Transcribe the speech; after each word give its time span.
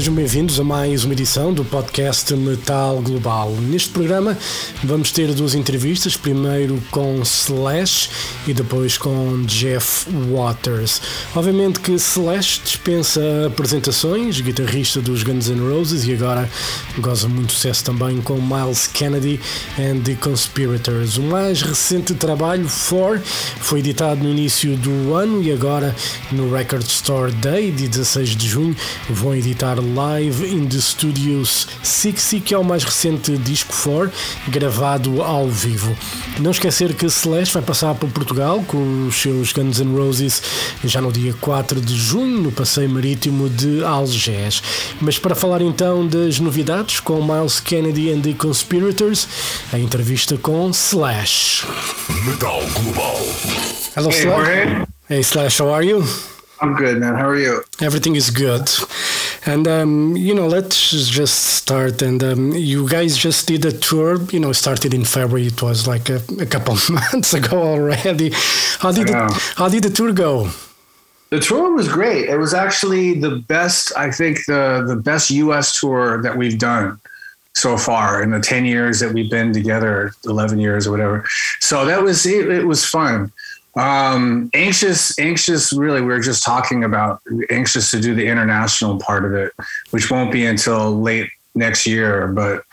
Sejam 0.00 0.14
bem-vindos 0.14 0.58
a 0.58 0.64
mais 0.64 1.04
uma 1.04 1.12
edição 1.12 1.52
do 1.52 1.62
podcast 1.62 2.34
Metal 2.34 3.02
Global. 3.02 3.50
Neste 3.50 3.90
programa 3.90 4.34
vamos 4.82 5.12
ter 5.12 5.34
duas 5.34 5.54
entrevistas, 5.54 6.16
primeiro 6.16 6.82
com 6.90 7.20
Slash 7.20 8.08
e 8.46 8.54
depois 8.54 8.98
com 8.98 9.42
Jeff 9.44 10.06
Waters. 10.32 11.00
Obviamente 11.34 11.80
que 11.80 11.92
Slash 11.92 12.60
dispensa 12.64 13.20
apresentações, 13.46 14.40
guitarrista 14.40 15.00
dos 15.00 15.22
Guns 15.22 15.48
N' 15.48 15.60
Roses 15.60 16.04
e 16.06 16.12
agora 16.12 16.48
goza 16.98 17.28
muito 17.28 17.52
sucesso 17.52 17.84
também 17.84 18.20
com 18.20 18.40
Miles 18.40 18.86
Kennedy 18.86 19.40
and 19.78 20.00
the 20.00 20.14
Conspirators. 20.14 21.16
O 21.16 21.22
mais 21.22 21.62
recente 21.62 22.14
trabalho, 22.14 22.68
For, 22.68 23.20
foi 23.60 23.80
editado 23.80 24.22
no 24.22 24.30
início 24.30 24.76
do 24.76 25.14
ano 25.14 25.42
e 25.42 25.52
agora 25.52 25.94
no 26.32 26.52
Record 26.52 26.86
Store 26.86 27.32
Day, 27.32 27.70
de 27.70 27.88
16 27.88 28.36
de 28.36 28.48
junho, 28.48 28.76
vão 29.08 29.34
editar 29.34 29.76
Live 29.80 30.46
in 30.46 30.66
the 30.66 30.80
Studios 30.80 31.68
60, 31.82 32.40
que 32.40 32.54
é 32.54 32.58
o 32.58 32.64
mais 32.64 32.84
recente 32.84 33.36
disco 33.38 33.72
for, 33.72 34.10
gravado 34.48 35.22
ao 35.22 35.48
vivo. 35.48 35.96
Não 36.38 36.50
esquecer 36.50 36.94
que 36.94 37.08
Celeste 37.08 37.54
vai 37.54 37.62
passar 37.62 37.94
por 37.94 38.10
Portugal 38.10 38.39
com 38.66 39.06
os 39.06 39.20
seus 39.20 39.52
Guns 39.52 39.80
N' 39.80 39.94
Roses 39.94 40.42
já 40.84 41.00
no 41.00 41.12
dia 41.12 41.34
4 41.40 41.80
de 41.80 41.94
junho, 41.94 42.40
no 42.40 42.52
passeio 42.52 42.88
marítimo 42.88 43.50
de 43.50 43.84
Algés. 43.84 44.62
Mas 45.00 45.18
para 45.18 45.34
falar 45.34 45.60
então 45.60 46.06
das 46.06 46.40
novidades 46.40 47.00
com 47.00 47.22
Miles 47.22 47.60
Kennedy 47.60 48.10
and 48.10 48.22
the 48.22 48.32
Conspirators, 48.32 49.28
a 49.72 49.78
entrevista 49.78 50.38
com 50.38 50.70
Slash. 50.70 51.66
Metal 52.26 52.62
Global. 52.82 53.16
Hello, 53.94 54.10
Slash. 54.10 54.86
Hey, 55.08 55.20
Slash, 55.20 55.60
how 55.60 55.74
are 55.74 55.86
you? 55.86 56.02
I'm 56.62 56.74
good, 56.74 56.98
man. 56.98 57.14
How 57.14 57.28
are 57.28 57.38
you? 57.38 57.62
Everything 57.80 58.16
is 58.16 58.30
good. 58.30 58.70
And, 59.46 59.66
um, 59.66 60.16
you 60.16 60.34
know, 60.34 60.46
let's 60.46 60.90
just 60.90 61.34
start. 61.54 62.02
And 62.02 62.22
um, 62.22 62.52
you 62.52 62.88
guys 62.88 63.16
just 63.16 63.48
did 63.48 63.64
a 63.64 63.72
tour, 63.72 64.22
you 64.30 64.40
know, 64.40 64.52
started 64.52 64.92
in 64.92 65.04
February. 65.04 65.46
It 65.46 65.62
was 65.62 65.86
like 65.86 66.10
a, 66.10 66.20
a 66.38 66.46
couple 66.46 66.74
of 66.74 66.90
months 67.12 67.32
ago 67.32 67.62
already. 67.62 68.32
How 68.78 68.92
did, 68.92 69.08
it, 69.08 69.16
how 69.56 69.68
did 69.68 69.84
the 69.84 69.90
tour 69.90 70.12
go? 70.12 70.50
The 71.30 71.38
tour 71.38 71.72
was 71.72 71.88
great. 71.88 72.28
It 72.28 72.38
was 72.38 72.54
actually 72.54 73.18
the 73.20 73.36
best, 73.36 73.96
I 73.96 74.10
think, 74.10 74.44
the 74.46 74.84
the 74.86 74.96
best 74.96 75.30
U.S. 75.30 75.78
tour 75.78 76.20
that 76.22 76.36
we've 76.36 76.58
done 76.58 77.00
so 77.54 77.76
far 77.76 78.20
in 78.20 78.30
the 78.30 78.40
ten 78.40 78.64
years 78.64 78.98
that 78.98 79.14
we've 79.14 79.30
been 79.30 79.52
together, 79.52 80.12
eleven 80.24 80.58
years 80.58 80.88
or 80.88 80.90
whatever. 80.90 81.24
So 81.60 81.84
that 81.84 82.02
was 82.02 82.26
it. 82.26 82.50
It 82.50 82.66
was 82.66 82.84
fun. 82.84 83.30
Um, 83.76 84.50
anxious, 84.54 85.18
anxious. 85.18 85.72
Really, 85.72 86.02
we're 86.02 86.20
just 86.20 86.42
talking 86.42 86.84
about 86.84 87.20
anxious 87.50 87.90
to 87.92 88.00
do 88.00 88.14
the 88.14 88.26
international 88.26 88.98
part 88.98 89.24
of 89.24 89.34
it, 89.34 89.52
which 89.90 90.10
won't 90.10 90.32
be 90.32 90.46
until 90.46 91.00
late 91.00 91.30
next 91.54 91.86
year. 91.86 92.28
But 92.28 92.64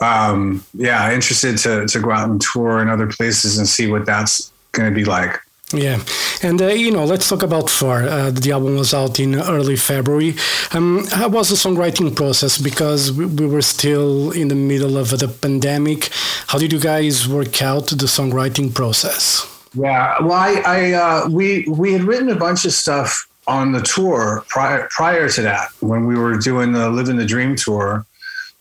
um, 0.00 0.64
yeah, 0.74 1.12
interested 1.12 1.58
to 1.58 1.86
to 1.86 2.00
go 2.00 2.10
out 2.10 2.30
and 2.30 2.40
tour 2.40 2.80
in 2.80 2.88
other 2.88 3.06
places 3.06 3.58
and 3.58 3.68
see 3.68 3.90
what 3.90 4.06
that's 4.06 4.50
going 4.72 4.88
to 4.88 4.94
be 4.94 5.04
like. 5.04 5.38
Yeah, 5.70 6.02
and 6.42 6.62
uh, 6.62 6.68
you 6.68 6.90
know, 6.90 7.04
let's 7.04 7.28
talk 7.28 7.42
about 7.42 7.68
Far. 7.68 8.04
Uh, 8.04 8.30
the 8.30 8.52
album 8.52 8.76
was 8.76 8.94
out 8.94 9.20
in 9.20 9.34
early 9.34 9.76
February. 9.76 10.34
Um, 10.72 11.04
how 11.08 11.28
was 11.28 11.50
the 11.50 11.56
songwriting 11.56 12.16
process? 12.16 12.56
Because 12.56 13.12
we, 13.12 13.26
we 13.26 13.46
were 13.46 13.60
still 13.60 14.30
in 14.30 14.48
the 14.48 14.54
middle 14.54 14.96
of 14.96 15.10
the 15.10 15.28
pandemic. 15.28 16.08
How 16.46 16.58
did 16.58 16.72
you 16.72 16.80
guys 16.80 17.28
work 17.28 17.60
out 17.60 17.88
the 17.88 18.06
songwriting 18.06 18.74
process? 18.74 19.57
Yeah, 19.74 20.16
well, 20.22 20.32
I, 20.32 20.62
I 20.64 20.92
uh, 20.92 21.28
we 21.28 21.66
we 21.68 21.92
had 21.92 22.02
written 22.02 22.30
a 22.30 22.36
bunch 22.36 22.64
of 22.64 22.72
stuff 22.72 23.28
on 23.46 23.72
the 23.72 23.80
tour 23.80 24.44
prior 24.48 24.88
prior 24.90 25.28
to 25.28 25.42
that 25.42 25.70
when 25.80 26.06
we 26.06 26.16
were 26.16 26.36
doing 26.36 26.72
the 26.72 26.90
Living 26.90 27.16
the 27.16 27.26
Dream 27.26 27.56
tour. 27.56 28.06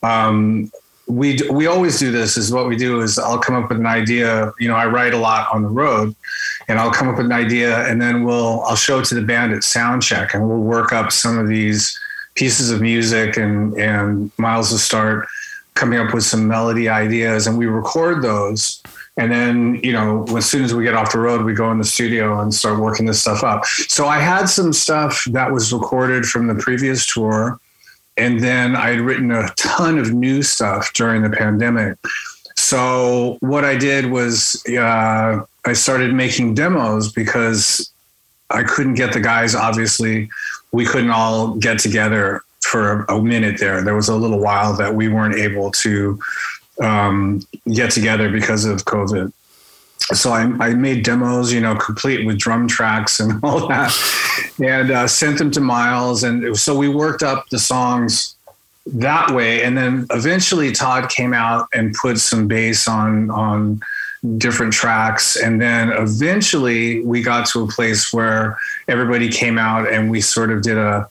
Um, 0.03 0.71
we 1.07 1.39
we 1.51 1.67
always 1.67 1.99
do 1.99 2.11
this. 2.11 2.37
Is 2.37 2.51
what 2.51 2.67
we 2.67 2.75
do 2.75 3.01
is 3.01 3.17
I'll 3.17 3.39
come 3.39 3.55
up 3.55 3.69
with 3.69 3.79
an 3.79 3.85
idea. 3.85 4.51
You 4.59 4.67
know, 4.67 4.75
I 4.75 4.85
write 4.87 5.13
a 5.13 5.17
lot 5.17 5.53
on 5.53 5.63
the 5.63 5.69
road, 5.69 6.15
and 6.67 6.79
I'll 6.79 6.91
come 6.91 7.07
up 7.07 7.17
with 7.17 7.25
an 7.25 7.31
idea, 7.31 7.87
and 7.87 8.01
then 8.01 8.23
we'll 8.23 8.61
I'll 8.61 8.75
show 8.75 8.99
it 8.99 9.05
to 9.05 9.15
the 9.15 9.21
band 9.21 9.53
at 9.53 9.63
sound 9.63 10.03
check, 10.03 10.33
and 10.33 10.47
we'll 10.47 10.57
work 10.57 10.91
up 10.91 11.11
some 11.11 11.37
of 11.37 11.47
these 11.47 11.97
pieces 12.35 12.71
of 12.71 12.81
music, 12.81 13.37
and 13.37 13.73
and 13.77 14.31
Myles 14.37 14.71
will 14.71 14.77
start 14.77 15.27
coming 15.75 15.99
up 15.99 16.13
with 16.13 16.23
some 16.23 16.47
melody 16.47 16.89
ideas, 16.89 17.47
and 17.47 17.57
we 17.57 17.67
record 17.67 18.21
those. 18.21 18.81
And 19.17 19.31
then, 19.31 19.79
you 19.83 19.93
know, 19.93 20.25
as 20.37 20.47
soon 20.47 20.63
as 20.63 20.75
we 20.75 20.83
get 20.83 20.93
off 20.93 21.11
the 21.11 21.19
road, 21.19 21.43
we 21.43 21.53
go 21.53 21.71
in 21.71 21.79
the 21.79 21.83
studio 21.83 22.39
and 22.39 22.53
start 22.53 22.79
working 22.79 23.07
this 23.07 23.19
stuff 23.19 23.43
up. 23.43 23.65
So 23.65 24.07
I 24.07 24.19
had 24.19 24.45
some 24.45 24.71
stuff 24.73 25.23
that 25.31 25.51
was 25.51 25.73
recorded 25.73 26.25
from 26.25 26.47
the 26.47 26.55
previous 26.55 27.05
tour. 27.05 27.59
And 28.15 28.39
then 28.39 28.75
I 28.75 28.89
had 28.89 29.01
written 29.01 29.31
a 29.31 29.49
ton 29.55 29.97
of 29.97 30.13
new 30.13 30.43
stuff 30.43 30.93
during 30.93 31.23
the 31.23 31.29
pandemic. 31.29 31.97
So 32.55 33.37
what 33.39 33.65
I 33.65 33.75
did 33.75 34.11
was 34.11 34.63
uh, 34.67 35.43
I 35.65 35.73
started 35.73 36.13
making 36.13 36.53
demos 36.53 37.11
because 37.11 37.91
I 38.49 38.63
couldn't 38.63 38.95
get 38.95 39.13
the 39.13 39.19
guys, 39.19 39.55
obviously, 39.55 40.29
we 40.71 40.85
couldn't 40.85 41.11
all 41.11 41.55
get 41.55 41.79
together 41.79 42.43
for 42.61 43.03
a 43.05 43.21
minute 43.21 43.59
there. 43.59 43.81
There 43.81 43.95
was 43.95 44.09
a 44.09 44.15
little 44.15 44.39
while 44.39 44.73
that 44.77 44.93
we 44.93 45.07
weren't 45.07 45.35
able 45.35 45.71
to 45.71 46.19
um, 46.81 47.41
get 47.71 47.91
together 47.91 48.29
because 48.29 48.65
of 48.65 48.85
COVID. 48.85 49.31
So 50.13 50.31
I, 50.31 50.43
I 50.59 50.73
made 50.73 51.03
demos, 51.03 51.51
you 51.51 51.59
know, 51.59 51.75
complete 51.75 52.25
with 52.25 52.37
drum 52.37 52.67
tracks 52.67 53.19
and 53.19 53.39
all 53.43 53.67
that, 53.67 53.93
and 54.63 54.91
uh, 54.91 55.07
sent 55.07 55.37
them 55.37 55.51
to 55.51 55.61
Myles. 55.61 56.23
And 56.23 56.43
was- 56.43 56.61
so 56.61 56.77
we 56.77 56.87
worked 56.87 57.23
up 57.23 57.49
the 57.49 57.59
songs 57.59 58.35
that 58.85 59.31
way. 59.31 59.63
And 59.63 59.77
then 59.77 60.05
eventually 60.11 60.71
Todd 60.71 61.09
came 61.09 61.33
out 61.33 61.67
and 61.73 61.93
put 61.93 62.19
some 62.19 62.47
bass 62.47 62.87
on 62.87 63.29
on 63.31 63.81
different 64.37 64.73
tracks. 64.73 65.35
And 65.35 65.61
then 65.61 65.89
eventually 65.89 67.01
we 67.03 67.21
got 67.21 67.47
to 67.49 67.63
a 67.63 67.67
place 67.67 68.11
where 68.11 68.57
everybody 68.87 69.29
came 69.29 69.57
out 69.57 69.87
and 69.91 70.09
we 70.09 70.21
sort 70.21 70.51
of 70.51 70.61
did 70.63 70.77
a 70.77 71.07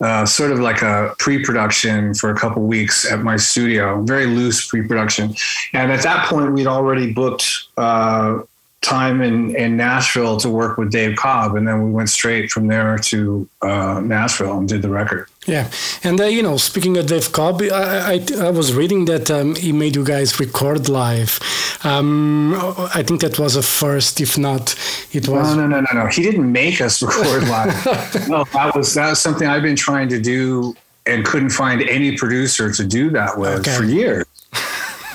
uh, 0.00 0.26
sort 0.26 0.52
of 0.52 0.60
like 0.60 0.82
a 0.82 1.14
pre-production 1.18 2.14
for 2.14 2.30
a 2.30 2.36
couple 2.36 2.62
weeks 2.62 3.10
at 3.10 3.20
my 3.20 3.36
studio, 3.36 4.02
very 4.02 4.26
loose 4.26 4.66
pre-production. 4.66 5.34
And 5.72 5.90
at 5.90 6.02
that 6.02 6.26
point, 6.26 6.52
we'd 6.52 6.66
already 6.66 7.12
booked 7.12 7.46
uh, 7.76 8.40
time 8.82 9.20
in, 9.20 9.54
in 9.56 9.76
Nashville 9.76 10.36
to 10.38 10.48
work 10.48 10.78
with 10.78 10.90
Dave 10.92 11.16
Cobb, 11.16 11.56
and 11.56 11.66
then 11.66 11.82
we 11.84 11.90
went 11.90 12.08
straight 12.08 12.50
from 12.50 12.68
there 12.68 12.96
to 12.98 13.48
uh, 13.62 14.00
Nashville 14.00 14.58
and 14.58 14.68
did 14.68 14.82
the 14.82 14.88
record. 14.88 15.28
Yeah, 15.46 15.70
and 16.04 16.20
uh, 16.20 16.24
you 16.24 16.42
know, 16.42 16.56
speaking 16.56 16.96
of 16.96 17.06
Dave 17.06 17.32
Cobb, 17.32 17.62
I, 17.62 18.14
I, 18.14 18.46
I 18.46 18.50
was 18.50 18.72
reading 18.74 19.06
that 19.06 19.30
um, 19.30 19.54
he 19.54 19.72
made 19.72 19.96
you 19.96 20.04
guys 20.04 20.38
record 20.38 20.88
live. 20.88 21.38
Um, 21.84 22.54
I 22.94 23.02
think 23.02 23.20
that 23.20 23.38
was 23.38 23.56
a 23.56 23.62
first, 23.62 24.20
if 24.20 24.36
not, 24.38 24.74
it 25.12 25.28
was. 25.28 25.56
No, 25.56 25.66
no, 25.66 25.66
no, 25.66 25.86
no, 25.92 26.04
no. 26.04 26.06
He 26.08 26.22
didn't 26.22 26.50
make 26.50 26.80
us 26.80 27.02
record 27.02 27.44
live. 27.48 28.28
no, 28.28 28.44
that 28.52 28.74
was 28.76 28.94
that 28.94 29.10
was 29.10 29.20
something 29.20 29.46
I've 29.48 29.62
been 29.62 29.76
trying 29.76 30.08
to 30.10 30.20
do 30.20 30.74
and 31.06 31.24
couldn't 31.24 31.50
find 31.50 31.82
any 31.82 32.16
producer 32.16 32.72
to 32.72 32.84
do 32.84 33.10
that 33.10 33.38
with 33.38 33.60
Okay. 33.60 33.76
for 33.76 33.84
years. 33.84 34.24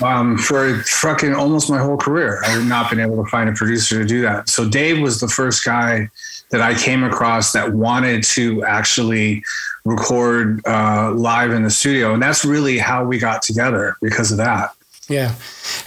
Um, 0.00 0.38
for 0.38 0.82
fucking 0.84 1.34
almost 1.34 1.68
my 1.68 1.78
whole 1.78 1.96
career, 1.96 2.42
I 2.44 2.50
have 2.50 2.66
not 2.66 2.90
been 2.90 3.00
able 3.00 3.22
to 3.22 3.28
find 3.30 3.48
a 3.48 3.52
producer 3.52 3.98
to 3.98 4.04
do 4.04 4.22
that. 4.22 4.48
So 4.48 4.68
Dave 4.68 5.00
was 5.00 5.20
the 5.20 5.28
first 5.28 5.64
guy 5.64 6.08
that 6.50 6.60
I 6.60 6.74
came 6.74 7.02
across 7.02 7.52
that 7.52 7.72
wanted 7.72 8.22
to 8.24 8.64
actually 8.64 9.42
record 9.84 10.60
uh, 10.66 11.12
live 11.12 11.50
in 11.52 11.62
the 11.62 11.70
studio, 11.70 12.14
and 12.14 12.22
that's 12.22 12.44
really 12.44 12.78
how 12.78 13.04
we 13.04 13.18
got 13.18 13.42
together 13.42 13.96
because 14.00 14.30
of 14.30 14.38
that. 14.38 14.70
Yeah, 15.08 15.34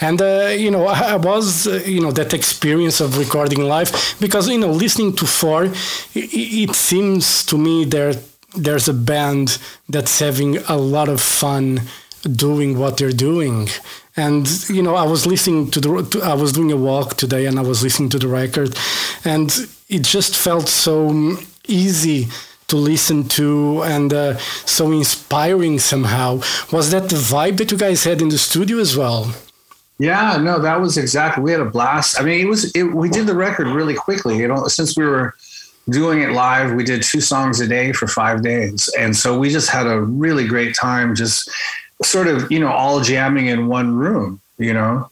and 0.02 0.22
uh, 0.22 0.54
you 0.58 0.70
know, 0.72 0.88
I 0.96 1.14
I 1.14 1.16
was 1.16 1.68
uh, 1.68 1.82
you 1.86 2.02
know 2.02 2.12
that 2.12 2.34
experience 2.34 3.00
of 3.00 3.18
recording 3.18 3.62
live 3.64 3.92
because 4.20 4.50
you 4.50 4.60
know 4.60 4.72
listening 4.72 5.16
to 5.16 5.26
four, 5.26 5.66
it, 5.66 6.30
it 6.64 6.76
seems 6.76 7.46
to 7.46 7.58
me 7.58 7.86
there 7.86 8.14
there's 8.56 8.88
a 8.88 8.94
band 8.94 9.58
that's 9.90 10.20
having 10.20 10.58
a 10.70 10.78
lot 10.78 11.10
of 11.10 11.22
fun 11.22 11.82
doing 12.32 12.78
what 12.78 12.98
they're 12.98 13.12
doing. 13.12 13.70
And 14.18 14.48
you 14.70 14.82
know, 14.82 14.96
I 14.96 15.04
was 15.04 15.26
listening 15.26 15.72
to 15.72 15.80
the, 15.80 16.04
to, 16.12 16.22
I 16.22 16.34
was 16.34 16.52
doing 16.54 16.72
a 16.72 16.78
walk 16.78 17.16
today, 17.16 17.46
and 17.46 17.60
I 17.60 17.62
was 17.62 17.84
listening 17.84 18.10
to 18.10 18.20
the 18.20 18.28
record, 18.28 18.78
and 19.24 19.52
it 19.90 20.04
just 20.04 20.36
felt 20.38 20.68
so 20.68 21.38
easy 21.68 22.28
to 22.68 22.76
listen 22.76 23.28
to 23.28 23.84
and 23.84 24.14
uh, 24.14 24.38
so 24.66 24.92
inspiring 24.92 25.80
somehow. 25.80 26.42
Was 26.72 26.92
that 26.92 27.10
the 27.10 27.18
vibe 27.18 27.58
that 27.58 27.72
you 27.72 27.78
guys 27.78 28.04
had 28.04 28.22
in 28.22 28.30
the 28.30 28.38
studio 28.38 28.80
as 28.80 28.98
well? 28.98 29.34
Yeah, 29.98 30.38
no, 30.38 30.60
that 30.60 30.82
was 30.82 30.98
exactly. 30.98 31.44
We 31.44 31.52
had 31.52 31.62
a 31.62 31.66
blast. 31.66 32.20
I 32.20 32.24
mean, 32.24 32.46
it 32.46 32.50
was. 32.50 32.72
It, 32.76 32.84
we 32.84 33.10
did 33.10 33.28
the 33.28 33.36
record 33.36 33.68
really 33.68 33.96
quickly. 33.96 34.38
You 34.38 34.48
know, 34.48 34.68
since 34.68 34.98
we 34.98 35.06
were 35.06 35.36
doing 35.90 36.22
it 36.22 36.32
live, 36.32 36.74
we 36.74 36.84
did 36.84 37.02
two 37.04 37.22
songs 37.22 37.62
a 37.62 37.68
day 37.68 37.94
for 37.94 38.08
five 38.08 38.44
days, 38.44 38.90
and 38.98 39.16
so 39.16 39.40
we 39.40 39.50
just 39.50 39.70
had 39.70 39.88
a 39.88 40.02
really 40.02 40.48
great 40.48 40.76
time, 40.76 41.16
just 41.16 41.50
sort 42.04 42.28
of, 42.28 42.52
you 42.52 42.60
know, 42.60 42.72
all 42.72 43.02
jamming 43.02 43.48
in 43.48 43.68
one 43.68 43.96
room. 43.96 44.42
you 44.58 44.74
know. 44.74 45.10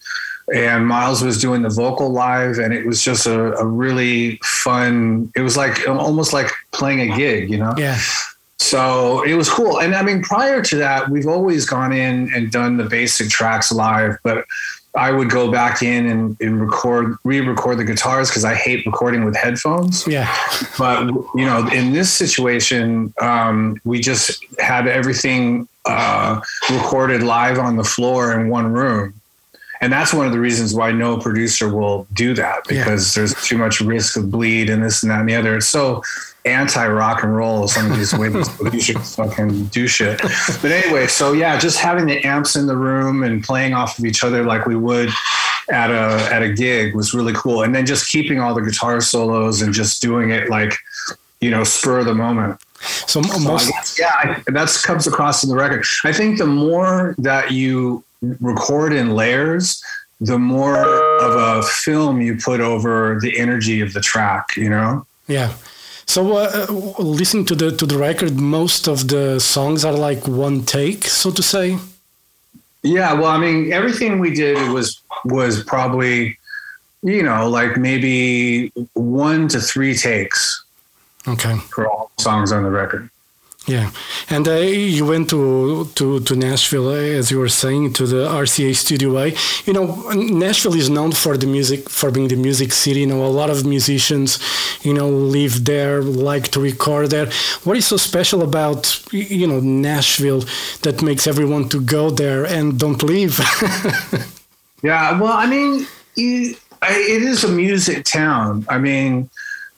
And 0.54 0.86
Myles 0.86 1.24
was 1.24 1.40
doing 1.40 1.62
the 1.62 1.70
vocal 1.70 2.12
live, 2.12 2.58
and 2.58 2.74
it 2.74 2.86
was 2.86 3.02
just 3.02 3.26
a, 3.26 3.54
a 3.54 3.66
really 3.66 4.38
fun. 4.44 5.32
It 5.36 5.42
was 5.42 5.56
like 5.56 5.88
um, 5.88 5.98
almost 5.98 6.34
like 6.34 6.52
playing 6.74 7.00
a 7.00 7.16
gig, 7.16 7.50
you 7.50 7.58
know. 7.58 7.74
Yeah. 7.78 7.98
So 8.60 9.24
it 9.24 9.36
was 9.36 9.50
cool. 9.50 9.80
And 9.80 9.96
I 9.96 10.02
mean, 10.04 10.22
prior 10.22 10.62
to 10.62 10.76
that, 10.78 11.10
we've 11.10 11.28
always 11.28 11.66
gone 11.66 11.94
in 11.94 12.34
and 12.34 12.52
done 12.52 12.76
the 12.76 12.84
basic 12.84 13.30
tracks 13.30 13.72
live, 13.72 14.18
but 14.24 14.46
I 14.96 15.12
would 15.12 15.30
go 15.30 15.52
back 15.52 15.82
in 15.82 16.06
and, 16.06 16.38
and 16.40 16.62
record, 16.62 17.16
re-record 17.24 17.80
the 17.80 17.84
guitars 17.84 18.30
because 18.30 18.46
I 18.46 18.54
hate 18.54 18.86
recording 18.86 19.26
with 19.26 19.36
headphones. 19.36 20.06
Yeah. 20.06 20.32
But 20.78 21.08
you 21.36 21.46
know, 21.46 21.68
in 21.70 21.94
this 21.94 22.12
situation, 22.14 23.14
um, 23.20 23.82
we 23.86 24.00
just 24.00 24.46
had 24.60 24.88
everything 24.88 25.68
uh, 25.86 26.42
recorded 26.70 27.24
live 27.24 27.58
on 27.58 27.76
the 27.76 27.84
floor 27.84 28.40
in 28.40 28.50
one 28.50 28.72
room, 28.72 29.20
and 29.84 29.92
that's 29.92 30.14
one 30.14 30.26
of 30.26 30.32
the 30.32 30.40
reasons 30.40 30.74
why 30.74 30.94
no 30.94 31.18
producer 31.18 31.68
will 31.68 32.08
do 32.14 32.34
that 32.36 32.66
because 32.70 33.14
yeah. 33.14 33.20
there's 33.20 33.46
too 33.46 33.58
much 33.58 33.82
risk 33.82 34.16
of 34.16 34.32
bleed 34.32 34.70
and 34.70 34.82
this 34.82 35.04
and 35.04 35.12
that 35.12 35.20
and 35.20 35.28
the 35.28 35.36
other. 35.36 35.58
It's 35.58 35.68
so 35.68 36.02
anti 36.46 36.88
rock 36.88 37.22
and 37.22 37.36
roll. 37.36 37.68
Some 37.68 37.92
of 37.92 37.98
these 37.98 38.14
ways 38.18 38.48
you 38.74 38.80
should 38.80 39.02
fucking 39.02 39.66
do 39.66 39.86
shit. 39.88 40.22
But 40.62 40.72
anyway, 40.72 41.08
so 41.08 41.34
yeah, 41.34 41.60
just 41.60 41.80
having 41.80 42.06
the 42.06 42.24
amps 42.24 42.56
in 42.56 42.66
the 42.66 42.78
room 42.78 43.24
and 43.24 43.44
playing 43.44 43.74
off 43.74 44.00
of 44.00 44.06
each 44.06 44.24
other 44.24 44.46
like 44.46 44.66
we 44.66 44.78
would 44.78 45.10
at 45.70 45.92
a 45.92 46.34
at 46.34 46.42
a 46.42 46.54
gig 46.54 46.96
was 46.96 47.14
really 47.14 47.34
cool. 47.34 47.64
And 47.64 47.76
then 47.76 47.86
just 47.86 48.08
keeping 48.08 48.40
all 48.40 48.54
the 48.54 48.62
guitar 48.62 49.02
solos 49.02 49.62
and 49.62 49.74
just 49.74 50.02
doing 50.02 50.30
it 50.30 50.50
like 50.50 50.74
you 51.42 51.52
know 51.52 51.66
spur 51.66 52.00
of 52.00 52.06
the 52.06 52.16
moment. 52.16 52.58
So, 53.08 53.22
most, 53.22 53.70
guess, 53.70 53.98
yeah, 54.00 54.42
that 54.48 54.82
comes 54.84 55.08
across 55.08 55.44
in 55.44 55.50
the 55.50 55.56
record. 55.56 55.86
I 56.04 56.12
think 56.12 56.38
the 56.38 56.46
more 56.46 57.16
that 57.18 57.52
you 57.52 58.04
record 58.40 58.94
in 58.94 59.16
layers, 59.16 59.84
the 60.20 60.40
more 60.40 60.78
of 60.78 61.36
a 61.36 61.64
film 61.64 62.22
you 62.22 62.38
put 62.38 62.60
over 62.62 63.20
the 63.22 63.38
energy 63.40 63.82
of 63.82 63.94
the 63.94 64.02
track. 64.02 64.56
You 64.56 64.70
know. 64.70 65.06
Yeah. 65.28 65.54
So 66.06 66.38
uh, 66.38 66.68
listening 67.00 67.46
to 67.46 67.56
the 67.56 67.72
to 67.78 67.86
the 67.86 67.98
record, 67.98 68.40
most 68.40 68.88
of 68.88 69.08
the 69.08 69.40
songs 69.40 69.86
are 69.86 69.94
like 69.94 70.28
one 70.28 70.64
take, 70.64 71.06
so 71.06 71.32
to 71.32 71.42
say. 71.42 71.78
Yeah, 72.84 73.14
well, 73.14 73.32
I 73.32 73.38
mean, 73.38 73.72
everything 73.72 74.20
we 74.20 74.34
did 74.34 74.58
was 74.72 75.02
was 75.24 75.64
probably, 75.64 76.38
you 77.02 77.24
know, 77.24 77.50
like 77.50 77.78
maybe 77.78 78.72
one 78.94 79.48
to 79.50 79.62
three 79.62 79.96
takes. 79.96 80.64
Okay. 81.26 81.56
For 81.74 81.88
all 81.88 82.12
songs 82.20 82.52
on 82.52 82.64
the 82.64 82.70
record. 82.70 83.10
Yeah, 83.66 83.92
and 84.30 84.46
uh, 84.46 84.56
you 84.56 85.06
went 85.06 85.30
to, 85.30 85.86
to, 85.96 86.20
to 86.20 86.36
Nashville, 86.36 86.90
uh, 86.90 86.96
as 86.96 87.32
you 87.32 87.40
were 87.40 87.48
saying, 87.48 87.94
to 87.94 88.06
the 88.06 88.28
RCA 88.28 88.76
Studio 88.76 89.18
A. 89.18 89.34
You 89.66 89.72
know, 89.72 90.12
Nashville 90.12 90.76
is 90.76 90.90
known 90.90 91.14
for 91.14 91.38
the 91.38 91.48
music, 91.48 91.90
for 91.90 92.12
being 92.12 92.28
the 92.28 92.36
music 92.36 92.74
city. 92.74 93.00
You 93.02 93.08
know, 93.08 93.26
a 93.26 93.28
lot 93.28 93.50
of 93.50 93.66
musicians, 93.66 94.38
you 94.82 94.94
know, 94.94 95.08
live 95.10 95.64
there, 95.64 96.02
like 96.02 96.50
to 96.50 96.60
record 96.60 97.12
there. 97.12 97.28
What 97.64 97.78
is 97.78 97.88
so 97.88 97.96
special 97.96 98.42
about, 98.44 99.02
you 99.14 99.48
know, 99.48 99.62
Nashville 99.62 100.44
that 100.82 101.02
makes 101.02 101.26
everyone 101.26 101.70
to 101.70 101.80
go 101.80 102.10
there 102.10 102.46
and 102.46 102.78
don't 102.78 103.02
leave? 103.02 103.40
yeah, 104.84 105.18
well, 105.18 105.32
I 105.32 105.46
mean, 105.46 105.88
it 106.18 106.58
is 107.24 107.46
a 107.46 107.50
music 107.50 108.04
town. 108.04 108.66
I 108.68 108.78
mean, 108.78 109.30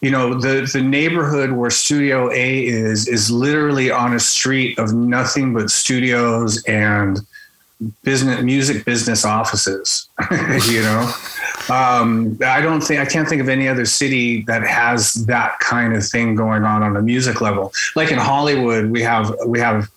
you 0.05 0.11
know 0.11 0.35
the 0.35 0.69
the 0.71 0.83
neighborhood 0.83 1.51
where 1.51 1.71
studio 1.71 2.31
a 2.31 2.67
is 2.67 3.07
is 3.07 3.31
literally 3.31 3.89
on 3.89 4.13
a 4.13 4.19
street 4.19 4.77
of 4.77 4.93
nothing 4.93 5.51
but 5.51 5.71
studios 5.71 6.63
and 6.65 7.21
business 8.03 8.39
music 8.43 8.85
business 8.85 9.25
offices 9.25 10.07
you 10.69 10.83
know? 10.83 11.11
Um, 11.71 12.37
i 12.45 12.61
don't 12.61 12.81
think 12.81 12.99
i 13.01 13.05
can't 13.05 13.27
think 13.27 13.41
of 13.41 13.49
any 13.49 13.67
other 13.67 13.85
city 13.85 14.43
that 14.43 14.61
has 14.61 15.25
that 15.25 15.59
kind 15.59 15.95
of 15.95 16.07
thing 16.07 16.35
going 16.35 16.63
on 16.63 16.83
on 16.83 16.95
a 16.95 17.01
music 17.01 17.41
level. 17.41 17.73
Like 17.95 18.11
in 18.11 18.19
hollywood 18.19 18.91
we 18.91 19.01
have 19.01 19.33
we 19.47 19.59
have 19.59 19.89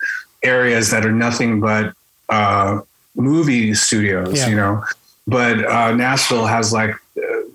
areas 0.43 0.91
that 0.91 1.05
are 1.05 1.13
nothing 1.13 1.61
but 1.61 1.93
uh, 2.31 2.81
movie 3.15 3.75
studios 3.75 4.39
yeah. 4.39 4.49
you 4.49 4.57
know? 4.57 4.83
But 5.27 5.67
uh, 5.67 5.95
nashville 5.95 6.47
has 6.47 6.73
like 6.73 6.95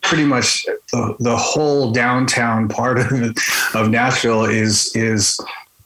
pretty 0.04 0.26
much 0.26 0.66
the, 0.92 1.16
the 1.20 1.36
whole 1.36 1.92
downtown 1.92 2.68
part 2.68 3.00
of, 3.00 3.12
of 3.74 3.90
Nashville 3.90 4.46
is 4.46 4.96
is 4.96 5.40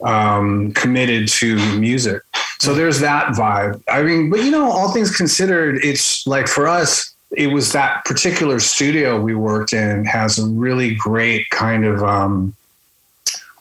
um, 0.04 0.72
committed 0.72 1.28
to 1.28 1.56
music. 1.78 2.22
So 2.60 2.74
there's 2.74 3.00
that 3.00 3.28
vibe. 3.28 3.82
I 3.88 4.02
mean, 4.02 4.30
but 4.30 4.40
you 4.44 4.50
know, 4.50 4.70
all 4.70 4.92
things 4.92 5.16
considered, 5.16 5.80
it's 5.84 6.26
like 6.26 6.48
for 6.48 6.66
us, 6.66 7.14
it 7.36 7.48
was 7.48 7.72
that 7.72 8.04
particular 8.04 8.58
studio 8.58 9.20
we 9.20 9.34
worked 9.34 9.72
in 9.72 10.04
has 10.04 10.38
a 10.38 10.46
really 10.46 10.94
great 10.94 11.48
kind 11.50 11.84
of 11.84 12.02
um, 12.02 12.54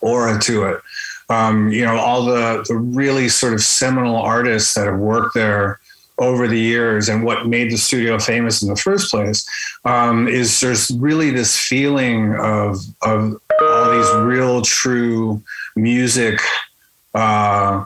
aura 0.01 0.39
to 0.39 0.63
it. 0.63 0.81
Um, 1.29 1.69
you 1.69 1.83
know, 1.83 1.97
all 1.97 2.23
the 2.23 2.63
the 2.67 2.75
really 2.75 3.27
sort 3.27 3.53
of 3.53 3.61
seminal 3.61 4.15
artists 4.15 4.73
that 4.75 4.87
have 4.87 4.97
worked 4.97 5.33
there 5.33 5.79
over 6.19 6.47
the 6.47 6.59
years 6.59 7.09
and 7.09 7.23
what 7.23 7.47
made 7.47 7.71
the 7.71 7.77
studio 7.77 8.17
famous 8.17 8.61
in 8.61 8.69
the 8.69 8.75
first 8.75 9.11
place 9.11 9.47
um, 9.85 10.27
is 10.27 10.59
there's 10.59 10.89
really 10.91 11.29
this 11.29 11.55
feeling 11.55 12.35
of 12.35 12.77
of 13.03 13.39
all 13.61 13.91
these 13.91 14.13
real 14.15 14.61
true 14.61 15.41
music 15.75 16.39
uh, 17.13 17.85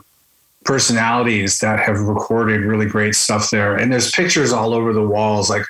personalities 0.63 1.59
that 1.59 1.79
have 1.79 1.99
recorded 1.99 2.61
really 2.61 2.85
great 2.85 3.15
stuff 3.15 3.49
there. 3.49 3.75
And 3.75 3.91
there's 3.91 4.11
pictures 4.11 4.53
all 4.53 4.73
over 4.73 4.93
the 4.93 5.05
walls 5.05 5.49
like 5.49 5.65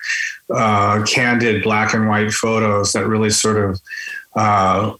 uh, 0.54 1.04
candid 1.06 1.64
black 1.64 1.94
and 1.94 2.10
white 2.10 2.32
photos 2.32 2.92
that 2.94 3.08
really 3.08 3.30
sort 3.30 3.58
of 3.58 3.82
uh, 4.36 4.94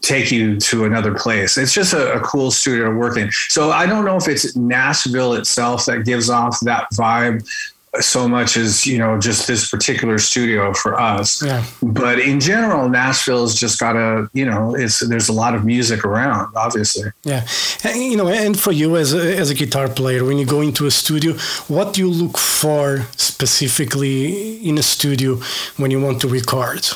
take 0.00 0.30
you 0.30 0.58
to 0.60 0.84
another 0.84 1.14
place. 1.14 1.56
It's 1.56 1.72
just 1.72 1.92
a, 1.92 2.14
a, 2.14 2.20
cool 2.20 2.50
studio 2.50 2.86
to 2.86 2.96
work 2.96 3.16
in. 3.16 3.30
So 3.48 3.70
I 3.70 3.86
don't 3.86 4.04
know 4.04 4.16
if 4.16 4.28
it's 4.28 4.56
Nashville 4.56 5.34
itself 5.34 5.86
that 5.86 6.04
gives 6.04 6.28
off 6.28 6.60
that 6.60 6.88
vibe 6.92 7.46
so 8.00 8.28
much 8.28 8.56
as 8.56 8.86
you 8.86 8.98
know 8.98 9.18
just 9.18 9.46
this 9.46 9.70
particular 9.70 10.18
studio 10.18 10.72
for 10.74 10.98
us 11.00 11.42
yeah. 11.42 11.64
but 11.82 12.18
in 12.18 12.40
general 12.40 12.88
nashville's 12.88 13.54
just 13.54 13.78
got 13.78 13.96
a 13.96 14.28
you 14.32 14.44
know 14.44 14.74
it's 14.74 15.00
there's 15.08 15.28
a 15.28 15.32
lot 15.32 15.54
of 15.54 15.64
music 15.64 16.04
around 16.04 16.52
obviously 16.56 17.10
yeah 17.24 17.46
and, 17.84 17.96
you 17.96 18.16
know 18.16 18.28
and 18.28 18.58
for 18.58 18.72
you 18.72 18.96
as 18.96 19.14
a, 19.14 19.36
as 19.36 19.50
a 19.50 19.54
guitar 19.54 19.88
player 19.88 20.24
when 20.24 20.38
you 20.38 20.46
go 20.46 20.60
into 20.60 20.86
a 20.86 20.90
studio 20.90 21.32
what 21.68 21.94
do 21.94 22.00
you 22.02 22.10
look 22.10 22.38
for 22.38 23.06
specifically 23.16 24.56
in 24.66 24.78
a 24.78 24.82
studio 24.82 25.36
when 25.76 25.90
you 25.90 26.00
want 26.00 26.20
to 26.20 26.28
record 26.28 26.86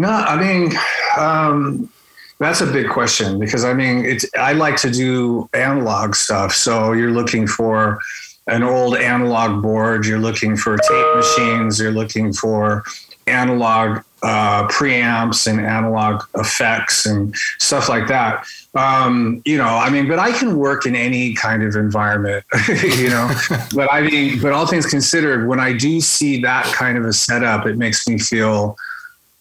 no, 0.00 0.10
I 0.10 0.36
mean, 0.36 0.72
um, 1.18 1.90
that's 2.38 2.60
a 2.60 2.66
big 2.66 2.90
question 2.90 3.38
because 3.38 3.64
I 3.64 3.72
mean, 3.72 4.04
it's, 4.04 4.26
I 4.38 4.52
like 4.52 4.76
to 4.78 4.90
do 4.90 5.48
analog 5.54 6.14
stuff. 6.14 6.52
So 6.52 6.92
you're 6.92 7.10
looking 7.10 7.46
for 7.46 8.00
an 8.46 8.62
old 8.62 8.96
analog 8.96 9.62
board, 9.62 10.06
you're 10.06 10.18
looking 10.18 10.56
for 10.56 10.76
tape 10.76 11.16
machines, 11.16 11.80
you're 11.80 11.92
looking 11.92 12.32
for 12.32 12.84
analog 13.26 14.02
uh, 14.22 14.66
preamps 14.68 15.46
and 15.46 15.60
analog 15.60 16.22
effects 16.36 17.06
and 17.06 17.34
stuff 17.58 17.88
like 17.88 18.06
that. 18.08 18.46
Um, 18.74 19.42
you 19.44 19.56
know, 19.56 19.64
I 19.64 19.90
mean, 19.90 20.08
but 20.08 20.18
I 20.18 20.32
can 20.32 20.56
work 20.56 20.86
in 20.86 20.94
any 20.94 21.34
kind 21.34 21.62
of 21.62 21.74
environment, 21.74 22.44
you 22.68 23.08
know. 23.08 23.30
but 23.74 23.92
I 23.92 24.02
mean, 24.02 24.40
but 24.40 24.52
all 24.52 24.66
things 24.66 24.86
considered, 24.86 25.48
when 25.48 25.60
I 25.60 25.72
do 25.72 26.00
see 26.00 26.40
that 26.42 26.64
kind 26.66 26.98
of 26.98 27.04
a 27.04 27.12
setup, 27.12 27.66
it 27.66 27.76
makes 27.76 28.06
me 28.06 28.18
feel 28.18 28.76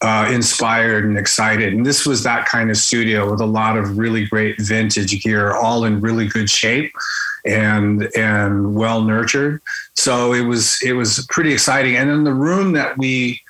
uh, 0.05 0.29
inspired 0.31 1.03
and 1.03 1.17
excited. 1.17 1.73
And 1.73 1.83
this 1.83 2.05
was 2.05 2.21
that 2.23 2.45
kind 2.45 2.69
of 2.69 2.77
studio 2.77 3.29
with 3.31 3.41
a 3.41 3.45
lot 3.45 3.75
of 3.75 3.97
really 3.97 4.27
great 4.27 4.61
vintage 4.61 5.23
gear, 5.23 5.53
all 5.53 5.83
in 5.83 5.99
really 5.99 6.27
good 6.27 6.47
shape 6.47 6.93
and 7.43 8.07
and 8.15 8.75
well 8.75 9.01
nurtured. 9.01 9.63
So 9.95 10.31
it 10.31 10.41
was 10.41 10.79
it 10.83 10.93
was 10.93 11.25
pretty 11.31 11.51
exciting. 11.51 11.95
And 11.95 12.07
then 12.07 12.23
the 12.23 12.33
room 12.33 12.73
that 12.73 12.99
we 12.99 13.41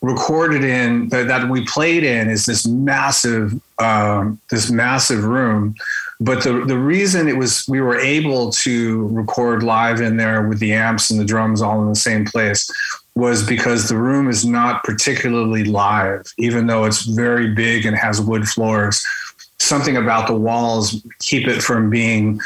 recorded 0.00 0.64
in 0.64 1.08
that, 1.10 1.28
that 1.28 1.48
we 1.48 1.64
played 1.66 2.02
in 2.02 2.28
is 2.28 2.46
this 2.46 2.66
massive 2.66 3.60
um, 3.78 4.40
this 4.50 4.72
massive 4.72 5.22
room 5.22 5.76
but 6.22 6.42
the 6.44 6.64
the 6.64 6.78
reason 6.78 7.28
it 7.28 7.36
was 7.36 7.64
we 7.68 7.80
were 7.80 7.98
able 7.98 8.50
to 8.50 9.06
record 9.08 9.62
live 9.62 10.00
in 10.00 10.16
there 10.16 10.48
with 10.48 10.58
the 10.58 10.72
amps 10.72 11.10
and 11.10 11.18
the 11.20 11.24
drums 11.24 11.62
all 11.62 11.82
in 11.82 11.88
the 11.88 11.94
same 11.94 12.24
place 12.24 12.70
was 13.14 13.46
because 13.46 13.88
the 13.88 13.96
room 13.96 14.28
is 14.28 14.44
not 14.44 14.82
particularly 14.84 15.64
live, 15.64 16.32
even 16.38 16.66
though 16.66 16.84
it's 16.84 17.02
very 17.02 17.52
big 17.54 17.84
and 17.84 17.96
has 17.96 18.20
wood 18.20 18.48
floors. 18.48 19.04
Something 19.58 19.96
about 19.96 20.26
the 20.26 20.34
walls 20.34 21.04
keep 21.20 21.46
it 21.46 21.62
from 21.62 21.90
being 21.90 22.40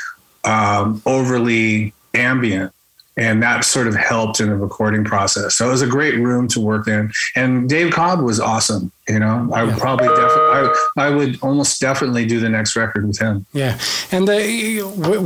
um, 0.44 1.00
overly 1.06 1.92
ambient. 2.14 2.72
And 3.16 3.42
that 3.42 3.64
sort 3.64 3.86
of 3.86 3.94
helped 3.94 4.40
in 4.40 4.48
the 4.48 4.56
recording 4.56 5.04
process. 5.04 5.54
So 5.54 5.68
it 5.68 5.70
was 5.70 5.82
a 5.82 5.86
great 5.86 6.16
room 6.18 6.48
to 6.48 6.60
work 6.60 6.86
in, 6.88 7.12
and 7.34 7.68
Dave 7.68 7.92
Cobb 7.92 8.20
was 8.20 8.40
awesome. 8.40 8.92
You 9.08 9.20
know, 9.20 9.48
I 9.54 9.62
would 9.62 9.76
probably 9.76 10.08
definitely, 10.08 10.76
I, 10.98 11.06
I 11.06 11.10
would 11.10 11.38
almost 11.40 11.80
definitely 11.80 12.26
do 12.26 12.40
the 12.40 12.48
next 12.48 12.74
record 12.74 13.06
with 13.06 13.20
him. 13.20 13.46
Yeah, 13.52 13.78
and 14.10 14.28
uh, 14.28 14.38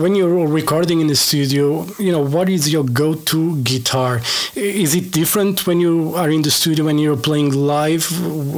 when 0.04 0.14
you're 0.14 0.47
recording 0.47 1.00
in 1.00 1.06
the 1.06 1.16
studio, 1.16 1.87
you 1.99 2.12
know, 2.12 2.20
what 2.20 2.49
is 2.50 2.70
your 2.70 2.85
go-to 2.85 3.56
guitar? 3.62 4.20
Is 4.54 4.94
it 4.94 5.12
different 5.12 5.66
when 5.66 5.80
you 5.80 6.14
are 6.14 6.28
in 6.28 6.42
the 6.42 6.50
studio 6.50 6.85
when 6.85 6.99
you're 6.99 7.16
playing 7.16 7.52
live? 7.52 8.06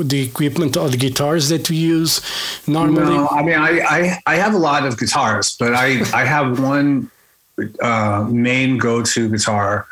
The 0.09 0.23
equipment 0.23 0.77
or 0.77 0.89
the 0.89 0.97
guitars 0.97 1.49
that 1.51 1.71
you 1.71 1.77
use 1.77 2.21
normally? 2.67 3.17
No, 3.17 3.29
I 3.29 3.43
mean, 3.43 3.59
I, 3.59 3.81
I, 3.81 4.19
I 4.27 4.35
have 4.37 4.55
a 4.55 4.59
lot 4.59 4.85
of 4.85 4.99
guitars, 4.99 5.57
but 5.57 5.73
I, 5.75 6.01
I 6.13 6.25
have 6.25 6.59
one 6.61 7.11
uh, 7.81 8.27
main 8.31 8.79
go-to 8.79 9.29
guitar 9.29 9.87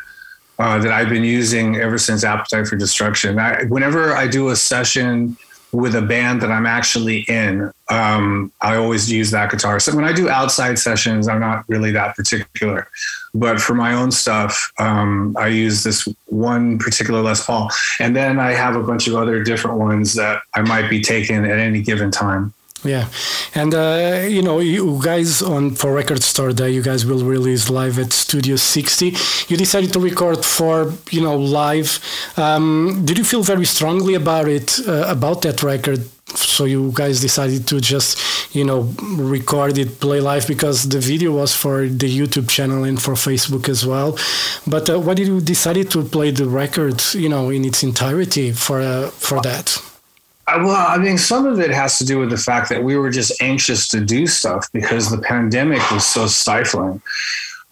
uh, 0.58 0.78
that 0.78 0.92
I've 0.92 1.08
been 1.08 1.24
using 1.24 1.76
ever 1.76 1.98
since 1.98 2.22
Appetite 2.22 2.66
for 2.66 2.76
Destruction. 2.76 3.38
I, 3.38 3.64
whenever 3.64 4.14
I 4.14 4.26
do 4.26 4.50
a 4.50 4.56
session 4.56 5.36
with 5.72 5.94
a 5.94 6.02
band 6.02 6.42
that 6.42 6.50
I'm 6.50 6.66
actually 6.66 7.20
in, 7.28 7.70
um, 7.88 8.52
I 8.60 8.76
always 8.76 9.10
use 9.10 9.30
that 9.30 9.50
guitar. 9.50 9.80
So 9.80 9.94
when 9.94 10.04
I 10.04 10.12
do 10.12 10.28
outside 10.28 10.78
sessions, 10.78 11.28
I'm 11.28 11.40
not 11.40 11.64
really 11.68 11.92
that 11.92 12.16
particular. 12.16 12.88
But 13.32 13.60
for 13.60 13.74
my 13.74 13.94
own 13.94 14.10
stuff, 14.10 14.72
um, 14.78 15.36
I 15.38 15.46
use 15.46 15.84
this 15.84 16.08
one 16.26 16.78
particular 16.78 17.22
Les 17.22 17.46
Paul. 17.46 17.70
And 18.00 18.14
then 18.16 18.40
I 18.40 18.52
have 18.52 18.74
a 18.74 18.82
bunch 18.82 19.06
of 19.06 19.14
other 19.14 19.42
different 19.44 19.78
ones 19.78 20.14
that 20.14 20.42
I 20.54 20.62
might 20.62 20.90
be 20.90 21.00
taking 21.00 21.44
at 21.44 21.58
any 21.58 21.82
given 21.82 22.10
time. 22.10 22.52
Yeah, 22.82 23.08
and 23.54 23.74
uh, 23.74 24.24
you 24.26 24.40
know, 24.40 24.60
you 24.60 25.00
guys 25.02 25.42
on 25.42 25.72
for 25.72 25.92
Record 25.92 26.22
Store 26.22 26.52
Day, 26.52 26.70
you 26.70 26.82
guys 26.82 27.04
will 27.04 27.22
release 27.22 27.68
live 27.68 27.98
at 27.98 28.10
Studio 28.10 28.56
60. 28.56 29.14
You 29.48 29.56
decided 29.58 29.92
to 29.92 30.00
record 30.00 30.44
for 30.44 30.94
you 31.10 31.20
know 31.20 31.36
live. 31.36 32.00
Um, 32.38 33.02
did 33.04 33.18
you 33.18 33.24
feel 33.24 33.42
very 33.42 33.66
strongly 33.66 34.14
about 34.14 34.48
it 34.48 34.78
uh, 34.88 35.04
about 35.08 35.42
that 35.42 35.62
record? 35.62 36.00
So 36.36 36.64
you 36.64 36.92
guys 36.94 37.20
decided 37.20 37.66
to 37.68 37.80
just 37.82 38.18
you 38.54 38.64
know 38.64 38.94
record 39.18 39.76
it, 39.76 40.00
play 40.00 40.20
live 40.20 40.46
because 40.46 40.88
the 40.88 41.00
video 41.00 41.32
was 41.32 41.54
for 41.54 41.86
the 41.86 42.08
YouTube 42.08 42.48
channel 42.48 42.84
and 42.84 43.02
for 43.02 43.12
Facebook 43.12 43.68
as 43.68 43.84
well. 43.84 44.16
But 44.66 44.88
uh, 44.88 45.00
why 45.00 45.14
did 45.14 45.26
you 45.26 45.42
decided 45.42 45.90
to 45.90 46.02
play 46.02 46.30
the 46.30 46.48
record 46.48 47.02
you 47.12 47.28
know 47.28 47.50
in 47.50 47.66
its 47.66 47.82
entirety 47.82 48.52
for 48.52 48.80
uh, 48.80 49.10
for 49.10 49.38
that? 49.42 49.89
Well, 50.56 50.70
I 50.70 50.98
mean, 50.98 51.18
some 51.18 51.46
of 51.46 51.60
it 51.60 51.70
has 51.70 51.98
to 51.98 52.04
do 52.04 52.18
with 52.18 52.30
the 52.30 52.36
fact 52.36 52.68
that 52.70 52.82
we 52.82 52.96
were 52.96 53.10
just 53.10 53.40
anxious 53.40 53.88
to 53.88 54.00
do 54.00 54.26
stuff 54.26 54.68
because 54.72 55.10
the 55.10 55.18
pandemic 55.18 55.88
was 55.90 56.06
so 56.06 56.26
stifling. 56.26 57.02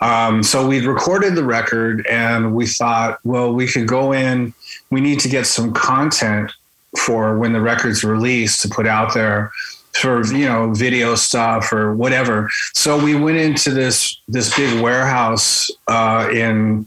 Um, 0.01 0.43
so 0.43 0.67
we 0.67 0.87
recorded 0.87 1.35
the 1.35 1.45
record 1.45 2.07
and 2.07 2.55
we 2.55 2.67
thought, 2.67 3.19
well, 3.25 3.53
we 3.53 3.67
could 3.67 3.89
go 3.89 4.13
in, 4.13 4.55
we 4.91 5.01
need 5.01 5.21
to 5.21 5.29
get 5.29 5.47
some 5.47 5.73
content 5.73 6.53
for 6.97 7.37
when 7.39 7.53
the 7.53 7.61
record's 7.61 8.05
released 8.05 8.63
to 8.63 8.69
put 8.69 8.87
out 8.87 9.13
there 9.15 9.51
for 9.95 10.25
you 10.27 10.45
know 10.45 10.73
video 10.73 11.15
stuff 11.15 11.73
or 11.73 11.95
whatever 11.95 12.49
so 12.73 13.03
we 13.03 13.15
went 13.15 13.37
into 13.37 13.71
this 13.71 14.21
this 14.29 14.55
big 14.57 14.81
warehouse 14.81 15.71
uh, 15.89 16.29
in 16.33 16.87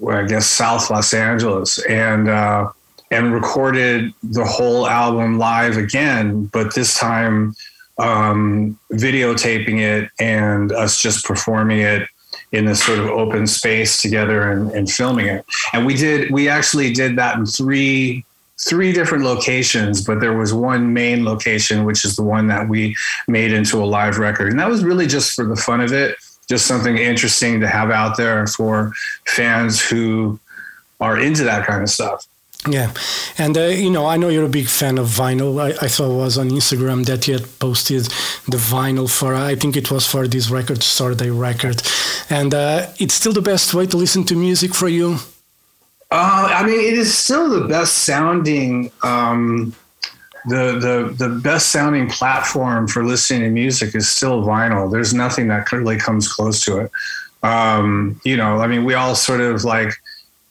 well, 0.00 0.18
i 0.18 0.22
guess 0.22 0.46
south 0.46 0.90
los 0.90 1.12
angeles 1.12 1.78
and 1.86 2.28
uh, 2.28 2.70
and 3.14 3.32
recorded 3.32 4.12
the 4.22 4.44
whole 4.44 4.88
album 4.88 5.38
live 5.38 5.76
again, 5.76 6.46
but 6.46 6.74
this 6.74 6.98
time 6.98 7.54
um, 7.98 8.76
videotaping 8.92 9.78
it 9.78 10.10
and 10.18 10.72
us 10.72 11.00
just 11.00 11.24
performing 11.24 11.78
it 11.78 12.08
in 12.50 12.64
this 12.64 12.82
sort 12.82 12.98
of 12.98 13.06
open 13.06 13.46
space 13.46 14.02
together 14.02 14.50
and, 14.50 14.72
and 14.72 14.90
filming 14.90 15.26
it. 15.26 15.44
And 15.72 15.86
we 15.86 15.94
did, 15.94 16.32
we 16.32 16.48
actually 16.48 16.92
did 16.92 17.16
that 17.16 17.38
in 17.38 17.46
three 17.46 18.24
three 18.68 18.92
different 18.92 19.24
locations, 19.24 20.04
but 20.04 20.20
there 20.20 20.32
was 20.32 20.54
one 20.54 20.92
main 20.92 21.24
location, 21.24 21.84
which 21.84 22.04
is 22.04 22.14
the 22.16 22.22
one 22.22 22.46
that 22.46 22.68
we 22.68 22.94
made 23.26 23.52
into 23.52 23.82
a 23.82 23.84
live 23.84 24.18
record. 24.18 24.48
And 24.48 24.58
that 24.60 24.68
was 24.68 24.84
really 24.84 25.06
just 25.06 25.34
for 25.34 25.44
the 25.44 25.56
fun 25.56 25.80
of 25.80 25.92
it, 25.92 26.16
just 26.48 26.66
something 26.66 26.96
interesting 26.96 27.60
to 27.60 27.66
have 27.66 27.90
out 27.90 28.16
there 28.16 28.46
for 28.46 28.92
fans 29.26 29.84
who 29.84 30.38
are 31.00 31.18
into 31.18 31.42
that 31.44 31.66
kind 31.66 31.82
of 31.82 31.90
stuff. 31.90 32.26
Yeah, 32.66 32.94
and 33.36 33.58
uh, 33.58 33.66
you 33.66 33.90
know, 33.90 34.06
I 34.06 34.16
know 34.16 34.30
you're 34.30 34.46
a 34.46 34.48
big 34.48 34.68
fan 34.68 34.96
of 34.96 35.08
vinyl. 35.08 35.60
I, 35.60 35.84
I 35.84 35.86
saw 35.88 36.10
it 36.10 36.16
was 36.16 36.38
on 36.38 36.48
Instagram 36.48 37.04
that 37.04 37.28
you 37.28 37.34
had 37.34 37.58
posted 37.58 38.04
the 38.48 38.56
vinyl 38.56 39.10
for. 39.10 39.34
I 39.34 39.54
think 39.54 39.76
it 39.76 39.90
was 39.90 40.06
for 40.06 40.26
this 40.26 40.48
record 40.48 40.82
store 40.82 41.14
day 41.14 41.28
record, 41.28 41.82
and 42.30 42.54
uh, 42.54 42.86
it's 42.98 43.12
still 43.12 43.34
the 43.34 43.42
best 43.42 43.74
way 43.74 43.86
to 43.86 43.96
listen 43.98 44.24
to 44.24 44.34
music 44.34 44.74
for 44.74 44.88
you. 44.88 45.18
Uh, 46.10 46.48
I 46.54 46.64
mean, 46.64 46.80
it 46.80 46.94
is 46.94 47.16
still 47.16 47.50
the 47.50 47.66
best 47.66 48.04
sounding, 48.04 48.90
um, 49.02 49.74
the 50.46 50.78
the 50.78 51.26
the 51.26 51.34
best 51.40 51.70
sounding 51.70 52.08
platform 52.08 52.88
for 52.88 53.04
listening 53.04 53.42
to 53.42 53.50
music 53.50 53.94
is 53.94 54.08
still 54.08 54.42
vinyl. 54.42 54.90
There's 54.90 55.12
nothing 55.12 55.48
that 55.48 55.70
really 55.70 55.98
comes 55.98 56.32
close 56.32 56.64
to 56.64 56.78
it. 56.78 56.90
Um, 57.42 58.18
you 58.24 58.38
know, 58.38 58.56
I 58.58 58.68
mean, 58.68 58.84
we 58.84 58.94
all 58.94 59.14
sort 59.14 59.42
of 59.42 59.64
like 59.64 59.92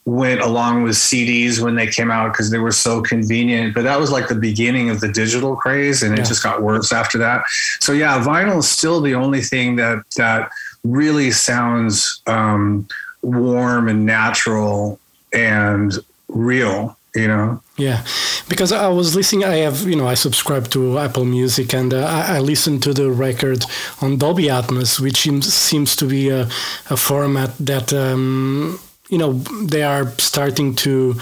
went 0.06 0.40
along 0.40 0.82
with 0.82 0.94
CDs 0.94 1.60
when 1.60 1.76
they 1.76 1.86
came 1.86 2.10
out 2.10 2.32
because 2.32 2.50
they 2.50 2.58
were 2.58 2.72
so 2.72 3.00
convenient. 3.00 3.74
But 3.74 3.84
that 3.84 3.98
was 3.98 4.10
like 4.10 4.28
the 4.28 4.34
beginning 4.34 4.90
of 4.90 5.00
the 5.00 5.08
digital 5.08 5.56
craze, 5.56 6.02
and 6.02 6.16
yeah. 6.16 6.22
it 6.22 6.26
just 6.26 6.42
got 6.42 6.62
worse 6.62 6.92
after 6.92 7.18
that. 7.18 7.44
So 7.80 7.92
yeah, 7.92 8.22
vinyl 8.22 8.58
is 8.58 8.68
still 8.68 9.00
the 9.00 9.14
only 9.14 9.40
thing 9.40 9.76
that 9.76 10.04
that 10.16 10.50
really 10.84 11.30
sounds 11.30 12.20
um, 12.26 12.86
warm 13.22 13.88
and 13.88 14.04
natural 14.04 15.00
and 15.32 15.94
real. 16.28 16.96
You 17.14 17.28
know. 17.28 17.62
Yeah, 17.76 18.04
because 18.48 18.72
I 18.72 18.88
was 18.88 19.14
listening. 19.14 19.44
I 19.44 19.56
have, 19.58 19.82
you 19.82 19.94
know, 19.94 20.08
I 20.08 20.14
subscribe 20.14 20.68
to 20.70 20.98
Apple 20.98 21.24
Music, 21.24 21.72
and 21.72 21.94
uh, 21.94 22.04
I, 22.04 22.36
I 22.36 22.38
listened 22.40 22.82
to 22.82 22.92
the 22.92 23.08
record 23.10 23.64
on 24.02 24.18
Dolby 24.18 24.44
Atmos, 24.44 24.98
which 24.98 25.18
seems 25.18 25.52
seems 25.52 25.94
to 25.96 26.06
be 26.06 26.28
a, 26.28 26.48
a 26.90 26.96
format 26.96 27.56
that 27.58 27.92
um, 27.92 28.80
you 29.14 29.18
know 29.18 29.34
they 29.74 29.84
are 29.84 30.06
starting 30.18 30.74
to 30.74 31.14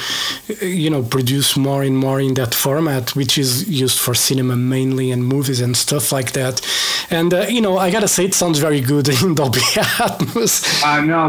you 0.63 0.89
know 0.89 1.03
produce 1.03 1.59
more 1.59 1.83
and 1.83 1.99
more 1.99 2.19
in 2.21 2.33
that 2.41 2.55
format 2.55 3.15
which 3.15 3.37
is 3.37 3.69
used 3.69 3.99
for 3.99 4.15
cinema 4.15 4.57
mainly 4.57 5.11
and 5.11 5.23
movies 5.27 5.61
and 5.61 5.77
stuff 5.77 6.11
like 6.11 6.33
that. 6.33 6.55
And 7.11 7.35
uh, 7.35 7.41
you 7.57 7.61
know 7.61 7.77
i 7.77 7.91
gotta 7.91 8.09
say 8.09 8.25
it 8.25 8.35
sounds 8.35 8.59
very 8.59 8.81
good 8.81 9.07
in 9.23 9.35
dolby 9.35 9.61
atmos. 10.07 10.55
I 10.97 10.99
know. 11.11 11.25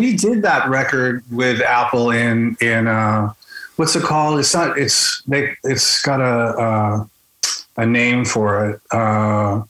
We 0.00 0.16
did 0.16 0.40
that 0.48 0.62
record 0.68 1.22
with 1.30 1.60
apple 1.60 2.10
in 2.10 2.56
in 2.62 2.86
uh 2.86 3.34
what's 3.76 3.94
it 3.94 4.04
called? 4.04 4.38
It's 4.40 4.54
not 4.54 4.78
it's 4.78 5.22
they 5.26 5.54
it's 5.64 6.00
got 6.00 6.20
a 6.32 6.36
uh, 6.66 7.04
a 7.76 7.86
name 8.00 8.24
for 8.24 8.46
it 8.70 8.80
uh 8.90 9.62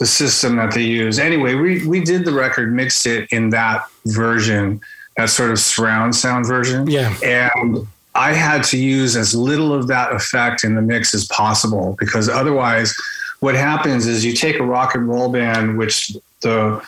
the 0.00 0.06
system 0.06 0.56
that 0.56 0.74
they 0.74 0.82
use. 1.02 1.20
Anyway 1.20 1.54
we 1.54 1.86
we 1.86 2.00
did 2.00 2.24
the 2.24 2.32
record 2.32 2.74
mixed 2.74 3.06
it 3.06 3.22
in 3.30 3.50
that 3.50 3.86
version 4.06 4.80
that 5.16 5.30
sort 5.30 5.50
of 5.50 5.58
surround 5.58 6.14
sound 6.14 6.46
version. 6.46 6.86
Yeah. 6.86 7.16
And 7.22 7.86
I 8.14 8.32
had 8.32 8.62
to 8.64 8.78
use 8.78 9.16
as 9.16 9.34
little 9.34 9.72
of 9.72 9.88
that 9.88 10.12
effect 10.12 10.64
in 10.64 10.74
the 10.74 10.82
mix 10.82 11.14
as 11.14 11.26
possible 11.26 11.96
because 11.98 12.28
otherwise, 12.28 12.94
what 13.40 13.54
happens 13.54 14.06
is 14.06 14.24
you 14.24 14.32
take 14.32 14.58
a 14.58 14.62
rock 14.64 14.94
and 14.94 15.08
roll 15.08 15.30
band, 15.30 15.78
which 15.78 16.16
the 16.42 16.82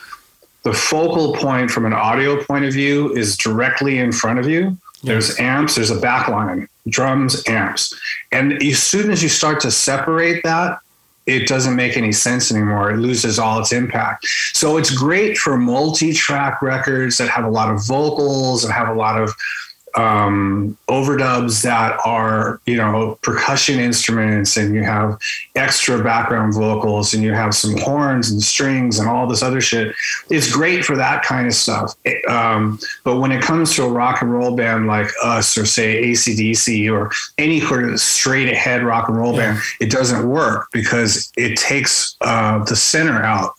the 0.63 0.73
focal 0.73 1.33
point 1.35 1.71
from 1.71 1.87
an 1.87 1.93
audio 1.93 2.43
point 2.43 2.65
of 2.65 2.73
view 2.73 3.15
is 3.15 3.37
directly 3.37 3.99
in 3.99 4.11
front 4.11 4.41
of 4.41 4.49
you. 4.49 4.77
There's 5.05 5.39
amps, 5.39 5.77
there's 5.77 5.93
a 5.93 6.01
backline, 6.01 6.67
drums, 6.89 7.47
amps. 7.47 7.95
And 8.33 8.61
as 8.61 8.83
soon 8.83 9.13
as 9.13 9.23
you 9.23 9.29
start 9.29 9.61
to 9.61 9.71
separate 9.71 10.43
that, 10.43 10.81
it 11.27 11.49
doesn't 11.49 11.75
make 11.75 11.97
any 11.97 12.13
sense 12.13 12.53
anymore. 12.53 12.91
It 12.93 12.99
loses 12.99 13.39
all 13.39 13.59
its 13.59 13.73
impact. 13.73 14.27
So 14.55 14.77
it's 14.77 14.91
great 14.91 15.37
for 15.37 15.57
multi 15.57 16.13
track 16.13 16.63
records 16.63 17.19
that 17.19 17.29
have 17.29 17.45
a 17.45 17.51
lot 17.51 17.73
of 17.73 17.85
vocals 17.85 18.65
and 18.65 18.73
have 18.73 18.89
a 18.89 18.95
lot 18.95 19.21
of 19.21 19.35
um, 19.97 20.77
overdubs 20.89 21.63
that 21.63 21.99
are, 22.05 22.61
you 22.67 22.77
know, 22.77 23.19
percussion 23.23 23.81
instruments 23.81 24.57
and 24.57 24.75
you 24.75 24.83
have 24.83 25.19
extra 25.55 26.03
background 26.03 26.55
vocals 26.55 27.15
and 27.15 27.23
you 27.23 27.33
have 27.33 27.55
some 27.55 27.77
horns 27.79 28.31
and 28.31 28.43
strings 28.43 28.99
and 28.99 29.09
all 29.09 29.27
this 29.27 29.43
other 29.43 29.61
shit. 29.61 29.95
It's 30.29 30.53
great 30.53 30.85
for 30.85 30.97
that 30.97 31.23
kind 31.23 31.47
of 31.47 31.55
stuff. 31.55 31.95
Um, 32.29 32.79
but 33.05 33.21
when 33.21 33.33
it 33.33 33.43
comes 33.43 33.75
to 33.77 33.85
a 33.85 33.89
rock 33.89 34.21
and 34.21 34.33
roll 34.33 34.55
band 34.55 34.87
like 34.87 35.11
us 35.23 35.57
or 35.57 35.65
say 35.65 35.97
AC/DC 35.97 36.93
or 36.93 37.11
any 37.39 37.61
sort 37.61 37.89
of 37.89 37.99
straight 37.99 38.51
ahead 38.51 38.83
rock 38.83 39.09
and 39.09 39.17
roll 39.17 39.35
yeah. 39.35 39.53
band, 39.53 39.59
it 39.81 39.91
doesn't 39.91 40.29
work 40.29 40.69
because 40.73 41.33
it 41.37 41.57
takes 41.57 42.17
uh, 42.21 42.63
the 42.65 42.77
center 42.77 43.23
out. 43.23 43.55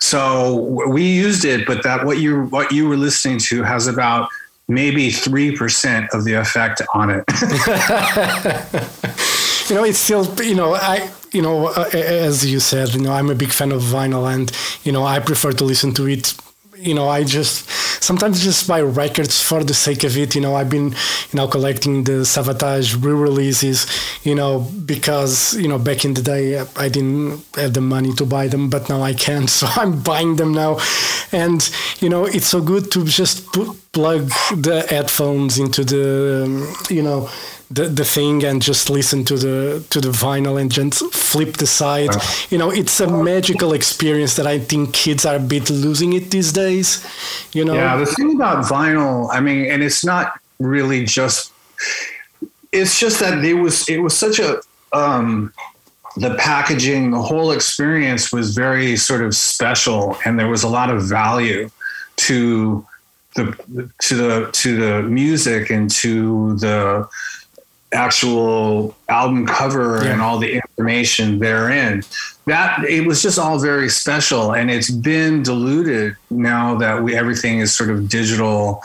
So 0.00 0.56
we 0.88 1.04
used 1.04 1.44
it, 1.44 1.64
but 1.64 1.84
that 1.84 2.04
what 2.04 2.18
you 2.18 2.46
what 2.46 2.72
you 2.72 2.88
were 2.88 2.96
listening 2.96 3.38
to 3.38 3.62
has 3.62 3.86
about 3.86 4.28
maybe 4.72 5.08
3% 5.08 6.08
of 6.12 6.24
the 6.24 6.34
effect 6.34 6.82
on 6.94 7.10
it. 7.10 7.24
you 9.70 9.76
know, 9.76 9.84
it's 9.84 9.98
still, 9.98 10.24
you 10.42 10.54
know, 10.54 10.74
I, 10.74 11.10
you 11.32 11.42
know, 11.42 11.68
uh, 11.68 11.88
as 11.92 12.50
you 12.50 12.60
said, 12.60 12.94
you 12.94 13.00
know, 13.00 13.12
I'm 13.12 13.30
a 13.30 13.34
big 13.34 13.50
fan 13.50 13.72
of 13.72 13.82
vinyl 13.82 14.32
and, 14.32 14.50
you 14.84 14.92
know, 14.92 15.04
I 15.04 15.20
prefer 15.20 15.52
to 15.52 15.64
listen 15.64 15.92
to 15.94 16.06
it 16.06 16.34
you 16.82 16.94
know, 16.94 17.08
I 17.08 17.22
just 17.22 17.68
sometimes 18.02 18.42
just 18.42 18.66
buy 18.66 18.82
records 18.82 19.40
for 19.40 19.62
the 19.62 19.74
sake 19.74 20.04
of 20.04 20.16
it. 20.16 20.34
You 20.34 20.40
know, 20.40 20.56
I've 20.56 20.68
been, 20.68 20.90
you 20.90 21.34
know, 21.34 21.46
collecting 21.46 22.04
the 22.04 22.24
Savatage 22.24 23.02
re-releases, 23.02 23.86
you 24.24 24.34
know, 24.34 24.60
because 24.84 25.54
you 25.54 25.68
know 25.68 25.78
back 25.78 26.04
in 26.04 26.14
the 26.14 26.22
day 26.22 26.58
I 26.76 26.88
didn't 26.88 27.44
have 27.54 27.74
the 27.74 27.80
money 27.80 28.12
to 28.14 28.26
buy 28.26 28.48
them, 28.48 28.68
but 28.68 28.88
now 28.88 29.02
I 29.02 29.14
can, 29.14 29.46
so 29.58 29.66
I'm 29.68 30.02
buying 30.02 30.36
them 30.36 30.52
now, 30.52 30.78
and 31.30 31.62
you 32.00 32.08
know, 32.08 32.26
it's 32.26 32.48
so 32.48 32.60
good 32.60 32.90
to 32.92 33.04
just 33.04 33.46
put, 33.52 33.68
plug 33.92 34.28
the 34.56 34.86
headphones 34.88 35.58
into 35.58 35.84
the, 35.84 36.44
um, 36.44 36.74
you 36.88 37.02
know 37.02 37.28
the, 37.72 37.84
the 37.88 38.04
thing 38.04 38.44
and 38.44 38.60
just 38.60 38.90
listen 38.90 39.24
to 39.24 39.36
the 39.36 39.84
to 39.90 40.00
the 40.00 40.10
vinyl 40.10 40.60
and 40.60 40.70
just 40.70 41.02
flip 41.14 41.56
the 41.56 41.66
side. 41.66 42.10
You 42.50 42.58
know, 42.58 42.70
it's 42.70 43.00
a 43.00 43.08
magical 43.08 43.72
experience 43.72 44.36
that 44.36 44.46
I 44.46 44.58
think 44.58 44.92
kids 44.92 45.24
are 45.24 45.36
a 45.36 45.40
bit 45.40 45.70
losing 45.70 46.12
it 46.12 46.30
these 46.30 46.52
days. 46.52 47.06
You 47.52 47.64
know. 47.64 47.74
Yeah, 47.74 47.96
the 47.96 48.06
thing 48.06 48.34
about 48.34 48.64
vinyl, 48.64 49.28
I 49.32 49.40
mean, 49.40 49.70
and 49.70 49.82
it's 49.82 50.04
not 50.04 50.38
really 50.58 51.04
just. 51.04 51.52
It's 52.72 52.98
just 52.98 53.20
that 53.20 53.44
it 53.44 53.54
was 53.54 53.88
it 53.88 53.98
was 53.98 54.16
such 54.16 54.38
a 54.38 54.60
um, 54.92 55.52
the 56.16 56.34
packaging, 56.36 57.10
the 57.10 57.22
whole 57.22 57.52
experience 57.52 58.32
was 58.32 58.54
very 58.54 58.96
sort 58.96 59.22
of 59.22 59.34
special, 59.34 60.16
and 60.26 60.38
there 60.38 60.48
was 60.48 60.62
a 60.62 60.68
lot 60.68 60.90
of 60.90 61.02
value 61.02 61.70
to 62.16 62.86
the 63.34 63.90
to 64.00 64.14
the 64.14 64.50
to 64.52 64.76
the 64.76 65.02
music 65.02 65.70
and 65.70 65.90
to 65.90 66.56
the 66.56 67.08
actual 67.92 68.96
album 69.08 69.46
cover 69.46 70.02
yeah. 70.02 70.12
and 70.12 70.22
all 70.22 70.38
the 70.38 70.54
information 70.54 71.38
therein. 71.38 72.02
That 72.46 72.84
it 72.84 73.06
was 73.06 73.22
just 73.22 73.38
all 73.38 73.58
very 73.58 73.88
special, 73.88 74.54
and 74.54 74.70
it's 74.70 74.90
been 74.90 75.42
diluted 75.42 76.16
now 76.30 76.76
that 76.78 77.02
we 77.02 77.14
everything 77.14 77.60
is 77.60 77.74
sort 77.74 77.90
of 77.90 78.08
digital, 78.08 78.82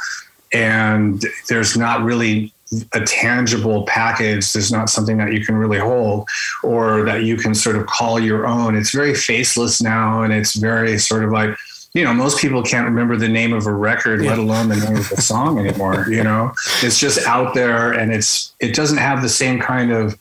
and 0.53 1.25
there's 1.47 1.75
not 1.75 2.03
really 2.03 2.53
a 2.93 3.01
tangible 3.01 3.85
package. 3.85 4.51
There's 4.53 4.71
not 4.71 4.89
something 4.89 5.17
that 5.17 5.31
you 5.33 5.43
can 5.43 5.55
really 5.55 5.79
hold 5.79 6.27
or 6.63 7.03
that 7.03 7.23
you 7.23 7.37
can 7.37 7.55
sort 7.55 7.77
of 7.77 7.87
call 7.87 8.19
your 8.19 8.45
own. 8.45 8.75
It's 8.75 8.93
very 8.93 9.15
faceless 9.15 9.81
now, 9.81 10.21
and 10.23 10.33
it's 10.33 10.55
very 10.55 10.97
sort 10.97 11.23
of 11.23 11.31
like 11.31 11.57
you 11.97 12.03
know, 12.03 12.13
most 12.13 12.39
people 12.39 12.61
can't 12.61 12.85
remember 12.85 13.17
the 13.17 13.27
name 13.27 13.53
of 13.53 13.65
a 13.65 13.73
record, 13.73 14.21
yeah. 14.21 14.29
let 14.29 14.39
alone 14.39 14.69
the 14.69 14.75
name 14.75 14.97
of 14.97 15.11
a 15.11 15.19
song 15.19 15.57
anymore. 15.65 16.05
You 16.07 16.23
know, 16.23 16.53
it's 16.83 16.99
just 16.99 17.25
out 17.25 17.55
there, 17.55 17.91
and 17.91 18.13
it's 18.13 18.53
it 18.59 18.75
doesn't 18.75 18.99
have 18.99 19.23
the 19.23 19.29
same 19.29 19.59
kind 19.59 19.91
of 19.91 20.15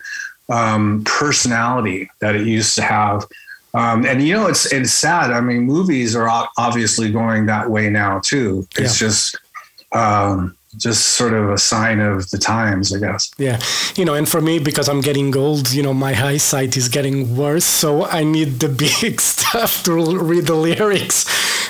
um, 0.48 1.04
personality 1.04 2.08
that 2.20 2.34
it 2.34 2.46
used 2.46 2.74
to 2.76 2.82
have. 2.82 3.26
Um, 3.74 4.06
and 4.06 4.22
you 4.22 4.32
know, 4.32 4.46
it's 4.46 4.72
it's 4.72 4.92
sad. 4.92 5.30
I 5.30 5.40
mean, 5.42 5.64
movies 5.64 6.16
are 6.16 6.48
obviously 6.56 7.12
going 7.12 7.44
that 7.46 7.68
way 7.68 7.90
now 7.90 8.20
too. 8.20 8.66
It's 8.78 8.98
yeah. 8.98 9.06
just 9.06 9.36
um, 9.92 10.56
just 10.78 11.08
sort 11.08 11.34
of 11.34 11.50
a 11.50 11.58
sign 11.58 12.00
of 12.00 12.30
the 12.30 12.38
times, 12.38 12.94
I 12.94 13.00
guess. 13.00 13.30
Yeah. 13.36 13.60
You 13.96 14.06
know, 14.06 14.14
and 14.14 14.26
for 14.26 14.40
me, 14.40 14.58
because 14.58 14.88
I'm 14.88 15.00
getting 15.02 15.36
old, 15.36 15.72
you 15.72 15.82
know, 15.82 15.94
my 15.94 16.12
eyesight 16.12 16.76
is 16.76 16.88
getting 16.88 17.36
worse. 17.36 17.64
So 17.64 18.06
I 18.06 18.24
need 18.24 18.60
the 18.60 18.68
big 19.00 19.20
stuff 19.20 19.82
to 19.84 19.92
read 19.92 20.46
the 20.46 20.54
lyrics 20.54 21.26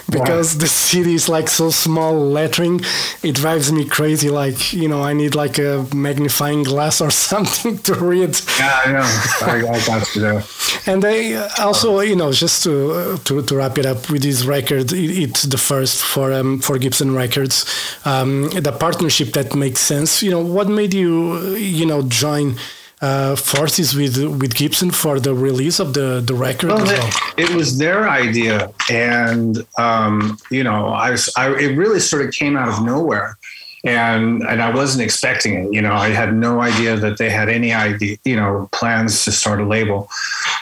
because 0.11 0.55
wow. 0.55 0.61
the 0.61 0.69
city 0.69 1.14
is 1.14 1.29
like 1.29 1.49
so 1.49 1.71
small 1.71 2.14
lettering. 2.14 2.81
It 3.23 3.35
drives 3.35 3.73
me 3.73 3.85
crazy. 3.85 4.31
Like, 4.31 4.73
you 4.73 4.88
know, 4.88 5.03
I 5.03 5.12
need 5.12 5.35
like 5.35 5.59
a 5.59 5.85
magnifying 5.95 6.62
glass 6.62 7.01
or 7.01 7.11
something 7.31 7.79
to 7.79 7.95
read. 7.95 8.38
Yeah, 8.59 8.81
I 8.85 8.92
know. 8.92 9.66
I, 9.69 9.77
I 9.77 9.87
got 9.87 10.14
you 10.14 10.23
there. 10.23 10.45
And 10.88 11.05
I 11.05 11.35
also, 11.59 11.99
you 12.01 12.14
know, 12.14 12.31
just 12.31 12.62
to, 12.62 13.19
to, 13.25 13.42
to 13.42 13.57
wrap 13.57 13.77
it 13.77 13.87
up 13.87 14.09
with 14.09 14.23
this 14.23 14.45
record, 14.45 14.92
it, 14.92 15.23
it's 15.23 15.42
the 15.42 15.59
first 15.59 16.05
for, 16.05 16.33
um, 16.33 16.61
for 16.61 16.79
Gibson 16.79 17.12
Records. 17.12 17.64
Um, 18.05 18.51
the 18.51 18.71
partnership 18.71 19.33
that 19.33 19.57
makes 19.57 19.81
sense. 19.81 20.23
You 20.23 20.31
know, 20.31 20.40
what 20.40 20.69
made 20.69 20.95
you, 20.95 21.57
you 21.57 21.87
know, 21.87 22.03
join 22.03 22.57
uh, 23.00 23.37
forces 23.37 23.94
with 23.94 24.16
with 24.40 24.54
Gibson 24.54 24.90
for 24.90 25.20
the 25.20 25.35
release 25.35 25.78
of 25.80 25.92
the 25.92 26.22
the 26.24 26.35
record? 26.35 26.70
Well, 26.70 26.85
well? 26.85 27.11
It 27.37 27.50
was 27.54 27.78
their 27.78 28.09
idea, 28.09 28.72
and 28.90 29.66
um, 29.78 30.38
you 30.50 30.64
know, 30.64 30.88
I, 30.88 31.11
was, 31.11 31.30
I 31.37 31.54
it 31.54 31.76
really 31.76 32.00
sort 32.00 32.24
of 32.24 32.32
came 32.32 32.56
out 32.56 32.68
of 32.68 32.85
nowhere. 32.85 33.37
And 33.85 34.42
and 34.42 34.61
I 34.61 34.74
wasn't 34.74 35.04
expecting 35.04 35.54
it. 35.54 35.72
You 35.72 35.80
know, 35.80 35.92
I 35.92 36.09
had 36.09 36.35
no 36.35 36.61
idea 36.61 36.96
that 36.96 37.18
they 37.18 37.30
had 37.30 37.48
any 37.48 37.72
idea, 37.72 38.16
you 38.24 38.35
know, 38.35 38.68
plans 38.72 39.24
to 39.26 39.30
start 39.30 39.61
a 39.61 39.64
label. 39.64 40.09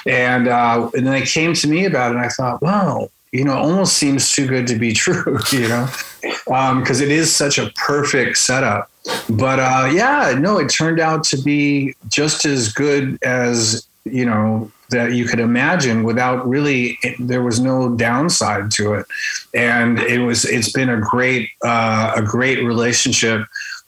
And 0.05 0.47
uh, 0.47 0.91
and 0.93 1.07
then 1.07 1.13
they 1.15 1.23
came 1.23 1.55
to 1.55 1.67
me 1.67 1.87
about 1.87 2.11
it, 2.11 2.17
and 2.17 2.25
I 2.25 2.29
thought, 2.29 2.61
wow, 2.61 3.09
you 3.35 3.43
know, 3.43 3.55
almost 3.55 3.97
seems 3.97 4.31
too 4.31 4.47
good 4.47 4.69
to 4.69 4.77
be 4.77 4.93
true, 5.05 5.39
you 5.51 5.69
know, 5.69 5.89
because 6.23 7.01
um, 7.01 7.07
it 7.07 7.11
is 7.11 7.35
such 7.35 7.59
a 7.59 7.71
perfect 7.71 8.39
setup. 8.39 8.89
But 9.29 9.59
uh, 9.59 9.91
yeah, 9.93 10.37
no, 10.39 10.59
it 10.59 10.69
turned 10.69 11.01
out 11.01 11.25
to 11.25 11.43
be 11.43 11.95
just 12.09 12.47
as 12.47 12.73
good 12.73 13.19
as, 13.23 13.87
you 14.05 14.25
know, 14.25 14.71
that 14.91 15.13
you 15.15 15.25
could 15.25 15.41
imagine 15.41 16.05
without 16.05 16.49
really, 16.49 16.97
there 17.19 17.43
was 17.43 17.59
no 17.59 17.97
downside 17.97 18.71
to 18.71 18.95
it. 18.95 19.07
And 19.53 19.99
it 19.99 20.21
was, 20.21 20.45
it's 20.45 20.71
been 20.71 20.89
a 20.89 21.01
great, 21.01 21.51
uh, 21.65 22.13
a 22.15 22.23
great 22.23 22.63
relationship 22.63 23.47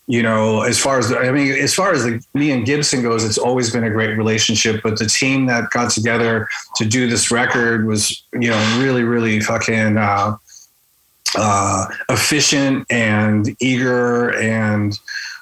you 0.09 0.23
know, 0.23 0.63
as 0.63 0.79
far 0.79 0.99
as 0.99 1.09
the, 1.09 1.19
I 1.19 1.33
mean, 1.33 1.53
as 1.53 1.75
far 1.75 1.93
as 1.93 2.05
the, 2.05 2.25
me 2.33 2.53
and 2.53 2.65
Gibson 2.65 3.03
goes, 3.03 3.25
it's 3.25 3.39
always 3.39 3.73
been 3.73 3.83
a 3.83 3.91
great 3.91 4.17
relationship. 4.17 4.83
But 4.83 4.99
the 4.99 5.07
team 5.07 5.47
that 5.47 5.71
got 5.71 5.91
together 5.91 6.49
to 6.77 6.85
do 6.85 7.09
this 7.09 7.31
record 7.33 7.87
was, 7.87 8.23
you 8.33 8.51
know, 8.51 8.79
really, 8.81 9.03
really 9.03 9.41
fucking 9.41 9.99
uh, 9.99 10.37
uh, 11.37 11.87
efficient 12.09 12.87
and 12.89 13.57
eager, 13.61 14.31
and 14.39 14.99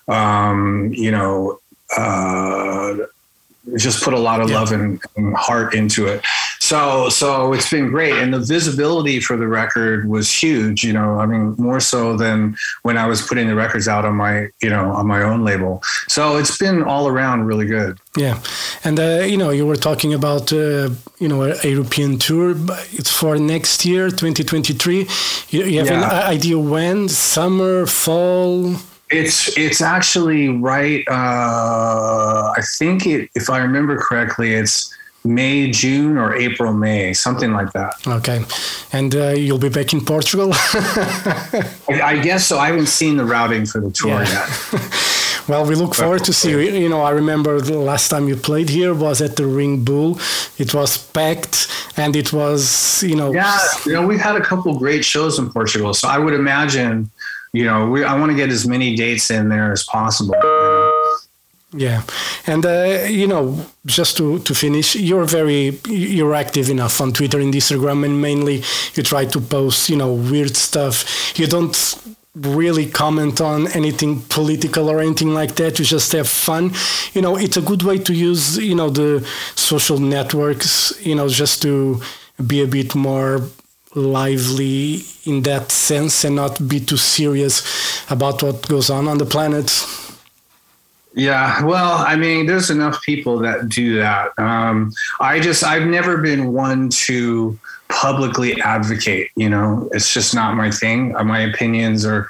um, 0.09 0.93
you 0.95 1.11
know, 1.11 1.61
uh, 1.97 2.97
just 3.77 4.03
put 4.03 4.15
a 4.15 4.19
lot 4.19 4.41
of 4.41 4.51
yeah. 4.51 4.59
love 4.59 4.73
and, 4.73 5.01
and, 5.17 5.35
heart 5.37 5.75
into 5.75 6.07
it. 6.07 6.23
So, 6.75 7.09
so 7.09 7.53
it's 7.53 7.71
been 7.71 7.89
great. 7.89 8.15
And 8.15 8.35
the 8.35 8.41
visibility 8.41 9.21
for 9.21 9.37
the 9.37 9.47
record 9.47 10.09
was 10.09 10.29
huge, 10.29 10.83
you 10.83 10.93
know, 10.93 11.21
I 11.21 11.25
mean, 11.25 11.55
more 11.57 11.79
so 11.79 12.17
than 12.17 12.57
when 12.83 12.97
I 12.99 13.07
was 13.07 13.23
putting 13.23 13.47
the 13.47 13.55
records 13.55 13.87
out 13.87 14.05
on 14.05 14.17
my, 14.17 14.49
you 14.61 14.71
know, 14.71 14.91
on 14.91 15.07
my 15.07 15.23
own 15.23 15.45
label. 15.45 15.81
So 16.09 16.37
it's 16.37 16.59
been 16.59 16.83
all 16.83 17.07
around 17.07 17.45
really 17.45 17.67
good. 17.67 18.01
Yeah. 18.17 18.41
And, 18.83 18.99
uh, 18.99 19.23
you 19.25 19.37
know, 19.37 19.51
you 19.51 19.65
were 19.65 19.77
talking 19.77 20.13
about, 20.15 20.53
uh, 20.53 20.91
you 21.21 21.29
know, 21.29 21.45
a 21.45 21.69
European 21.69 22.19
tour. 22.19 22.57
It's 22.91 23.13
for 23.21 23.39
next 23.39 23.85
year, 23.85 24.11
2023. 24.11 25.07
You, 25.51 25.65
you 25.67 25.79
have 25.79 25.87
yeah. 25.87 25.99
an 25.99 26.35
idea 26.35 26.59
when? 26.59 27.09
Summer, 27.09 27.87
fall? 27.87 28.75
It's 29.11 29.57
it's 29.57 29.81
actually 29.81 30.49
right. 30.49 31.05
Uh, 31.09 32.53
I 32.57 32.63
think 32.79 33.07
it, 33.07 33.31
if 33.37 33.49
I 33.49 33.59
remember 33.59 33.97
correctly, 33.97 34.55
it's 34.55 34.94
May, 35.25 35.71
June, 35.71 36.19
or 36.19 36.35
April, 36.35 36.73
May, 36.75 37.15
something 37.15 37.53
like 37.53 37.73
that. 37.73 37.95
Okay, 38.07 38.45
and 38.93 39.15
uh, 39.15 39.29
you'll 39.29 39.59
be 39.59 39.71
back 39.71 39.93
in 39.95 40.05
Portugal. 40.05 40.51
I, 40.53 42.01
I, 42.03 42.19
guess 42.19 42.47
so. 42.47 42.59
I 42.59 42.67
haven't 42.67 42.89
seen 42.89 43.17
the 43.17 43.25
routing 43.25 43.65
for 43.65 43.81
the 43.81 43.91
tour 43.91 44.23
yeah. 44.23 44.47
yet. 44.73 45.49
well, 45.49 45.65
we 45.65 45.77
look 45.77 45.95
forward 45.95 46.25
to 46.25 46.33
see 46.35 46.51
you. 46.51 46.59
You 46.59 46.91
know, 46.91 47.01
I 47.01 47.11
remember 47.11 47.61
the 47.63 47.79
last 47.79 48.11
time 48.11 48.29
you 48.29 48.37
played 48.37 48.69
here 48.69 48.93
was 48.93 49.23
at 49.23 49.37
the 49.37 49.47
Ring 49.47 49.83
Bull. 49.83 50.21
It 50.59 50.75
was 50.75 50.99
packed, 50.99 51.69
and 51.97 52.15
it 52.17 52.33
was 52.33 53.03
you 53.03 53.17
know. 53.17 53.33
Yeah, 53.33 53.59
you 53.87 53.93
know, 53.95 54.07
we've 54.07 54.21
had 54.21 54.37
a 54.37 54.43
couple 54.43 54.79
great 54.79 55.07
shows 55.07 55.39
in 55.39 55.51
Portugal, 55.51 55.95
so 55.95 56.07
I 56.07 56.19
would 56.19 56.35
imagine 56.35 57.11
you 57.55 57.65
know, 57.65 57.89
we, 57.89 58.03
I 58.03 58.19
want 58.19 58.33
to 58.33 58.37
get 58.37 58.51
as 58.51 58.67
many 58.67 58.97
dates 58.97 59.31
in 59.31 59.49
there 59.49 59.71
as 59.71 59.85
possible. 59.85 60.35
Yeah, 61.77 62.03
and 62.47 62.65
uh, 62.65 63.07
you 63.09 63.27
know, 63.27 63.67
just 63.85 64.17
to, 64.19 64.39
to 64.41 64.55
finish, 64.55 64.95
you're 64.95 65.25
very 65.25 65.81
you're 65.89 66.35
active 66.35 66.71
enough 66.71 67.01
on 67.01 67.13
Twitter 67.13 67.41
and 67.41 67.53
Instagram, 67.53 68.05
and 68.05 68.23
mainly 68.23 68.63
you 68.95 69.03
try 69.03 69.25
to 69.25 69.41
post 69.41 69.89
you 69.89 69.97
know 69.97 70.13
weird 70.13 70.57
stuff. 70.57 71.37
You 71.37 71.49
don't 71.49 71.75
really 72.37 72.87
comment 72.87 73.41
on 73.41 73.69
anything 73.73 74.21
political 74.29 74.89
or 74.89 75.01
anything 75.01 75.35
like 75.35 75.57
that. 75.57 75.79
You 75.81 75.85
just 75.85 76.13
have 76.13 76.29
fun. 76.29 76.73
You 77.13 77.23
know, 77.23 77.37
it's 77.37 77.57
a 77.57 77.63
good 77.63 77.83
way 77.83 77.99
to 77.99 78.15
use 78.15 78.57
you 78.59 78.77
know 78.77 78.91
the 78.91 79.27
social 79.57 79.99
networks. 79.99 80.95
You 81.05 81.17
know, 81.17 81.29
just 81.29 81.61
to 81.63 82.01
be 82.47 82.63
a 82.63 82.69
bit 82.69 82.95
more 82.95 83.41
lively 83.97 85.01
in 85.25 85.43
that 85.43 85.73
sense 85.73 86.25
and 86.25 86.37
not 86.37 86.69
be 86.69 86.79
too 86.79 86.97
serious 86.97 87.63
about 88.11 88.43
what 88.45 88.69
goes 88.69 88.91
on 88.91 89.09
on 89.09 89.19
the 89.19 89.27
planet. 89.27 89.71
Yeah, 91.15 91.65
well, 91.65 91.99
I 91.99 92.17
mean, 92.17 92.47
there's 92.47 92.71
enough 92.71 93.01
people 93.03 93.39
that 93.39 93.69
do 93.69 93.99
that. 93.99 94.37
Um, 94.37 94.93
I 95.21 95.39
just, 95.39 95.63
I've 95.63 95.87
never 95.87 96.19
been 96.19 96.53
one 96.53 96.89
to 96.91 97.57
publicly 97.89 98.61
advocate. 98.61 99.31
You 99.37 99.49
know, 99.49 99.89
it's 99.93 100.13
just 100.13 100.35
not 100.35 100.57
my 100.57 100.71
thing. 100.71 101.15
Uh, 101.15 101.23
My 101.23 101.41
opinions 101.41 102.05
are, 102.05 102.29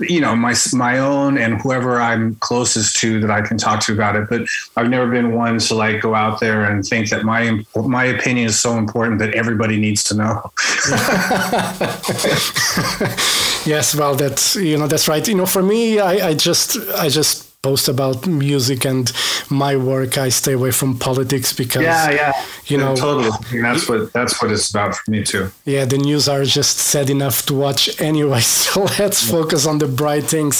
you 0.00 0.20
know, 0.20 0.34
my 0.34 0.54
my 0.72 0.98
own 0.98 1.38
and 1.38 1.60
whoever 1.60 2.00
I'm 2.00 2.34
closest 2.36 2.96
to 3.00 3.20
that 3.20 3.30
I 3.30 3.42
can 3.42 3.58
talk 3.58 3.80
to 3.84 3.92
about 3.92 4.16
it. 4.16 4.28
But 4.28 4.42
I've 4.76 4.88
never 4.88 5.10
been 5.10 5.32
one 5.32 5.58
to 5.58 5.74
like 5.74 6.00
go 6.00 6.14
out 6.14 6.40
there 6.40 6.64
and 6.64 6.84
think 6.84 7.10
that 7.10 7.24
my 7.24 7.60
my 7.76 8.04
opinion 8.04 8.46
is 8.46 8.58
so 8.58 8.76
important 8.76 9.18
that 9.20 9.34
everybody 9.34 9.78
needs 9.78 10.02
to 10.04 10.16
know. 10.16 10.50
yes, 13.66 13.94
well, 13.94 14.14
that's 14.14 14.56
you 14.56 14.76
know 14.76 14.88
that's 14.88 15.08
right. 15.08 15.26
You 15.26 15.36
know, 15.36 15.46
for 15.46 15.62
me, 15.62 16.00
I, 16.00 16.30
I 16.30 16.34
just 16.34 16.76
I 16.96 17.08
just 17.08 17.49
post 17.62 17.88
about 17.88 18.26
music 18.26 18.86
and 18.86 19.12
my 19.50 19.76
work. 19.76 20.16
I 20.16 20.30
stay 20.30 20.52
away 20.54 20.70
from 20.70 20.98
politics 20.98 21.52
because 21.52 21.82
yeah, 21.82 22.10
yeah 22.10 22.32
you 22.66 22.78
know 22.78 22.96
totally. 22.96 23.30
And 23.52 23.64
that's 23.64 23.88
what 23.88 24.12
that's 24.12 24.40
what 24.40 24.50
it's 24.50 24.70
about 24.70 24.94
for 24.94 25.10
me 25.10 25.22
too. 25.24 25.50
yeah, 25.66 25.84
the 25.84 25.98
news 25.98 26.28
are 26.28 26.44
just 26.44 26.78
sad 26.78 27.10
enough 27.10 27.44
to 27.46 27.54
watch 27.54 28.00
anyway. 28.00 28.40
So 28.70 28.84
let's 28.98 29.28
focus 29.28 29.66
on 29.66 29.78
the 29.78 29.88
bright 29.88 30.24
things. 30.24 30.56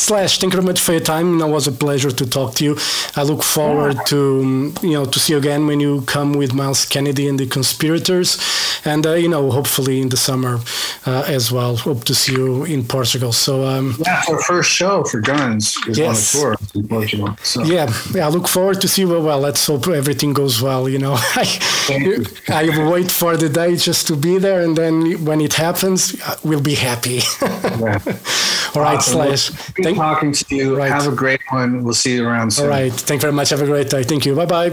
Slash, 0.00 0.38
thank 0.38 0.52
you 0.52 0.60
very 0.60 0.66
much 0.66 0.80
for 0.80 0.92
your 0.92 1.00
time. 1.02 1.38
You 1.38 1.46
it 1.46 1.50
was 1.50 1.66
a 1.66 1.72
pleasure 1.72 2.10
to 2.10 2.26
talk 2.26 2.54
to 2.54 2.64
you. 2.64 2.76
I 3.16 3.22
look 3.22 3.42
forward 3.42 3.96
to 4.06 4.40
um, 4.40 4.74
you 4.82 4.92
know 4.94 5.04
to 5.04 5.18
see 5.18 5.32
you 5.34 5.38
again 5.38 5.66
when 5.66 5.78
you 5.80 6.02
come 6.02 6.32
with 6.32 6.52
Myles 6.54 6.84
Kennedy 6.86 7.28
and 7.28 7.38
the 7.38 7.46
Conspirators, 7.46 8.38
and 8.84 9.06
uh, 9.06 9.14
you 9.14 9.28
know 9.28 9.50
hopefully 9.50 10.00
in 10.00 10.08
the 10.08 10.16
summer 10.16 10.58
uh, 11.06 11.24
as 11.36 11.52
well. 11.52 11.76
Hope 11.76 12.04
to 12.04 12.14
see 12.14 12.32
you 12.32 12.64
in 12.64 12.84
Portugal. 12.84 13.32
So 13.32 13.64
um, 13.66 13.94
Yeah, 14.06 14.22
our 14.28 14.40
first 14.42 14.70
show 14.70 15.04
for 15.04 15.20
Guns 15.20 15.76
is 15.86 15.98
Yes. 15.98 16.39
On 16.46 16.54
a 16.54 16.78
in 16.78 16.88
Portugal. 16.88 17.36
So. 17.42 17.62
yeah, 17.62 17.92
yeah, 18.14 18.26
I 18.26 18.28
look 18.30 18.48
forward 18.48 18.80
to 18.80 18.88
see 18.88 19.02
you. 19.02 19.08
Well, 19.08 19.40
let's 19.40 19.66
hope 19.66 19.88
everything 19.88 20.32
goes 20.32 20.60
well. 20.62 20.88
You 20.88 20.98
know, 20.98 21.14
I, 21.18 21.58
you. 21.88 22.24
I 22.48 22.90
wait 22.90 23.10
for 23.10 23.36
the 23.36 23.48
day 23.48 23.76
just 23.76 24.06
to 24.08 24.16
be 24.16 24.38
there, 24.38 24.62
and 24.62 24.76
then 24.76 25.24
when 25.24 25.40
it 25.40 25.54
happens, 25.54 26.16
we'll 26.44 26.60
be 26.62 26.74
happy. 26.74 27.20
Yeah. 27.42 27.98
All 28.74 28.82
right, 28.82 28.98
Awesome. 28.98 29.18
Well, 29.18 29.36
Slash. 29.36 29.72
Good 29.74 29.84
Thank, 29.84 29.98
talking 29.98 30.32
to 30.32 30.54
you. 30.54 30.76
Right. 30.76 30.90
Have 30.90 31.08
a 31.12 31.14
great 31.14 31.40
one. 31.50 31.82
We'll 31.82 31.94
see 31.94 32.14
you 32.14 32.26
around 32.26 32.52
soon. 32.52 32.66
all 32.66 32.70
right, 32.70 32.92
thank 32.92 33.18
you 33.18 33.22
very 33.22 33.32
much. 33.32 33.50
Have 33.50 33.62
a 33.62 33.66
great 33.66 33.90
day. 33.90 34.04
Thank 34.04 34.26
you. 34.26 34.36
Bye 34.36 34.46
bye. 34.46 34.70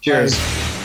Cheers. 0.00 0.36
Metal. 0.36 0.77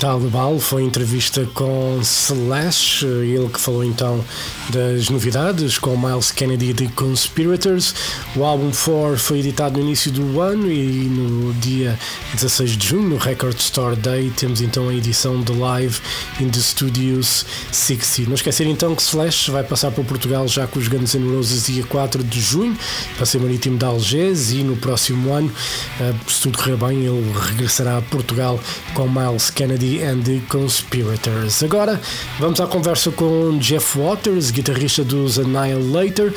Metal 0.00 0.18
Global 0.18 0.58
foi 0.58 0.82
entrevista 0.82 1.46
com 1.52 1.98
Slash, 2.00 3.04
ele 3.04 3.50
que 3.52 3.60
falou 3.60 3.84
então 3.84 4.24
das 4.70 5.10
novidades 5.10 5.76
com 5.76 5.94
Miles 5.94 6.30
Kennedy 6.30 6.72
de 6.72 6.88
Conspirators. 6.88 7.94
O 8.34 8.42
álbum 8.42 8.70
4 8.70 9.18
foi 9.18 9.40
editado 9.40 9.78
no 9.78 9.84
início 9.84 10.10
do 10.10 10.40
ano 10.40 10.72
e 10.72 11.04
no 11.04 11.52
dia 11.52 11.98
16 12.32 12.78
de 12.78 12.88
junho, 12.88 13.10
no 13.10 13.18
Record 13.18 13.58
Store 13.58 13.94
Day, 13.94 14.32
temos 14.34 14.62
então 14.62 14.88
a 14.88 14.94
edição 14.94 15.42
de 15.42 15.52
Live 15.52 16.00
in 16.40 16.48
the 16.48 16.60
Studios 16.60 17.44
60. 17.70 18.30
Não 18.30 18.36
esquecer 18.36 18.66
então 18.66 18.94
que 18.96 19.02
Slash 19.02 19.50
vai 19.50 19.64
passar 19.64 19.90
por 19.90 20.06
Portugal 20.06 20.48
já 20.48 20.66
com 20.66 20.78
os 20.78 20.88
Guns 20.88 21.12
N' 21.12 21.30
Roses 21.30 21.66
dia 21.66 21.84
4 21.84 22.24
de 22.24 22.40
junho, 22.40 22.74
passeio 23.18 23.44
marítimo 23.44 23.76
de 23.76 23.84
Algés 23.84 24.50
e 24.50 24.62
no 24.62 24.78
próximo 24.78 25.30
ano, 25.34 25.52
eh, 26.00 26.14
se 26.26 26.40
tudo 26.40 26.56
correr 26.56 26.76
bem, 26.76 27.04
ele 27.04 27.32
regressará 27.48 27.98
a 27.98 28.02
Portugal 28.02 28.58
com 28.94 29.06
Miles 29.06 29.50
Kennedy 29.50 29.89
and 29.98 30.22
the 30.22 30.40
Conspirators. 30.48 31.62
Agora 31.62 32.00
vamos 32.38 32.60
à 32.60 32.66
conversa 32.66 33.10
com 33.10 33.58
Jeff 33.58 33.98
Waters, 33.98 34.50
guitarrista 34.50 35.02
dos 35.02 35.38
Annihilator. 35.38 36.32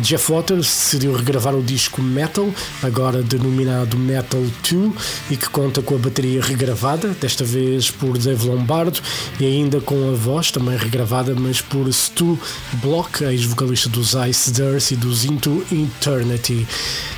Jeff 0.00 0.30
Waters 0.30 0.66
decidiu 0.66 1.14
regravar 1.14 1.54
o 1.54 1.62
disco 1.62 2.02
Metal, 2.02 2.52
agora 2.82 3.22
denominado 3.22 3.96
Metal 3.96 4.42
2, 4.70 4.92
e 5.30 5.36
que 5.36 5.48
conta 5.48 5.80
com 5.80 5.94
a 5.94 5.98
bateria 5.98 6.42
regravada, 6.42 7.08
desta 7.20 7.44
vez 7.44 7.90
por 7.90 8.18
Dave 8.18 8.46
Lombardo, 8.46 9.00
e 9.40 9.46
ainda 9.46 9.80
com 9.80 10.10
a 10.10 10.14
voz 10.14 10.50
também 10.50 10.76
regravada, 10.76 11.34
mas 11.34 11.60
por 11.60 11.90
Stu 11.92 12.38
Block, 12.82 13.24
ex-vocalista 13.24 13.88
dos 13.88 14.14
Ice 14.28 14.50
Dirt 14.52 14.90
e 14.90 14.96
dos 14.96 15.24
Into 15.24 15.64
Eternity. 15.72 16.66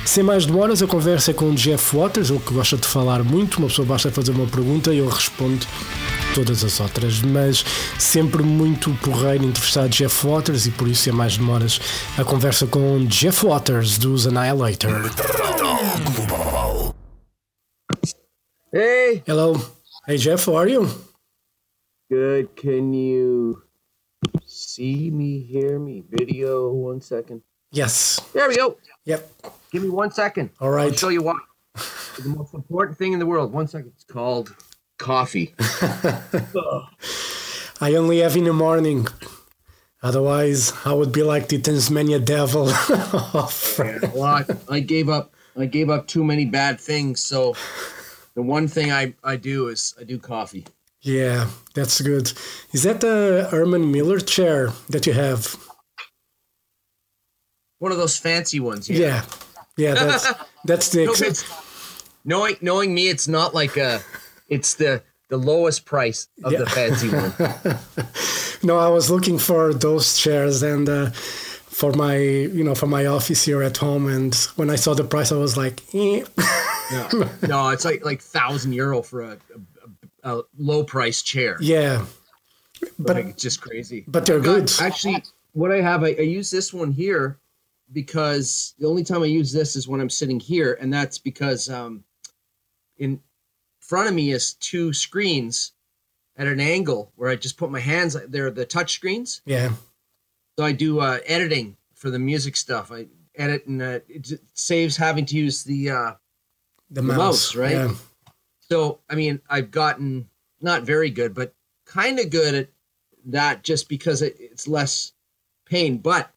Sem 0.05 0.23
mais 0.23 0.45
demoras, 0.45 0.81
a 0.81 0.87
conversa 0.87 1.31
é 1.31 1.33
com 1.33 1.53
Jeff 1.53 1.95
Waters, 1.95 2.29
ele 2.29 2.39
que 2.39 2.53
gosta 2.53 2.77
de 2.77 2.87
falar 2.87 3.23
muito, 3.23 3.57
uma 3.57 3.67
pessoa 3.67 3.85
basta 3.85 4.11
fazer 4.11 4.31
uma 4.31 4.47
pergunta 4.47 4.93
e 4.93 4.99
ele 4.99 5.09
responde 5.09 5.67
todas 6.33 6.63
as 6.63 6.79
outras, 6.79 7.21
mas 7.21 7.63
sempre 7.99 8.41
muito 8.43 8.93
porreiro 9.03 9.43
entrevistar 9.45 9.87
Jeff 9.89 10.25
Waters 10.25 10.65
e 10.65 10.71
por 10.71 10.87
isso 10.87 11.09
é 11.09 11.11
mais 11.11 11.37
demoras 11.37 11.79
a 12.17 12.23
conversa 12.23 12.65
com 12.67 13.05
Jeff 13.05 13.45
Waters 13.45 13.97
dos 13.97 14.25
Annihilator. 14.27 14.91
Hey, 18.73 19.21
Hello, 19.27 19.55
hey 20.07 20.17
Jeff, 20.17 20.47
how 20.47 20.57
are 20.57 20.71
you? 20.71 20.87
good. 22.09 22.49
Can 22.55 22.93
you 22.93 23.63
see 24.45 25.09
me, 25.11 25.39
hear 25.39 25.79
me? 25.79 26.03
Video, 26.09 26.69
one 26.71 27.01
second. 27.01 27.41
Yes. 27.71 28.19
There 28.33 28.47
we 28.49 28.55
go. 28.55 28.75
Yep. 29.05 29.29
Give 29.71 29.81
me 29.83 29.89
one 29.89 30.11
second. 30.11 30.49
All 30.59 30.67
I'll 30.67 30.73
right. 30.73 30.97
show 30.97 31.07
you 31.09 31.21
why. 31.23 31.35
The 32.21 32.27
most 32.29 32.53
important 32.53 32.97
thing 32.97 33.13
in 33.13 33.19
the 33.19 33.25
world. 33.25 33.53
One 33.53 33.67
second. 33.67 33.93
It's 33.95 34.03
called 34.03 34.53
coffee. 35.01 35.53
I 37.81 37.95
only 37.95 38.19
have 38.19 38.37
in 38.37 38.45
the 38.45 38.53
morning. 38.53 39.07
Otherwise, 40.03 40.71
I 40.85 40.93
would 40.93 41.11
be 41.11 41.23
like 41.23 41.49
the 41.49 41.59
Tasmania 41.59 42.19
devil. 42.19 42.69
Oh, 43.33 43.49
well, 44.13 44.23
I, 44.23 44.45
I 44.69 44.79
gave 44.79 45.09
up. 45.09 45.33
I 45.57 45.65
gave 45.65 45.89
up 45.89 46.07
too 46.07 46.23
many 46.23 46.45
bad 46.45 46.79
things. 46.79 47.21
So 47.21 47.55
the 48.35 48.41
one 48.41 48.67
thing 48.67 48.91
I, 48.91 49.13
I 49.23 49.35
do 49.35 49.67
is 49.67 49.93
I 49.99 50.03
do 50.05 50.17
coffee. 50.17 50.65
yeah, 51.01 51.49
that's 51.75 51.99
good. 52.01 52.31
Is 52.73 52.83
that 52.83 53.01
the 53.01 53.47
Herman 53.51 53.91
Miller 53.91 54.19
chair 54.19 54.71
that 54.89 55.05
you 55.05 55.13
have? 55.13 55.55
One 57.79 57.91
of 57.91 57.97
those 57.97 58.17
fancy 58.17 58.59
ones. 58.59 58.89
Yeah. 58.89 59.25
Yeah, 59.77 59.93
that's 59.95 60.33
that's 60.65 60.89
the 60.89 61.05
No, 62.25 62.37
knowing 62.37 62.55
knowing 62.61 62.93
me, 62.93 63.09
it's 63.09 63.27
not 63.27 63.53
like 63.55 63.77
a. 63.77 64.01
It's 64.51 64.75
the 64.75 65.01
the 65.29 65.37
lowest 65.37 65.85
price 65.85 66.27
of 66.43 66.51
Yeah. 66.51 66.59
the 66.59 66.69
fancy 66.69 67.09
one. 67.09 67.31
No, 68.63 68.77
I 68.77 68.89
was 68.89 69.09
looking 69.09 69.39
for 69.39 69.73
those 69.73 70.19
chairs 70.19 70.61
and 70.61 70.87
uh, 70.87 71.09
for 71.09 71.91
my, 71.93 72.15
you 72.17 72.63
know, 72.63 72.75
for 72.75 72.85
my 72.85 73.07
office 73.07 73.43
here 73.43 73.63
at 73.63 73.77
home. 73.77 74.05
And 74.07 74.35
when 74.55 74.69
I 74.69 74.75
saw 74.75 74.93
the 74.93 75.03
price, 75.03 75.31
I 75.31 75.37
was 75.37 75.57
like, 75.57 75.81
eh. 75.95 76.23
No, 76.91 77.07
no, 77.47 77.69
it's 77.69 77.85
like 77.85 78.05
like 78.05 78.21
thousand 78.21 78.73
euro 78.73 79.01
for 79.01 79.21
a, 79.21 79.37
a, 80.23 80.37
a 80.39 80.43
low 80.59 80.83
price 80.83 81.23
chair. 81.23 81.57
yeah, 81.59 82.05
but 82.99 83.15
like, 83.15 83.25
it's 83.33 83.41
just 83.41 83.61
crazy. 83.61 84.03
but 84.07 84.25
they're 84.27 84.39
good. 84.41 84.69
Actually, 84.79 85.23
what 85.53 85.71
I 85.71 85.81
have, 85.81 86.03
I, 86.03 86.09
I 86.19 86.27
use 86.39 86.51
this 86.51 86.71
one 86.71 86.91
here 86.91 87.39
because 87.93 88.75
the 88.77 88.87
only 88.87 89.03
time 89.03 89.23
I 89.23 89.27
use 89.27 89.51
this 89.51 89.75
is 89.75 89.87
when 89.87 89.99
I'm 90.01 90.09
sitting 90.09 90.39
here, 90.39 90.77
and 90.81 90.93
that's 90.93 91.17
because 91.17 91.67
um, 91.69 92.03
in 92.99 93.19
front 93.91 94.07
of 94.07 94.15
me 94.15 94.31
is 94.31 94.53
two 94.53 94.93
screens 94.93 95.73
at 96.37 96.47
an 96.47 96.61
angle 96.61 97.11
where 97.17 97.29
I 97.29 97.35
just 97.35 97.57
put 97.57 97.69
my 97.69 97.81
hands. 97.81 98.15
They're 98.29 98.49
the 98.49 98.65
touch 98.65 98.93
screens, 98.93 99.41
Yeah, 99.45 99.73
so 100.57 100.63
I 100.63 100.71
do 100.71 101.01
uh, 101.01 101.19
editing 101.25 101.75
for 101.93 102.09
the 102.09 102.17
music 102.17 102.55
stuff. 102.55 102.89
I 102.89 103.07
edit, 103.35 103.65
and 103.67 103.81
uh, 103.81 103.99
it 104.07 104.39
saves 104.53 104.95
having 104.95 105.25
to 105.25 105.35
use 105.35 105.65
the. 105.65 105.89
Uh, 105.89 106.11
the 106.89 107.01
mouse, 107.01 107.17
mouse, 107.17 107.55
right? 107.57 107.71
Yeah. 107.71 107.93
So, 108.69 108.99
I 109.09 109.15
mean, 109.15 109.41
I've 109.49 109.71
gotten 109.71 110.29
not 110.61 110.83
very 110.83 111.09
good, 111.09 111.33
but 111.33 111.53
kind 111.85 112.17
of 112.17 112.29
good 112.29 112.55
at 112.55 112.69
that 113.25 113.61
just 113.63 113.89
because 113.89 114.21
it, 114.21 114.37
it's 114.39 114.69
less 114.69 115.11
pain. 115.65 115.97
But 115.97 116.31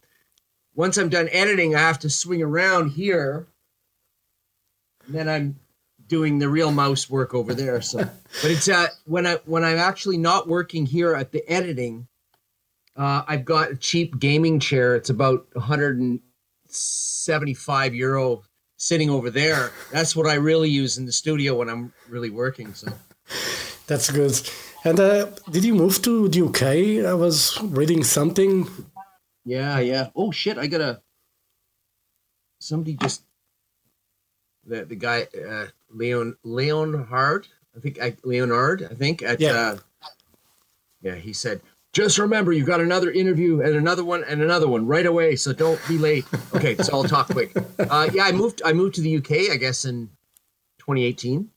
once 0.75 0.97
I'm 0.97 1.09
done 1.09 1.29
editing, 1.31 1.77
I 1.77 1.81
have 1.81 2.01
to 2.01 2.11
swing 2.11 2.43
around 2.43 2.91
here. 2.91 3.47
And 5.07 5.15
then 5.15 5.29
I'm 5.29 5.61
doing 6.15 6.39
the 6.39 6.49
real 6.49 6.71
mouse 6.71 7.11
work 7.11 7.35
over 7.35 7.53
there. 7.55 7.81
So, 7.81 7.99
but 8.43 8.51
it's 8.53 8.69
uh, 8.69 8.87
when 9.05 9.27
I 9.27 9.39
when 9.47 9.65
I'm 9.65 9.79
actually 9.79 10.17
not 10.17 10.47
working 10.47 10.87
here 10.87 11.17
at 11.17 11.33
the 11.33 11.43
editing, 11.51 12.07
uh, 12.97 13.25
I've 13.27 13.45
got 13.45 13.73
a 13.73 13.77
cheap 13.77 14.21
gaming 14.21 14.61
chair. 14.61 14.95
It's 14.95 15.11
about 15.11 15.49
175 15.55 17.95
euro 17.97 18.45
sitting 18.77 19.11
over 19.11 19.29
there. 19.29 19.73
That's 19.91 20.15
what 20.15 20.29
I 20.29 20.35
really 20.35 20.71
use 20.71 20.99
in 20.99 21.05
the 21.05 21.11
studio 21.11 21.59
when 21.59 21.69
I'm 21.69 21.93
really 22.09 22.31
working. 22.31 22.75
So 22.75 22.93
That's 23.89 24.09
good. 24.09 24.41
And 24.85 25.01
uh, 25.01 25.31
did 25.51 25.65
you 25.65 25.75
move 25.75 26.01
to 26.03 26.29
the 26.29 26.43
UK? 26.47 26.63
I 27.11 27.15
was 27.15 27.61
reading 27.61 28.05
something. 28.05 28.69
yeah, 29.45 29.81
yeah. 29.81 30.11
Oh 30.15 30.31
shit! 30.31 30.59
I 30.59 30.69
gotta. 30.69 31.03
Somebody 32.61 32.95
just 32.95 33.25
the 34.67 34.85
the 34.85 34.97
guy 34.97 35.27
uh, 35.49 35.67
Leon 35.95 36.37
Leonhard, 36.43 37.47
I 37.77 37.81
think 37.81 38.01
I, 38.03 38.15
Leonard, 38.25 38.87
I 38.91 38.95
think 38.95 39.23
at 39.23 39.41
Yeah. 39.41 39.53
uh, 39.53 39.79
yeah, 41.01 41.15
he 41.15 41.33
said, 41.33 41.61
just 41.93 42.19
remember 42.19 42.53
you 42.53 42.65
got 42.65 42.81
another 42.81 43.11
interview 43.13 43.61
and 43.61 43.77
another 43.77 44.05
one 44.05 44.25
and 44.25 44.43
another 44.43 44.67
one 44.69 44.87
right 44.87 45.07
away, 45.07 45.37
so 45.37 45.53
don't 45.53 45.81
be 45.87 45.97
late. 45.99 46.25
Okay, 46.55 46.77
so 46.77 46.93
I'll 46.95 47.05
talk 47.05 47.29
quick. 47.29 47.53
Uh, 47.79 48.11
yeah, 48.13 48.25
I 48.25 48.33
moved 48.33 48.63
I 48.65 48.73
moved 48.73 48.97
to 48.97 49.01
the 49.01 49.17
UK, 49.19 49.53
I 49.53 49.57
guess 49.57 49.85
in 49.85 50.09
2018 50.79 51.49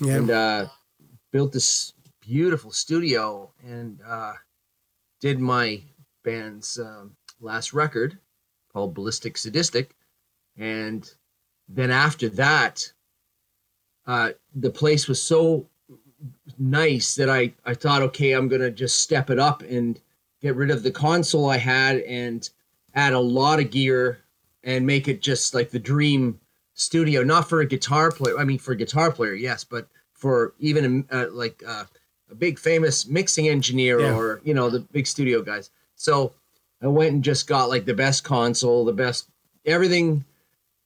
Yeah. 0.00 0.16
and 0.16 0.30
uh, 0.30 0.66
built 1.32 1.52
this 1.52 1.92
beautiful 2.20 2.70
studio 2.70 3.50
and 3.66 4.00
uh, 4.06 4.34
did 5.20 5.40
my 5.40 5.82
band's 6.22 6.78
um, 6.78 7.16
last 7.40 7.72
record 7.72 8.18
called 8.72 8.94
Ballistic 8.94 9.36
Sadistic. 9.36 9.94
And 10.56 11.10
then 11.68 11.90
after 11.90 12.28
that, 12.30 12.92
uh, 14.06 14.30
the 14.54 14.70
place 14.70 15.08
was 15.08 15.20
so 15.22 15.66
nice 16.58 17.14
that 17.16 17.30
I, 17.30 17.52
I 17.64 17.74
thought, 17.74 18.02
okay, 18.02 18.32
I'm 18.32 18.48
going 18.48 18.60
to 18.60 18.70
just 18.70 18.98
step 18.98 19.30
it 19.30 19.38
up 19.38 19.62
and 19.62 20.00
get 20.40 20.56
rid 20.56 20.70
of 20.70 20.82
the 20.82 20.90
console 20.90 21.48
I 21.50 21.56
had 21.56 21.98
and 22.00 22.48
add 22.94 23.12
a 23.12 23.18
lot 23.18 23.60
of 23.60 23.70
gear 23.70 24.18
and 24.62 24.86
make 24.86 25.08
it 25.08 25.20
just 25.22 25.54
like 25.54 25.70
the 25.70 25.78
dream 25.78 26.38
studio, 26.74 27.22
not 27.22 27.48
for 27.48 27.60
a 27.60 27.66
guitar 27.66 28.10
player. 28.10 28.38
I 28.38 28.44
mean, 28.44 28.58
for 28.58 28.72
a 28.72 28.76
guitar 28.76 29.10
player, 29.10 29.34
yes, 29.34 29.64
but 29.64 29.88
for 30.12 30.54
even 30.58 31.06
uh, 31.10 31.26
like 31.30 31.62
uh, 31.66 31.84
a 32.30 32.34
big 32.34 32.58
famous 32.58 33.06
mixing 33.06 33.48
engineer 33.48 34.00
Yeah. 34.00 34.16
or 34.16 34.40
you 34.44 34.54
know 34.54 34.70
the 34.70 34.80
big 34.80 35.06
studio 35.06 35.42
guys. 35.42 35.70
So 35.96 36.32
I 36.82 36.86
went 36.88 37.12
and 37.12 37.24
just 37.24 37.46
got 37.46 37.68
like 37.68 37.84
the 37.84 37.94
best 37.94 38.24
console, 38.24 38.84
the 38.84 38.92
best 38.92 39.28
everything. 39.66 40.24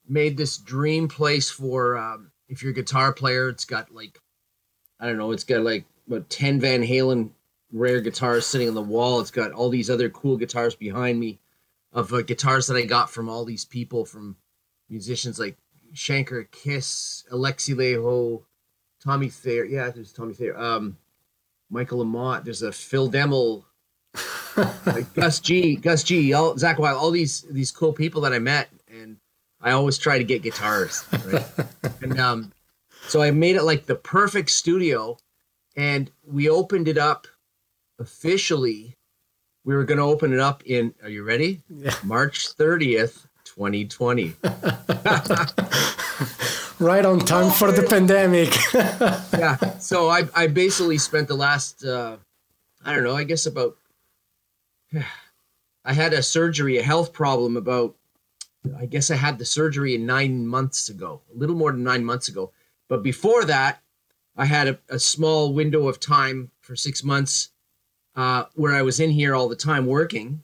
Made 0.09 0.37
this 0.37 0.57
dream 0.57 1.09
place 1.09 1.51
for 1.51 1.97
um, 1.99 2.31
if 2.49 2.63
you're 2.63 2.73
a 2.73 2.75
guitar 2.75 3.13
player. 3.13 3.49
It's 3.49 3.65
got 3.65 3.95
like 3.95 4.21
I 5.01 5.07
don't 5.07 5.19
know. 5.19 5.33
It's 5.33 5.45
got 5.45 5.63
like 5.63 5.85
about 6.07 6.31
ten 6.31 6.61
Van 6.61 6.83
Halen 6.83 7.31
rare 7.73 8.01
guitars 8.01 8.47
sitting 8.47 8.69
on 8.69 8.75
the 8.75 8.83
wall. 8.83 9.21
It's 9.21 9.31
got 9.31 9.53
all 9.53 9.69
these 9.69 9.91
other 9.91 10.09
cool 10.09 10.37
guitars 10.37 10.75
behind 10.75 11.21
me 11.21 11.39
of 11.93 12.13
uh, 12.13 12.23
guitars 12.23 12.67
that 12.67 12.77
I 12.77 12.83
got 12.83 13.11
from 13.11 13.29
all 13.29 13.45
these 13.45 13.65
people 13.65 14.05
from 14.05 14.37
musicians 14.89 15.39
like 15.39 15.57
Shanker 15.95 16.51
Kiss, 16.51 17.25
Alexi 17.31 17.75
Laiho, 17.75 18.43
Tommy 19.03 19.29
Thayer. 19.29 19.65
Yeah, 19.65 19.91
there's 19.91 20.13
Tommy 20.13 20.35
Thayer. 20.35 20.59
Um, 20.59 20.97
Michael 21.71 22.05
Amott. 22.05 22.45
There's 22.45 22.63
a 22.63 22.73
Phil 22.73 23.11
Demmel, 23.11 23.65
like 24.87 25.13
Gus 25.15 25.41
G, 25.41 25.77
Gus 25.77 26.03
G, 26.03 26.33
all, 26.33 26.55
Zakk 26.55 26.79
Wylde, 26.79 26.97
all 26.97 27.11
these 27.11 27.43
these 27.51 27.71
cool 27.71 27.93
people 27.93 28.23
that 28.23 28.33
I 28.33 28.39
met, 28.39 28.69
I 29.61 29.73
always 29.73 29.99
try 29.99 30.19
to 30.19 30.25
get 30.25 30.43
guitars. 30.43 31.05
Right? 31.25 31.45
and 32.03 32.19
um, 32.21 32.53
so 33.07 33.23
I 33.23 33.31
made 33.31 33.57
it 33.57 33.63
like 33.63 33.87
the 33.87 33.95
perfect 33.95 34.51
studio, 34.51 35.19
and 35.77 36.11
we 36.27 36.49
opened 36.49 36.89
it 36.89 36.99
up 36.99 37.27
officially. 37.99 38.97
We 39.65 39.75
were 39.75 39.85
going 39.85 39.99
to 39.99 40.05
open 40.05 40.33
it 40.33 40.41
up 40.41 40.63
in. 40.65 40.95
Are 41.03 41.09
you 41.09 41.25
ready? 41.25 41.61
Yeah. 41.69 41.95
March 42.05 42.49
thirtieth, 42.49 43.27
twenty 43.45 43.85
twenty. 43.85 44.35
Right 46.81 47.05
on 47.05 47.19
time 47.19 47.51
for 47.51 47.73
the 47.73 47.83
pandemic. 47.83 48.55
yeah. 49.33 49.57
So 49.79 50.09
I 50.09 50.29
I 50.33 50.47
basically 50.47 50.99
spent 50.99 51.27
the 51.27 51.35
last 51.35 51.85
uh, 51.85 52.19
I 52.85 52.95
don't 52.95 53.03
know 53.03 53.17
I 53.17 53.25
guess 53.25 53.47
about 53.47 53.77
I 55.85 55.93
had 55.93 56.13
a 56.13 56.23
surgery 56.23 56.79
a 56.79 56.83
health 56.83 57.13
problem 57.13 57.57
about 57.57 57.97
I 58.77 58.87
guess 58.87 59.11
I 59.11 59.17
had 59.17 59.39
the 59.39 59.45
surgery 59.45 59.97
nine 59.99 60.47
months 60.47 60.89
ago 60.89 61.23
a 61.35 61.39
little 61.39 61.57
more 61.57 61.73
than 61.73 61.85
nine 61.85 62.05
months 62.05 62.29
ago. 62.29 62.53
But 62.89 63.03
before 63.03 63.45
that 63.45 63.83
I 64.37 64.45
had 64.45 64.69
a, 64.69 64.79
a 64.89 64.99
small 64.99 65.53
window 65.53 65.89
of 65.89 65.99
time 66.01 66.51
for 66.61 66.77
six 66.77 67.03
months 67.05 67.51
uh, 68.17 68.45
where 68.55 68.75
I 68.75 68.83
was 68.83 69.01
in 69.01 69.11
here 69.11 69.35
all 69.35 69.49
the 69.49 69.57
time 69.57 69.87
working. 69.87 70.43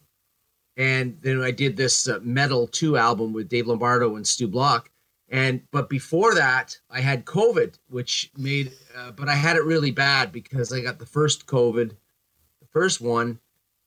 And 0.76 1.18
then 1.22 1.40
I 1.40 1.50
did 1.52 1.76
this 1.76 2.08
uh, 2.08 2.18
Metal 2.22 2.66
Two 2.66 2.96
album 2.96 3.32
with 3.32 3.48
Dave 3.48 3.66
Lombardo 3.68 4.16
and 4.16 4.26
Stu 4.26 4.48
Block. 4.48 4.90
And 5.28 5.62
but 5.70 5.88
before 5.88 6.34
that 6.34 6.78
i 6.90 7.00
had 7.00 7.24
covid 7.24 7.78
which 7.88 8.30
made 8.36 8.72
uh, 8.96 9.10
but 9.10 9.26
i 9.28 9.34
had 9.34 9.56
it 9.56 9.64
really 9.64 9.90
bad 9.90 10.30
because 10.30 10.70
i 10.72 10.80
got 10.80 10.98
the 10.98 11.06
first 11.06 11.46
covid 11.46 11.90
the 12.60 12.66
first 12.70 13.00
one 13.00 13.40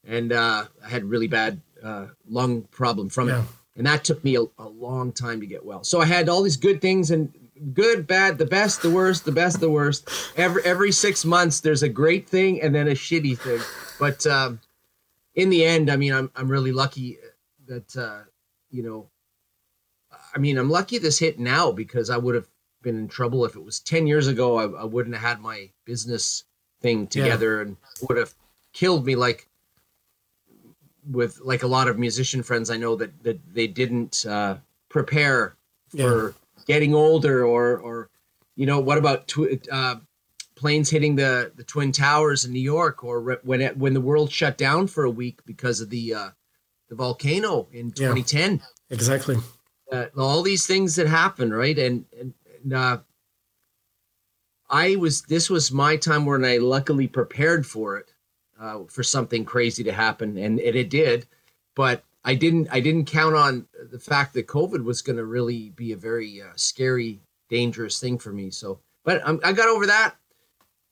and 0.04 0.34
uh, 0.34 0.65
i 0.84 0.89
had 0.89 1.06
really 1.06 1.28
bad 1.28 1.62
uh, 1.84 2.08
lung 2.28 2.63
problem 2.63 3.08
from 3.08 3.30
Yeah. 3.30 3.41
it 3.43 3.45
and 3.78 3.86
that 3.86 4.04
took 4.04 4.24
me 4.24 4.36
a, 4.36 4.42
a 4.58 4.68
long 4.68 5.12
time 5.12 5.40
to 5.40 5.46
get 5.46 5.66
well. 5.66 5.84
So 5.84 6.02
i 6.02 6.06
had 6.06 6.30
all 6.30 6.42
these 6.42 6.58
good 6.58 6.82
things 6.82 7.12
and 7.12 7.34
good 7.74 8.06
bad 8.06 8.38
the 8.38 8.46
best 8.46 8.82
the 8.82 8.90
worst 8.90 9.26
the 9.26 9.32
best 9.32 9.60
the 9.60 9.70
worst. 9.70 10.10
Every 10.36 10.63
every 10.63 10.92
six 10.92 11.24
months 11.24 11.62
there's 11.62 11.84
a 11.84 11.90
great 11.90 12.28
thing 12.28 12.62
and 12.62 12.76
then 12.76 12.88
a 12.88 12.92
shitty 12.92 13.38
thing. 13.38 13.62
But 14.00 14.28
um, 14.28 14.60
in 15.36 15.50
the 15.50 15.63
end 15.63 15.92
i 15.92 15.96
mean 15.96 16.13
i'm, 16.13 16.32
I'm 16.36 16.50
really 16.50 16.72
lucky 16.72 17.20
that 17.68 17.96
uh, 17.96 18.22
you 18.72 18.82
know 18.82 19.10
I 20.38 20.40
mean, 20.40 20.58
I'm 20.58 20.70
lucky 20.70 21.00
this 21.00 21.18
hit 21.18 21.40
now 21.40 21.72
because 21.72 22.12
I 22.12 22.18
would 22.18 22.36
have 22.36 22.48
been 22.84 22.98
in 22.98 23.08
trouble 23.08 23.44
if 23.46 23.56
it 23.56 23.63
was 23.63 23.80
10 23.80 24.06
years 24.06 24.28
ago. 24.28 24.58
I, 24.58 24.82
I 24.82 24.84
wouldn't 24.84 25.16
have 25.16 25.24
had 25.24 25.42
my 25.42 25.72
business 25.84 26.44
thing 26.80 27.08
together 27.08 27.62
and 27.62 27.78
would 28.08 28.18
have 28.18 28.36
killed 28.72 29.06
me 29.06 29.16
like 29.16 29.50
with 31.12 31.39
like 31.41 31.63
a 31.63 31.67
lot 31.67 31.88
of 31.88 31.98
musician 32.00 32.43
friends 32.43 32.70
I 32.70 32.78
know 32.78 32.96
that 32.96 33.24
that 33.24 33.39
they 33.54 33.67
didn't 33.67 34.26
uh, 34.28 34.58
prepare 34.89 35.56
for 35.96 36.36
getting 36.65 36.93
older 36.93 37.46
or 37.46 37.78
or 37.78 38.10
you 38.56 38.65
know 38.65 38.80
what 38.80 38.98
about 38.98 39.28
tw- 39.28 39.67
uh, 39.72 39.96
planes 40.56 40.89
hitting 40.89 41.15
the 41.15 41.52
the 41.56 41.63
twin 41.63 41.91
towers 41.91 42.46
in 42.46 42.52
New 42.54 42.60
York 42.60 43.04
or 43.04 43.22
re- 43.22 43.38
when 43.43 43.62
it, 43.62 43.78
when 43.78 43.93
the 43.93 44.02
world 44.02 44.32
shut 44.32 44.58
down 44.58 44.88
for 44.88 45.04
a 45.04 45.10
week 45.12 45.39
because 45.46 45.82
of 45.82 45.89
the 45.89 46.13
uh, 46.13 46.30
the 46.89 46.96
volcano 46.96 47.67
in 47.72 47.88
Yeah. 47.96 48.13
2010 48.13 48.62
exactly. 48.89 49.38
uh, 49.91 50.06
all 50.17 50.41
these 50.41 50.65
things 50.65 50.96
that 50.96 51.08
happen, 51.08 51.54
right? 51.54 51.78
And, 51.78 52.06
and, 52.20 52.34
and 52.63 52.74
uh, 52.74 52.98
I 54.70 54.96
was 54.98 55.22
this 55.24 55.50
was 55.50 55.72
my 55.72 55.96
time 55.96 56.26
when 56.26 56.43
I 56.43 56.58
luckily 56.58 57.08
prepared 57.08 57.65
for 57.65 57.98
it, 57.98 58.13
uh, 58.60 58.80
for 58.89 59.04
something 59.04 59.46
crazy 59.46 59.84
to 59.84 59.91
happen, 59.91 60.38
and 60.38 60.60
it, 60.60 60.76
it 60.76 60.89
did. 60.89 61.28
But 61.76 62.04
I 62.24 62.36
didn't 62.36 62.67
I 62.72 62.80
didn't 62.80 63.06
count 63.06 63.36
on 63.36 63.67
the 63.91 64.00
fact 64.00 64.34
that 64.34 64.48
COVID 64.48 64.84
was 64.84 65.02
going 65.02 65.17
to 65.17 65.26
really 65.26 65.70
be 65.70 65.91
a 65.91 65.98
very 65.98 66.41
uh, 66.41 66.48
scary, 66.56 67.20
dangerous 67.50 68.00
thing 68.00 68.17
for 68.17 68.32
me. 68.34 68.50
So, 68.50 68.80
but 69.04 69.22
I'm, 69.26 69.39
I 69.43 69.54
got 69.54 69.70
over 69.70 69.86
that. 69.88 70.15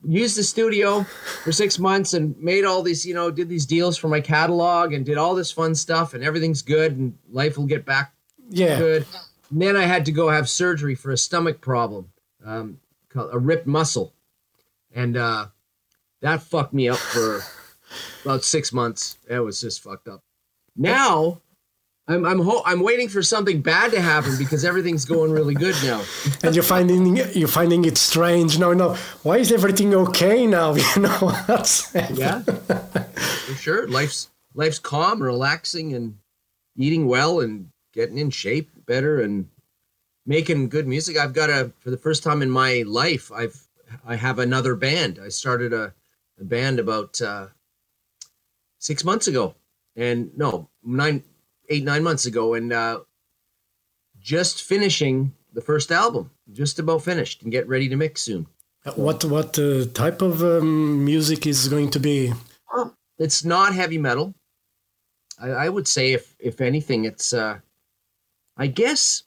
Used 0.07 0.37
the 0.37 0.43
studio 0.43 1.03
for 1.43 1.51
six 1.51 1.79
months 1.79 2.13
and 2.13 2.37
made 2.37 2.63
all 2.63 2.83
these, 2.83 3.05
you 3.05 3.15
know, 3.15 3.31
did 3.31 3.49
these 3.49 3.65
deals 3.65 3.97
for 3.97 4.07
my 4.07 4.21
catalog 4.21 4.93
and 4.93 5.03
did 5.03 5.17
all 5.17 5.33
this 5.33 5.51
fun 5.51 5.73
stuff, 5.73 6.13
and 6.13 6.23
everything's 6.23 6.61
good, 6.61 6.95
and 6.95 7.17
life 7.31 7.57
will 7.57 7.65
get 7.65 7.85
back 7.85 8.13
Yeah. 8.49 8.77
good. 8.77 9.05
And 9.49 9.61
then 9.61 9.75
I 9.75 9.83
had 9.83 10.05
to 10.05 10.11
go 10.11 10.29
have 10.29 10.47
surgery 10.47 10.93
for 10.95 11.11
a 11.11 11.17
stomach 11.17 11.59
problem, 11.59 12.11
um, 12.45 12.79
a 13.15 13.39
ripped 13.39 13.65
muscle, 13.65 14.13
and 14.93 15.17
uh, 15.17 15.47
that 16.25 16.41
fucked 16.41 16.73
me 16.73 16.89
up 16.89 16.97
for 16.97 17.41
about 18.23 18.43
six 18.43 18.73
months. 18.73 19.19
It 19.29 19.39
was 19.39 19.61
just 19.61 19.83
fucked 19.83 20.07
up. 20.07 20.21
Now, 20.75 21.41
I'm 22.07 22.25
I'm 22.25 22.39
ho- 22.39 22.63
I'm 22.65 22.81
waiting 22.81 23.09
for 23.09 23.21
something 23.21 23.61
bad 23.61 23.91
to 23.91 24.01
happen 24.01 24.35
because 24.39 24.65
everything's 24.65 25.05
going 25.05 25.31
really 25.31 25.53
good 25.53 25.75
now. 25.83 26.01
and 26.43 26.55
you're 26.55 26.63
finding 26.63 27.15
you're 27.15 27.47
finding 27.47 27.85
it 27.85 27.97
strange. 27.97 28.57
No, 28.57 28.73
no. 28.73 28.95
Why 29.21 29.37
is 29.37 29.51
everything 29.51 29.93
okay 29.93 30.47
now? 30.47 30.73
You 30.95 31.03
know 31.03 31.17
what's 31.45 31.93
Yeah, 31.93 32.41
for 32.41 33.53
sure. 33.55 33.87
Life's 33.87 34.29
life's 34.55 34.79
calm, 34.79 35.21
relaxing, 35.21 35.93
and 35.93 36.17
eating 36.75 37.05
well, 37.07 37.39
and 37.39 37.69
getting 37.93 38.17
in 38.17 38.31
shape 38.31 38.71
better, 38.87 39.21
and 39.21 39.47
making 40.25 40.69
good 40.69 40.87
music. 40.87 41.17
I've 41.17 41.33
got 41.33 41.51
a 41.51 41.71
for 41.81 41.91
the 41.91 41.97
first 41.97 42.23
time 42.23 42.41
in 42.41 42.49
my 42.49 42.83
life. 42.87 43.31
I've 43.31 43.61
I 44.07 44.15
have 44.15 44.39
another 44.39 44.75
band. 44.75 45.19
I 45.23 45.29
started 45.29 45.71
a, 45.71 45.93
a 46.39 46.43
band 46.43 46.79
about 46.79 47.21
uh, 47.21 47.47
six 48.79 49.03
months 49.03 49.27
ago, 49.27 49.55
and 49.95 50.31
no 50.37 50.69
nine, 50.83 51.23
eight 51.69 51.83
nine 51.83 52.03
months 52.03 52.25
ago, 52.25 52.53
and 52.53 52.73
uh, 52.73 52.99
just 54.19 54.63
finishing 54.63 55.33
the 55.53 55.61
first 55.61 55.91
album. 55.91 56.31
Just 56.51 56.79
about 56.79 57.03
finished 57.03 57.41
and 57.41 57.51
get 57.51 57.67
ready 57.67 57.89
to 57.89 57.95
mix 57.95 58.21
soon. 58.21 58.47
What 58.95 59.25
what 59.25 59.57
uh, 59.57 59.85
type 59.93 60.21
of 60.21 60.43
um, 60.43 61.03
music 61.03 61.47
is 61.47 61.67
going 61.67 61.89
to 61.91 61.99
be? 61.99 62.33
it's 63.17 63.45
not 63.45 63.73
heavy 63.73 63.97
metal. 63.97 64.35
I, 65.39 65.49
I 65.49 65.69
would 65.69 65.87
say 65.87 66.13
if 66.13 66.35
if 66.39 66.61
anything, 66.61 67.05
it's 67.05 67.33
uh 67.33 67.59
I 68.57 68.67
guess 68.67 69.23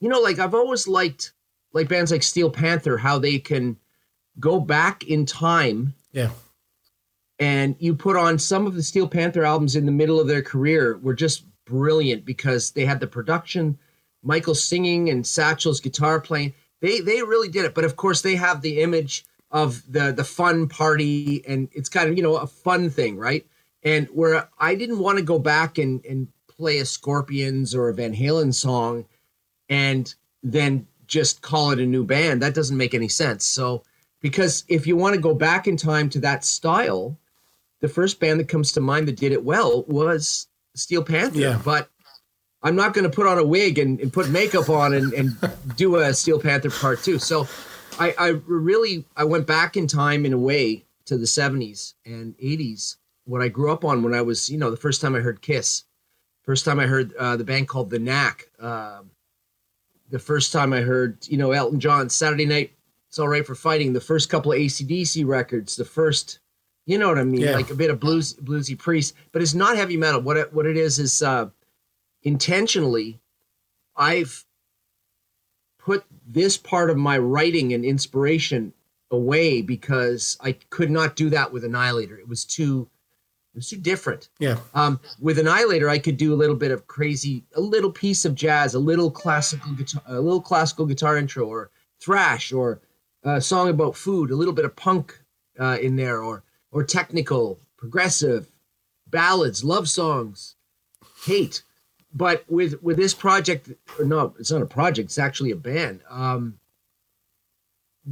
you 0.00 0.08
know, 0.08 0.20
like 0.20 0.38
I've 0.38 0.54
always 0.54 0.86
liked 0.86 1.32
like 1.72 1.88
bands 1.88 2.12
like 2.12 2.22
Steel 2.22 2.50
Panther, 2.50 2.98
how 2.98 3.18
they 3.18 3.38
can 3.38 3.76
go 4.38 4.60
back 4.60 5.04
in 5.04 5.24
time 5.24 5.94
Yeah, 6.16 6.30
and 7.38 7.76
you 7.78 7.94
put 7.94 8.16
on 8.16 8.38
some 8.38 8.66
of 8.66 8.74
the 8.74 8.82
Steel 8.82 9.06
Panther 9.06 9.44
albums 9.44 9.76
in 9.76 9.84
the 9.84 9.92
middle 9.92 10.18
of 10.18 10.26
their 10.26 10.40
career 10.40 10.98
were 11.02 11.14
just 11.14 11.44
brilliant 11.66 12.24
because 12.24 12.70
they 12.70 12.86
had 12.86 13.00
the 13.00 13.06
production, 13.06 13.78
Michael 14.22 14.54
singing 14.54 15.10
and 15.10 15.26
Satchel's 15.26 15.80
guitar 15.80 16.18
playing. 16.18 16.54
They 16.80 17.00
they 17.00 17.22
really 17.22 17.48
did 17.48 17.66
it. 17.66 17.74
But 17.74 17.84
of 17.84 17.96
course, 17.96 18.22
they 18.22 18.36
have 18.36 18.62
the 18.62 18.80
image 18.80 19.26
of 19.50 19.82
the 19.92 20.10
the 20.10 20.24
fun 20.24 20.68
party, 20.68 21.44
and 21.46 21.68
it's 21.72 21.90
kind 21.90 22.08
of 22.08 22.16
you 22.16 22.22
know 22.22 22.36
a 22.36 22.46
fun 22.46 22.88
thing, 22.88 23.18
right? 23.18 23.46
And 23.82 24.08
where 24.08 24.48
I 24.58 24.74
didn't 24.74 25.00
want 25.00 25.18
to 25.18 25.24
go 25.24 25.38
back 25.38 25.76
and 25.76 26.02
and 26.06 26.28
play 26.48 26.78
a 26.78 26.86
Scorpions 26.86 27.74
or 27.74 27.90
a 27.90 27.94
Van 27.94 28.14
Halen 28.14 28.54
song, 28.54 29.04
and 29.68 30.14
then 30.42 30.86
just 31.06 31.42
call 31.42 31.72
it 31.72 31.78
a 31.78 31.86
new 31.86 32.04
band. 32.04 32.40
That 32.40 32.54
doesn't 32.54 32.76
make 32.76 32.94
any 32.94 33.08
sense. 33.08 33.44
So 33.44 33.82
because 34.20 34.64
if 34.68 34.86
you 34.86 34.96
want 34.96 35.14
to 35.14 35.20
go 35.20 35.34
back 35.34 35.66
in 35.66 35.76
time 35.76 36.08
to 36.10 36.20
that 36.20 36.44
style, 36.44 37.18
the 37.80 37.88
first 37.88 38.20
band 38.20 38.40
that 38.40 38.48
comes 38.48 38.72
to 38.72 38.80
mind 38.80 39.08
that 39.08 39.16
did 39.16 39.32
it 39.32 39.44
well 39.44 39.84
was 39.84 40.48
Steel 40.74 41.02
Panther. 41.02 41.38
Yeah. 41.38 41.60
But 41.64 41.88
I'm 42.62 42.76
not 42.76 42.94
going 42.94 43.08
to 43.08 43.14
put 43.14 43.26
on 43.26 43.38
a 43.38 43.44
wig 43.44 43.78
and, 43.78 44.00
and 44.00 44.12
put 44.12 44.28
makeup 44.30 44.68
on 44.68 44.94
and, 44.94 45.12
and 45.12 45.36
do 45.76 45.96
a 45.96 46.12
Steel 46.14 46.40
Panther 46.40 46.70
part 46.70 47.02
two. 47.02 47.18
So 47.18 47.46
I, 47.98 48.14
I 48.18 48.28
really 48.46 49.04
I 49.16 49.24
went 49.24 49.46
back 49.46 49.76
in 49.76 49.86
time 49.86 50.26
in 50.26 50.32
a 50.32 50.38
way 50.38 50.84
to 51.06 51.16
the 51.16 51.26
70s 51.26 51.94
and 52.04 52.36
80s 52.38 52.96
what 53.26 53.42
I 53.42 53.48
grew 53.48 53.72
up 53.72 53.84
on 53.84 54.02
when 54.02 54.14
I 54.14 54.22
was 54.22 54.48
you 54.48 54.56
know 54.56 54.70
the 54.70 54.76
first 54.76 55.00
time 55.00 55.14
I 55.14 55.20
heard 55.20 55.42
Kiss, 55.42 55.84
first 56.42 56.64
time 56.64 56.80
I 56.80 56.86
heard 56.86 57.14
uh, 57.16 57.36
the 57.36 57.44
band 57.44 57.68
called 57.68 57.90
The 57.90 57.98
Knack, 57.98 58.48
um, 58.60 59.10
the 60.08 60.18
first 60.18 60.52
time 60.52 60.72
I 60.72 60.80
heard 60.80 61.18
you 61.28 61.36
know 61.36 61.52
Elton 61.52 61.80
John 61.80 62.08
Saturday 62.08 62.46
Night 62.46 62.72
It's 63.08 63.18
All 63.18 63.28
Right 63.28 63.46
for 63.46 63.54
Fighting, 63.54 63.92
the 63.92 64.00
first 64.00 64.28
couple 64.28 64.52
of 64.52 64.58
AC/DC 64.58 65.24
records, 65.26 65.76
the 65.76 65.84
first 65.84 66.38
you 66.88 66.98
know 66.98 67.08
what 67.08 67.18
I 67.18 67.24
mean 67.24 67.40
Yeah. 67.40 67.56
like 67.56 67.70
a 67.70 67.74
bit 67.74 67.90
of 67.90 67.98
blues 67.98 68.34
bluesy 68.34 68.78
priest, 68.78 69.14
but 69.32 69.42
it's 69.42 69.54
not 69.54 69.76
heavy 69.76 69.96
metal. 69.96 70.20
What 70.20 70.36
it, 70.36 70.52
what 70.52 70.66
it 70.66 70.76
is 70.76 70.98
is 70.98 71.20
uh, 71.22 71.48
intentionally 72.22 73.20
I've 73.96 74.44
put 75.78 76.04
this 76.26 76.56
part 76.56 76.90
of 76.90 76.96
my 76.96 77.16
writing 77.18 77.72
and 77.72 77.84
inspiration 77.84 78.72
away 79.10 79.62
because 79.62 80.36
I 80.40 80.52
could 80.70 80.90
not 80.90 81.16
do 81.16 81.30
that 81.30 81.52
with 81.52 81.64
Annihilator. 81.64 82.18
It 82.18 82.28
was 82.28 82.44
too 82.44 82.88
it 83.54 83.60
was 83.60 83.70
too 83.70 83.78
different. 83.78 84.28
Yeah. 84.38 84.58
Um, 84.74 85.00
with 85.18 85.38
Annihilator, 85.38 85.88
I 85.88 85.98
could 85.98 86.18
do 86.18 86.34
a 86.34 86.36
little 86.36 86.56
bit 86.56 86.70
of 86.72 86.86
crazy, 86.88 87.42
a 87.54 87.60
little 87.60 87.90
piece 87.90 88.26
of 88.26 88.34
jazz, 88.34 88.74
a 88.74 88.78
little 88.78 89.10
classical 89.10 89.72
guitar, 89.72 90.02
a 90.06 90.20
little 90.20 90.42
classical 90.42 90.84
guitar 90.84 91.16
intro, 91.16 91.46
or 91.46 91.70
thrash, 91.98 92.52
or 92.52 92.82
a 93.26 93.40
song 93.40 93.68
about 93.68 93.96
food, 93.96 94.30
a 94.30 94.36
little 94.36 94.54
bit 94.54 94.64
of 94.64 94.76
punk 94.76 95.18
uh, 95.58 95.78
in 95.80 95.96
there, 95.96 96.22
or 96.22 96.42
or 96.70 96.84
technical, 96.84 97.58
progressive, 97.76 98.48
ballads, 99.08 99.64
love 99.64 99.88
songs, 99.88 100.54
hate. 101.24 101.62
But 102.14 102.44
with 102.48 102.82
with 102.82 102.96
this 102.96 103.12
project, 103.14 103.70
or 103.98 104.04
no, 104.04 104.34
it's 104.38 104.50
not 104.52 104.62
a 104.62 104.66
project. 104.66 105.06
It's 105.06 105.18
actually 105.18 105.50
a 105.50 105.56
band. 105.56 106.00
Um, 106.08 106.58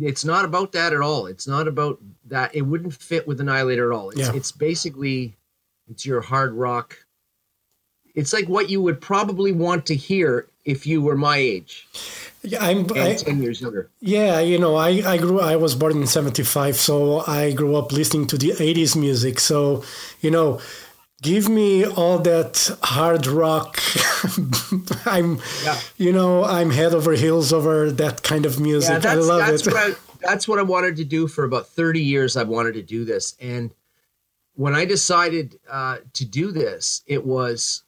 it's 0.01 0.25
not 0.25 0.45
about 0.45 0.73
that 0.73 0.93
at 0.93 1.01
all. 1.01 1.27
It's 1.27 1.47
not 1.47 1.69
about 1.69 2.01
that. 2.27 2.55
It 2.55 2.63
wouldn't 2.63 2.95
fit 2.95 3.29
with 3.29 3.41
Annihilator 3.41 3.93
at 3.93 3.97
all. 3.97 4.11
It's, 4.11 4.21
Yeah. 4.21 4.33
it's 4.35 4.51
basically 4.51 5.37
it's 5.89 6.05
your 6.05 6.21
hard 6.21 6.53
rock. 6.55 6.99
It's 8.15 8.33
like 8.33 8.49
what 8.49 8.69
you 8.71 8.83
would 8.83 9.01
probably 9.01 9.53
want 9.53 9.87
to 9.87 9.95
hear 9.95 10.49
if 10.65 10.87
you 10.87 11.01
were 11.03 11.17
my 11.17 11.37
age 11.37 11.87
Yeah, 12.45 12.63
I'm. 12.65 12.87
I, 12.95 13.15
ten 13.15 13.43
years 13.43 13.61
younger. 13.61 13.91
yeah, 14.01 14.39
you 14.41 14.59
know, 14.59 14.77
I, 14.77 14.91
I 15.15 15.17
grew. 15.19 15.41
I 15.41 15.57
was 15.57 15.75
born 15.75 15.97
in 15.97 16.07
'75, 16.07 16.77
so 16.77 17.21
I 17.27 17.53
grew 17.53 17.75
up 17.77 17.91
listening 17.93 18.27
to 18.29 18.39
the 18.39 18.51
'80s 18.51 18.95
music. 18.97 19.41
So, 19.41 19.83
you 20.21 20.31
know, 20.31 20.61
give 21.23 21.49
me 21.49 21.87
all 21.87 22.19
that 22.19 22.71
hard 22.83 23.27
rock. 23.27 23.81
I'm, 25.07 25.41
Yeah. 25.65 25.79
you 25.97 26.13
know, 26.13 26.45
I'm 26.45 26.71
head 26.71 26.95
over 26.95 27.13
heels 27.13 27.53
over 27.53 27.91
that 27.93 28.23
kind 28.23 28.45
of 28.47 28.61
music. 28.61 28.91
Yeah, 28.91 28.99
that's 28.99 29.17
I 29.17 29.21
love 29.33 29.41
that's 29.47 29.67
it. 29.67 29.73
what 29.73 29.83
I 29.91 29.95
that's 30.21 30.47
what 30.47 30.59
I 30.59 30.63
wanted 30.63 30.97
to 30.97 31.05
do 31.05 31.27
for 31.29 31.45
about 31.45 31.69
thirty 31.69 32.01
years. 32.03 32.37
I've 32.37 32.49
wanted 32.49 32.75
to 32.75 32.83
do 32.83 33.05
this, 33.07 33.37
and 33.41 33.75
when 34.55 34.75
I 34.75 34.85
decided 34.85 35.59
uh, 35.71 35.99
to 36.13 36.25
do 36.25 36.53
this, 36.53 37.03
it 37.07 37.25
was 37.25 37.83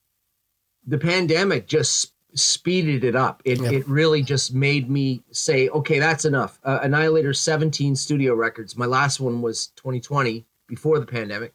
the 0.86 0.98
pandemic 0.98 1.66
just 1.68 2.12
speeded 2.36 3.02
it 3.04 3.16
up. 3.16 3.42
It 3.44 3.60
Yeah. 3.60 3.70
it 3.72 3.88
really 3.88 4.22
just 4.22 4.54
made 4.54 4.88
me 4.90 5.22
say, 5.32 5.68
okay, 5.70 5.98
that's 5.98 6.24
enough. 6.24 6.58
Uh, 6.64 6.80
Annihilator 6.82 7.32
seventeen 7.34 7.96
studio 7.96 8.34
records. 8.34 8.76
My 8.76 8.86
last 8.86 9.20
one 9.20 9.42
was 9.42 9.68
twenty 9.76 10.00
twenty 10.00 10.46
before 10.66 10.98
the 10.98 11.06
pandemic. 11.06 11.54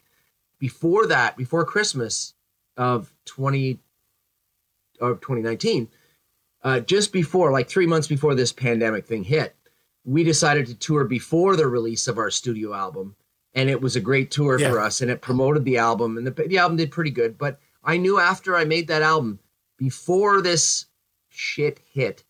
Before 0.59 1.05
that, 1.07 1.37
before 1.37 1.63
Christmas 1.65 2.33
of 2.77 3.13
twenty 3.25 3.79
of 4.99 5.21
twenty 5.21 5.41
nineteen 5.41 5.87
uh, 6.63 6.79
just 6.79 7.11
before, 7.11 7.51
like 7.51 7.67
three 7.69 7.87
months 7.87 8.07
before 8.07 8.35
this 8.35 8.51
pandemic 8.53 9.05
thing 9.07 9.23
hit, 9.23 9.55
we 10.05 10.23
decided 10.23 10.67
to 10.67 10.75
tour 10.75 11.03
before 11.05 11.55
the 11.55 11.67
release 11.67 12.07
of 12.07 12.17
our 12.19 12.29
studio 12.29 12.73
album, 12.73 13.15
and 13.55 13.69
it 13.69 13.81
was 13.81 13.95
a 13.95 13.99
great 14.01 14.29
tour 14.29 14.59
Yeah. 14.59 14.69
for 14.69 14.79
us, 14.79 15.01
and 15.01 15.09
it 15.09 15.21
promoted 15.21 15.65
the 15.65 15.77
album, 15.79 16.17
and 16.17 16.27
the, 16.27 16.31
the 16.47 16.59
album 16.59 16.77
did 16.77 16.91
pretty 16.91 17.09
good. 17.11 17.37
But 17.37 17.59
I 17.83 17.97
knew 17.97 18.19
after 18.19 18.55
I 18.55 18.63
made 18.65 18.87
that 18.89 19.01
album, 19.01 19.39
before 19.81 20.41
this 20.41 20.85
shit 21.29 21.79
hit 21.91 22.23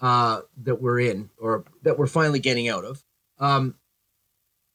uh, 0.00 0.40
that 0.64 0.82
we're 0.82 0.98
in, 0.98 1.30
or 1.40 1.62
that 1.82 1.96
we're 1.96 2.08
finally 2.08 2.40
getting 2.40 2.68
out 2.68 2.84
of, 2.84 3.04
um, 3.38 3.76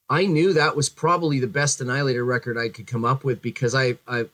I 0.10 0.26
knew 0.26 0.54
that 0.54 0.78
was 0.78 0.88
probably 0.88 1.40
the 1.40 1.48
best 1.48 1.82
Annihilator 1.82 2.24
record 2.24 2.58
I 2.58 2.70
could 2.70 2.88
come 2.88 3.04
up 3.04 3.26
with 3.26 3.42
because 3.42 3.76
I, 3.76 3.98
I, 4.08 4.28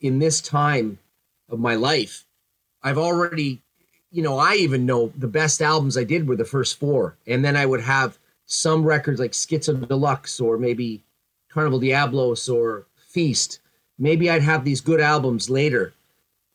in 0.00 0.18
this 0.18 0.40
time 0.40 0.98
of 1.50 1.60
my 1.60 1.74
life, 1.74 2.24
I've 2.82 2.96
already 2.96 3.60
you 4.10 4.22
know, 4.22 4.38
I 4.38 4.54
even 4.54 4.86
know 4.86 5.12
the 5.16 5.28
best 5.28 5.62
albums 5.62 5.96
I 5.96 6.04
did 6.04 6.26
were 6.26 6.36
the 6.36 6.44
first 6.44 6.78
four, 6.78 7.16
and 7.26 7.44
then 7.44 7.56
I 7.56 7.66
would 7.66 7.80
have 7.80 8.18
some 8.46 8.82
records 8.84 9.20
like 9.20 9.32
Schizo 9.32 9.86
Deluxe 9.86 10.40
or 10.40 10.58
maybe 10.58 11.02
Carnival 11.48 11.78
Diablos 11.78 12.48
or 12.48 12.86
Feast. 12.96 13.60
Maybe 13.98 14.28
I'd 14.28 14.42
have 14.42 14.64
these 14.64 14.80
good 14.80 15.00
albums 15.00 15.48
later, 15.48 15.92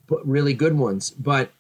really 0.10 0.54
good 0.54 0.78
ones. 0.78 1.12
But 1.12 1.52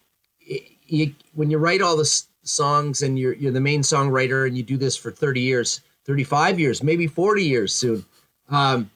it, 0.42 0.64
you, 0.88 1.14
when 1.34 1.50
you 1.52 1.58
write 1.58 1.82
all 1.82 1.96
the 1.96 2.02
s- 2.02 2.28
songs 2.44 3.02
and 3.02 3.18
you're 3.18 3.34
you're 3.34 3.52
the 3.52 3.60
main 3.62 3.82
songwriter 3.82 4.46
and 4.48 4.56
you 4.56 4.64
do 4.64 4.78
this 4.78 4.96
for 4.96 5.12
30 5.12 5.42
years, 5.42 5.82
35 6.06 6.60
years, 6.60 6.84
maybe 6.84 7.08
40 7.08 7.44
years 7.44 7.74
soon, 7.74 8.06
um, 8.50 8.90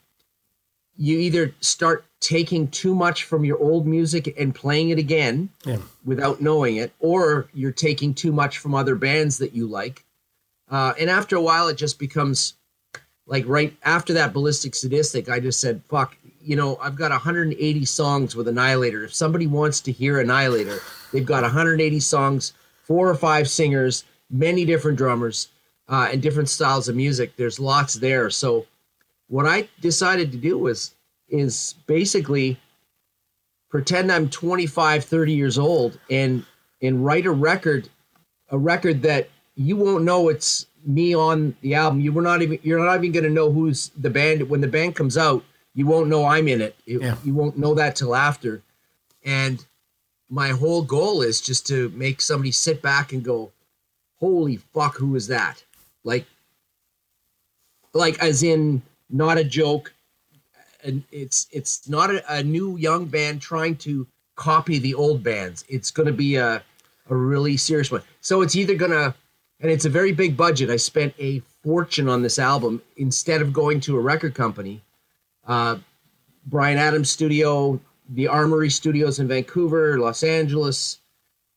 you 0.97 1.17
either 1.17 1.53
start 1.61 2.05
taking 2.19 2.67
too 2.67 2.93
much 2.93 3.23
from 3.23 3.45
your 3.45 3.57
old 3.59 3.87
music 3.87 4.33
and 4.37 4.53
playing 4.53 4.89
it 4.89 4.99
again 4.99 5.49
Yeah. 5.65 5.77
without 6.03 6.41
knowing 6.41 6.75
it, 6.75 6.91
or 6.99 7.47
you're 7.53 7.71
taking 7.71 8.13
too 8.13 8.33
much 8.33 8.57
from 8.57 8.75
other 8.75 8.95
bands 8.95 9.37
that 9.37 9.53
you 9.53 9.65
like. 9.67 10.03
Uh, 10.69 10.93
and 10.99 11.09
after 11.09 11.37
a 11.37 11.41
while, 11.41 11.69
it 11.69 11.77
just 11.77 11.97
becomes 11.97 12.55
like 13.25 13.45
right 13.47 13.73
after 13.83 14.11
that 14.13 14.33
ballistic 14.33 14.75
sadistic. 14.75 15.29
I 15.29 15.39
just 15.39 15.61
said, 15.61 15.81
"Fuck," 15.87 16.17
you 16.41 16.55
know. 16.55 16.77
I've 16.81 16.95
got 16.95 17.11
180 17.11 17.85
songs 17.85 18.35
with 18.35 18.47
Annihilator. 18.47 19.03
If 19.03 19.13
somebody 19.13 19.47
wants 19.47 19.81
to 19.81 19.91
hear 19.91 20.19
Annihilator, 20.19 20.79
they've 21.11 21.25
got 21.25 21.43
180 21.43 21.99
songs, 21.99 22.53
four 22.83 23.09
or 23.09 23.15
five 23.15 23.49
singers, 23.49 24.03
many 24.29 24.65
different 24.65 24.97
drummers, 24.97 25.49
uh, 25.87 26.09
and 26.11 26.21
different 26.21 26.49
styles 26.49 26.87
of 26.87 26.95
music. 26.95 27.35
There's 27.35 27.59
lots 27.59 27.95
there. 27.95 28.29
So, 28.29 28.65
what 29.27 29.45
I 29.45 29.67
decided 29.81 30.31
to 30.31 30.37
do 30.37 30.57
was 30.57 30.95
is 31.29 31.75
basically 31.85 32.57
pretend 33.69 34.11
I'm 34.11 34.29
25, 34.29 35.05
30 35.05 35.33
years 35.33 35.57
old 35.57 35.99
and 36.09 36.45
and 36.81 37.03
write 37.03 37.25
a 37.25 37.31
record, 37.31 37.89
a 38.49 38.57
record 38.57 39.01
that 39.03 39.29
you 39.55 39.75
won't 39.75 40.03
know 40.03 40.29
it's 40.29 40.65
me 40.85 41.13
on 41.13 41.55
the 41.61 41.75
album. 41.75 41.99
You 41.99 42.11
were 42.11 42.21
not 42.21 42.41
even 42.41 42.59
you're 42.63 42.83
not 42.83 43.03
even 43.03 43.11
gonna 43.11 43.33
know 43.33 43.51
who's 43.51 43.89
the 43.97 44.09
band 44.09 44.49
when 44.49 44.61
the 44.61 44.67
band 44.67 44.95
comes 44.95 45.17
out. 45.17 45.43
You 45.79 45.85
won't 45.87 46.09
know 46.09 46.25
I'm 46.25 46.47
in 46.49 46.61
it. 46.61 46.75
It- 46.85 47.01
Yeah. 47.01 47.15
You 47.23 47.33
won't 47.33 47.57
know 47.57 47.73
that 47.75 47.95
till 47.95 48.13
after. 48.13 48.61
And 49.23 49.65
my 50.29 50.49
whole 50.49 50.81
goal 50.81 51.21
is 51.21 51.39
just 51.41 51.65
to 51.67 51.89
make 51.95 52.21
somebody 52.21 52.51
sit 52.51 52.81
back 52.81 53.13
and 53.13 53.23
go, 53.23 53.51
"Holy 54.19 54.57
fuck, 54.73 54.97
who 54.97 55.15
is 55.15 55.27
that?" 55.27 55.63
Like, 56.03 56.25
like 57.93 58.19
as 58.19 58.43
in 58.43 58.81
not 59.09 59.37
a 59.37 59.43
joke, 59.43 59.93
and 60.83 61.03
it's 61.11 61.47
it's 61.51 61.87
not 61.87 62.11
a, 62.13 62.33
a 62.39 62.43
new 62.43 62.77
young 62.77 63.05
band 63.05 63.41
trying 63.41 63.75
to 63.77 64.05
copy 64.35 64.79
the 64.79 64.93
old 64.93 65.23
bands. 65.23 65.63
It's 65.69 65.91
going 65.91 66.07
to 66.07 66.13
be 66.13 66.35
a 66.35 66.61
a 67.09 67.15
really 67.15 67.57
serious 67.57 67.89
one. 67.89 68.03
So 68.21 68.41
it's 68.41 68.55
either 68.55 68.75
going 68.75 68.91
to 68.91 69.15
and 69.61 69.71
it's 69.71 69.85
a 69.85 69.89
very 69.89 70.11
big 70.11 70.37
budget. 70.37 70.69
I 70.69 70.77
spent 70.77 71.13
a 71.19 71.41
fortune 71.63 72.07
on 72.07 72.21
this 72.21 72.37
album 72.39 72.81
instead 72.97 73.41
of 73.41 73.51
going 73.51 73.79
to 73.81 73.97
a 73.97 73.99
record 73.99 74.33
company. 74.35 74.81
Uh, 75.49 75.77
Bryan 76.45 76.77
Adams 76.77 77.09
Studio, 77.09 77.81
the 78.09 78.27
Armory 78.27 78.69
Studios 78.69 79.19
in 79.19 79.27
Vancouver, 79.27 79.99
Los 79.99 80.23
Angeles, 80.23 80.99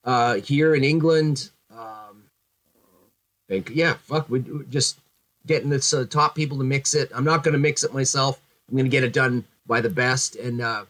uh, 0.04 0.36
here 0.36 0.74
in 0.74 0.82
England. 0.82 1.50
Um, 1.70 2.24
yeah, 3.70 3.94
fuck, 4.02 4.28
we 4.30 4.42
just 4.70 4.98
getting 5.46 5.68
the 5.68 5.98
uh, 6.00 6.10
top 6.10 6.34
people 6.34 6.56
to 6.58 6.64
mix 6.64 6.94
it. 6.94 7.10
I'm 7.14 7.24
not 7.24 7.44
going 7.44 7.52
to 7.52 7.58
mix 7.58 7.84
it 7.84 7.92
myself. 7.92 8.40
I'm 8.68 8.76
going 8.76 8.86
to 8.86 8.90
get 8.90 9.04
it 9.04 9.12
done 9.12 9.44
by 9.66 9.82
the 9.82 9.90
best, 9.90 10.36
and 10.36 10.62
uh, 10.62 10.84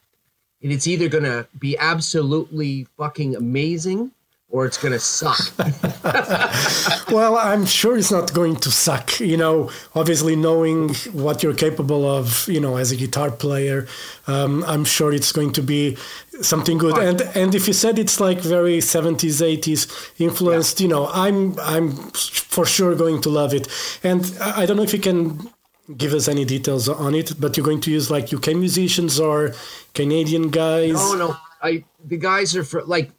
and 0.63 0.73
it's 0.73 0.87
either 0.87 1.09
going 1.09 1.25
to 1.25 1.47
be 1.59 1.77
absolutely 1.77 2.87
fucking 2.97 3.35
amazing, 3.35 4.13
or 4.53 4.67
it's 4.67 4.77
going 4.77 4.93
to 4.93 5.01
suck. 5.01 5.41
well, 7.11 7.39
I'm 7.39 7.65
sure 7.65 7.97
it's 7.97 8.11
not 8.13 8.35
going 8.35 8.57
to 8.57 8.71
suck. 8.71 9.19
You 9.19 9.39
know, 9.39 9.71
obviously 9.95 10.37
knowing 10.37 10.95
what 11.13 11.43
you're 11.43 11.55
capable 11.55 12.07
of, 12.07 12.47
you 12.49 12.61
know, 12.61 12.77
as 12.77 12.93
a 12.93 12.97
guitar 12.97 13.31
player, 13.31 13.89
um, 14.27 14.63
I'm 14.65 14.85
sure 14.85 15.11
it's 15.11 15.33
going 15.33 15.53
to 15.55 15.63
be 15.63 15.97
something 16.43 16.77
good. 16.77 16.99
And 16.99 17.23
and 17.35 17.55
if 17.55 17.67
you 17.67 17.73
said 17.73 17.99
it's 17.99 18.21
like 18.21 18.41
very 18.41 18.79
70s, 18.79 19.41
80s 19.41 20.21
influenced, 20.21 20.79
yeah. 20.79 20.85
you 20.85 20.91
know, 20.91 21.09
I'm 21.09 21.59
I'm 21.59 21.97
for 22.13 22.67
sure 22.67 22.95
going 22.95 23.23
to 23.23 23.31
love 23.31 23.55
it. 23.55 23.69
And 24.05 24.37
I 24.43 24.67
don't 24.67 24.77
know 24.77 24.83
if 24.83 24.93
you 24.93 25.01
can 25.01 25.51
give 25.97 26.13
us 26.13 26.29
any 26.29 26.45
details 26.45 26.91
on 26.91 27.15
it, 27.15 27.41
but 27.41 27.57
you're 27.57 27.65
going 27.65 27.81
to 27.81 27.91
use 27.91 28.11
like 28.11 28.33
UK 28.33 28.49
musicians 28.49 29.19
or 29.19 29.55
Canadian 29.95 30.51
guys. 30.51 30.93
No, 30.93 31.15
no. 31.15 31.37
I 31.63 31.85
the 32.05 32.19
guys 32.19 32.55
are 32.55 32.65
for 32.65 32.83
like 32.83 33.13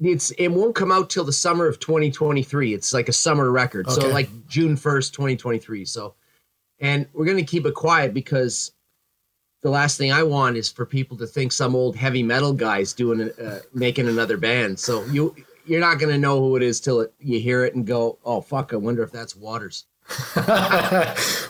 it's 0.00 0.30
it 0.32 0.48
won't 0.48 0.74
come 0.74 0.90
out 0.90 1.10
till 1.10 1.24
the 1.24 1.32
summer 1.32 1.66
of 1.66 1.78
2023. 1.78 2.74
It's 2.74 2.94
like 2.94 3.08
a 3.08 3.12
summer 3.12 3.50
record. 3.50 3.86
Okay. 3.86 4.00
So 4.00 4.08
like 4.08 4.28
June 4.48 4.76
1st, 4.76 5.12
2023. 5.12 5.84
So 5.84 6.14
and 6.80 7.06
we're 7.12 7.26
going 7.26 7.36
to 7.36 7.42
keep 7.44 7.66
it 7.66 7.74
quiet 7.74 8.14
because 8.14 8.72
the 9.62 9.70
last 9.70 9.98
thing 9.98 10.10
I 10.10 10.22
want 10.22 10.56
is 10.56 10.72
for 10.72 10.86
people 10.86 11.16
to 11.18 11.26
think 11.26 11.52
some 11.52 11.76
old 11.76 11.94
heavy 11.94 12.22
metal 12.22 12.54
guy's 12.54 12.94
doing 12.94 13.30
uh, 13.32 13.60
making 13.74 14.08
another 14.08 14.38
band. 14.38 14.78
So 14.78 15.04
you 15.06 15.34
you're 15.66 15.80
not 15.80 15.98
going 15.98 16.12
to 16.12 16.18
know 16.18 16.40
who 16.40 16.56
it 16.56 16.62
is 16.62 16.80
till 16.80 17.00
it, 17.02 17.12
you 17.20 17.38
hear 17.38 17.64
it 17.64 17.74
and 17.74 17.86
go, 17.86 18.18
"Oh 18.24 18.40
fuck, 18.40 18.72
I 18.72 18.76
wonder 18.76 19.02
if 19.02 19.12
that's 19.12 19.36
Waters." 19.36 19.84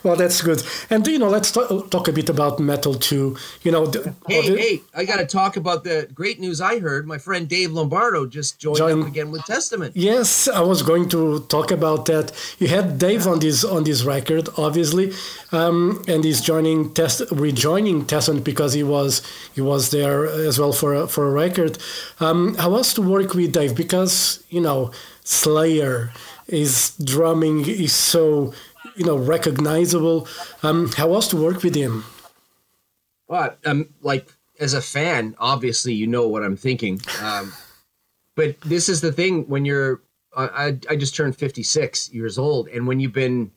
well, 0.05 0.17
that's 0.17 0.43
good. 0.43 0.63
And 0.91 1.07
you 1.07 1.19
know, 1.19 1.29
let's 1.29 1.51
talk, 1.51 1.91
talk 1.91 2.09
a 2.09 2.13
bit 2.13 2.29
about 2.29 2.59
metal 2.59 2.95
too. 2.95 3.37
You 3.63 3.73
know, 3.73 3.87
the, 3.87 4.15
hey, 4.29 4.49
the, 4.49 4.57
hey, 4.57 4.83
I 4.95 5.05
got 5.05 5.17
to 5.17 5.27
talk 5.27 5.57
about 5.57 5.85
the 5.85 6.09
great 6.15 6.41
news 6.41 6.61
I 6.61 6.79
heard. 6.79 7.07
My 7.07 7.19
friend 7.19 7.49
Dave 7.49 7.73
Lombardo 7.73 8.27
just 8.27 8.59
joined 8.59 8.77
join, 8.77 9.03
up 9.03 9.09
again 9.09 9.31
with 9.31 9.45
Testament. 9.45 9.97
Yes, 9.97 10.49
I 10.49 10.61
was 10.61 10.83
going 10.83 11.09
to 11.11 11.41
talk 11.49 11.71
about 11.71 12.07
that. 12.07 12.33
You 12.59 12.69
had 12.69 12.99
Dave 12.99 13.27
on 13.27 13.41
this 13.41 13.65
on 13.65 13.85
this 13.85 14.05
record, 14.05 14.49
obviously, 14.57 15.13
um, 15.53 16.03
and 16.07 16.25
he's 16.25 16.41
joining 16.41 16.93
test 16.93 17.23
rejoining 17.31 18.07
Testament 18.07 18.45
because 18.45 18.73
he 18.75 18.83
was 18.83 19.23
he 19.55 19.61
was 19.61 19.91
there 19.91 20.27
as 20.27 20.59
well 20.59 20.73
for 20.73 20.95
a, 20.95 21.09
for 21.09 21.27
a 21.27 21.31
record. 21.31 21.79
Um, 22.21 22.55
how 22.57 22.71
was 22.71 22.95
to 22.95 23.03
work 23.03 23.35
with 23.35 23.53
Dave 23.53 23.75
because 23.75 24.43
you 24.51 24.61
know 24.61 24.91
Slayer 25.25 26.13
his 26.51 26.97
drumming 27.05 27.67
is 27.67 27.93
so 27.93 28.53
you 28.97 29.05
know 29.05 29.17
recognizable. 29.17 30.27
Um, 30.63 30.91
how 30.93 31.09
was 31.09 31.29
to 31.29 31.37
work 31.37 31.63
with 31.63 31.75
him? 31.75 32.05
Well, 33.29 33.57
um, 33.65 33.89
like 34.03 34.33
as 34.59 34.75
a 34.75 34.83
fan, 34.83 35.35
obviously 35.39 35.95
you 35.95 36.07
know 36.07 36.29
what 36.29 36.43
I'm 36.43 36.57
thinking. 36.57 37.01
Um, 37.23 37.53
but 38.35 38.61
this 38.63 38.89
is 38.89 39.01
the 39.01 39.13
thing 39.13 39.49
when 39.49 39.65
you're 39.65 40.03
I, 40.37 40.79
I 40.89 40.97
just 40.97 41.17
turned 41.17 41.37
56 41.37 42.13
years 42.13 42.39
old, 42.39 42.69
and 42.69 42.87
when 42.87 43.01
you've 43.01 43.13
been 43.13 43.51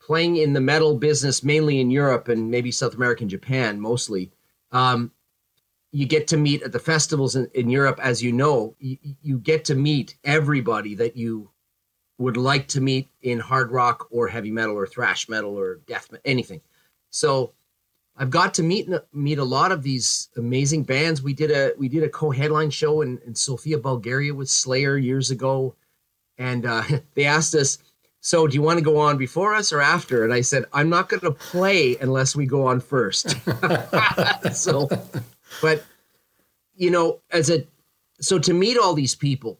playing 0.00 0.36
in 0.36 0.52
the 0.52 0.60
metal 0.60 0.96
business 0.96 1.44
mainly 1.44 1.80
in 1.80 1.90
Europe 1.90 2.28
and 2.28 2.50
maybe 2.50 2.70
South 2.70 2.94
America 2.94 3.22
and 3.22 3.30
Japan 3.30 3.80
mostly, 3.80 4.30
um, 4.72 5.10
you 5.92 6.06
get 6.06 6.26
to 6.28 6.36
meet 6.36 6.62
at 6.62 6.72
the 6.72 6.78
festivals 6.78 7.36
in, 7.36 7.48
in 7.54 7.68
Europe, 7.68 7.98
as 8.02 8.22
you 8.22 8.32
know, 8.32 8.74
you, 8.78 8.96
you, 9.22 9.38
get 9.38 9.64
to 9.64 9.74
meet 9.74 10.16
everybody 10.24 10.94
that 10.94 11.16
you 11.16 11.50
would 12.20 12.36
like 12.36 12.68
to 12.68 12.82
meet 12.82 13.08
in 13.22 13.40
hard 13.40 13.72
rock 13.72 14.06
or 14.10 14.28
heavy 14.28 14.50
metal 14.50 14.76
or 14.76 14.86
thrash 14.86 15.26
metal 15.28 15.58
or 15.58 15.76
death 15.86 16.12
metal, 16.12 16.22
anything. 16.26 16.60
So 17.08 17.54
I've 18.14 18.28
got 18.28 18.52
to 18.54 18.62
meet 18.62 18.90
meet 19.14 19.38
a 19.38 19.44
lot 19.44 19.72
of 19.72 19.82
these 19.82 20.28
amazing 20.36 20.82
bands. 20.82 21.22
We 21.22 21.32
did 21.32 21.50
a 21.50 21.72
we 21.78 21.88
did 21.88 22.02
a 22.02 22.10
co-headline 22.10 22.70
show 22.70 23.00
in, 23.00 23.18
in 23.26 23.34
Sofia, 23.34 23.78
Bulgaria 23.78 24.34
with 24.34 24.50
Slayer 24.50 24.98
years 24.98 25.30
ago, 25.30 25.74
and 26.36 26.66
uh, 26.66 26.82
they 27.14 27.24
asked 27.24 27.54
us, 27.54 27.78
"So 28.20 28.46
do 28.46 28.54
you 28.54 28.60
want 28.60 28.78
to 28.78 28.84
go 28.84 28.98
on 28.98 29.16
before 29.16 29.54
us 29.54 29.72
or 29.72 29.80
after?" 29.80 30.22
And 30.22 30.34
I 30.34 30.42
said, 30.42 30.66
"I'm 30.74 30.90
not 30.90 31.08
going 31.08 31.22
to 31.22 31.30
play 31.30 31.96
unless 32.02 32.36
we 32.36 32.44
go 32.44 32.66
on 32.66 32.80
first. 32.80 33.34
so, 34.52 34.88
but 35.62 35.82
you 36.76 36.90
know, 36.90 37.20
as 37.30 37.48
a 37.48 37.66
so 38.20 38.38
to 38.40 38.52
meet 38.52 38.76
all 38.76 38.92
these 38.92 39.14
people 39.14 39.58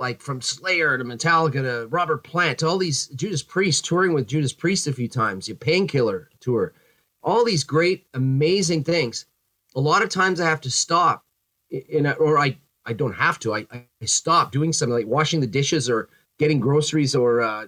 like 0.00 0.22
from 0.22 0.40
Slayer 0.40 0.96
to 0.96 1.04
Metallica 1.04 1.62
to 1.62 1.86
Robert 1.88 2.24
Plant 2.24 2.60
to 2.60 2.66
all 2.66 2.78
these 2.78 3.08
Judas 3.08 3.42
Priest 3.42 3.84
touring 3.84 4.14
with 4.14 4.26
Judas 4.26 4.52
Priest 4.52 4.86
a 4.86 4.92
few 4.94 5.06
times, 5.06 5.46
your 5.46 5.58
Painkiller 5.58 6.30
tour, 6.40 6.72
all 7.22 7.44
these 7.44 7.62
great, 7.62 8.06
amazing 8.14 8.82
things. 8.82 9.26
A 9.76 9.80
lot 9.80 10.02
of 10.02 10.08
times 10.08 10.40
I 10.40 10.48
have 10.48 10.62
to 10.62 10.70
stop, 10.70 11.24
in 11.70 12.06
a, 12.06 12.12
or 12.12 12.38
I 12.38 12.56
I 12.86 12.94
don't 12.94 13.12
have 13.12 13.38
to. 13.40 13.54
I, 13.54 13.66
I 13.70 13.84
stop 14.06 14.50
doing 14.50 14.72
something 14.72 14.94
like 14.94 15.06
washing 15.06 15.40
the 15.40 15.46
dishes 15.46 15.88
or 15.88 16.08
getting 16.38 16.58
groceries 16.60 17.14
or 17.14 17.42
uh, 17.42 17.66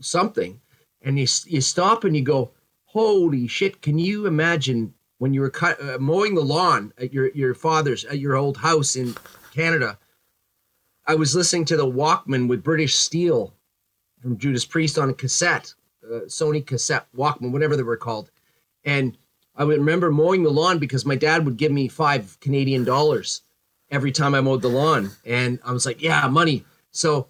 something, 0.00 0.60
and 1.02 1.18
you 1.18 1.26
you 1.46 1.60
stop 1.60 2.02
and 2.02 2.16
you 2.16 2.22
go, 2.22 2.50
holy 2.84 3.46
shit! 3.46 3.80
Can 3.80 3.96
you 3.96 4.26
imagine 4.26 4.92
when 5.18 5.32
you 5.32 5.40
were 5.40 5.50
cut, 5.50 5.80
uh, 5.80 5.98
mowing 5.98 6.34
the 6.34 6.42
lawn 6.42 6.92
at 6.98 7.12
your 7.12 7.30
your 7.30 7.54
father's 7.54 8.04
at 8.06 8.18
your 8.18 8.34
old 8.34 8.56
house 8.56 8.96
in 8.96 9.14
Canada? 9.54 9.96
I 11.10 11.16
was 11.16 11.34
listening 11.34 11.64
to 11.64 11.76
the 11.76 11.90
Walkman 11.90 12.46
with 12.46 12.62
British 12.62 12.94
Steel 12.94 13.52
from 14.22 14.38
Judas 14.38 14.64
Priest 14.64 14.96
on 14.96 15.10
a 15.10 15.12
cassette, 15.12 15.74
uh, 16.04 16.20
Sony 16.26 16.64
cassette 16.64 17.08
Walkman, 17.16 17.50
whatever 17.50 17.76
they 17.76 17.82
were 17.82 17.96
called. 17.96 18.30
And 18.84 19.18
I 19.56 19.64
would 19.64 19.78
remember 19.78 20.12
mowing 20.12 20.44
the 20.44 20.50
lawn 20.50 20.78
because 20.78 21.04
my 21.04 21.16
dad 21.16 21.44
would 21.44 21.56
give 21.56 21.72
me 21.72 21.88
five 21.88 22.38
Canadian 22.38 22.84
dollars 22.84 23.42
every 23.90 24.12
time 24.12 24.36
I 24.36 24.40
mowed 24.40 24.62
the 24.62 24.68
lawn. 24.68 25.10
And 25.26 25.58
I 25.64 25.72
was 25.72 25.84
like, 25.84 26.00
yeah, 26.00 26.28
money. 26.28 26.64
So 26.92 27.26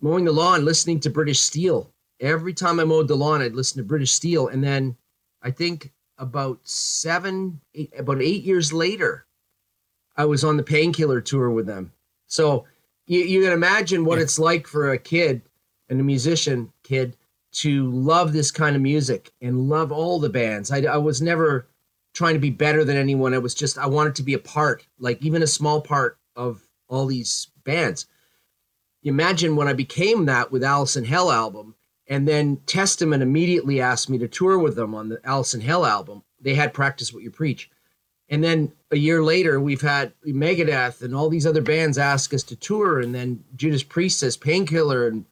mowing 0.00 0.24
the 0.24 0.32
lawn, 0.32 0.64
listening 0.64 0.98
to 1.00 1.10
British 1.10 1.40
Steel. 1.40 1.92
Every 2.20 2.54
time 2.54 2.80
I 2.80 2.84
mowed 2.84 3.08
the 3.08 3.14
lawn, 3.14 3.42
I'd 3.42 3.54
listen 3.54 3.76
to 3.76 3.86
British 3.86 4.12
Steel. 4.12 4.48
And 4.48 4.64
then 4.64 4.96
I 5.42 5.50
think 5.50 5.92
about 6.16 6.60
seven, 6.62 7.60
eight, 7.74 7.92
about 7.94 8.22
eight 8.22 8.44
years 8.44 8.72
later, 8.72 9.26
I 10.16 10.24
was 10.24 10.44
on 10.44 10.56
the 10.56 10.62
painkiller 10.62 11.20
tour 11.20 11.50
with 11.50 11.66
them. 11.66 11.92
So 12.26 12.64
you, 13.08 13.20
you 13.20 13.42
can 13.42 13.52
imagine 13.52 14.04
what 14.04 14.18
yeah. 14.18 14.24
it's 14.24 14.38
like 14.38 14.66
for 14.66 14.92
a 14.92 14.98
kid 14.98 15.42
and 15.88 16.00
a 16.00 16.04
musician 16.04 16.72
kid 16.84 17.16
to 17.50 17.90
love 17.90 18.32
this 18.32 18.50
kind 18.50 18.76
of 18.76 18.82
music 18.82 19.32
and 19.40 19.68
love 19.68 19.90
all 19.90 20.20
the 20.20 20.28
bands. 20.28 20.70
I, 20.70 20.82
I 20.82 20.98
was 20.98 21.20
never 21.20 21.66
trying 22.12 22.34
to 22.34 22.40
be 22.40 22.50
better 22.50 22.84
than 22.84 22.96
anyone. 22.96 23.34
It 23.34 23.42
was 23.42 23.54
just 23.54 23.78
I 23.78 23.86
wanted 23.86 24.14
to 24.16 24.22
be 24.22 24.34
a 24.34 24.38
part, 24.38 24.86
like 24.98 25.22
even 25.22 25.42
a 25.42 25.46
small 25.46 25.80
part 25.80 26.18
of 26.36 26.62
all 26.88 27.06
these 27.06 27.48
bands. 27.64 28.06
You 29.02 29.12
imagine 29.12 29.56
when 29.56 29.68
I 29.68 29.72
became 29.72 30.26
that 30.26 30.52
with 30.52 30.62
Alice 30.62 30.96
in 30.96 31.04
Hell 31.04 31.30
album, 31.30 31.74
and 32.06 32.28
then 32.28 32.58
Testament 32.66 33.22
immediately 33.22 33.80
asked 33.80 34.10
me 34.10 34.18
to 34.18 34.28
tour 34.28 34.58
with 34.58 34.76
them 34.76 34.94
on 34.94 35.08
the 35.08 35.20
Alice 35.24 35.54
in 35.54 35.60
Hell 35.60 35.86
album. 35.86 36.22
They 36.40 36.54
had 36.54 36.74
practice 36.74 37.12
what 37.12 37.22
you 37.22 37.30
preach. 37.30 37.70
And 38.28 38.44
then 38.44 38.72
a 38.90 38.96
year 38.96 39.22
later, 39.22 39.60
we've 39.60 39.80
had 39.80 40.12
Megadeth 40.26 41.02
and 41.02 41.14
all 41.14 41.28
these 41.28 41.46
other 41.46 41.62
bands 41.62 41.96
ask 41.96 42.34
us 42.34 42.42
to 42.44 42.56
tour, 42.56 43.00
and 43.00 43.14
then 43.14 43.42
Judas 43.56 43.82
Priest 43.82 44.20
says 44.20 44.36
Painkiller, 44.36 45.06
and 45.06 45.24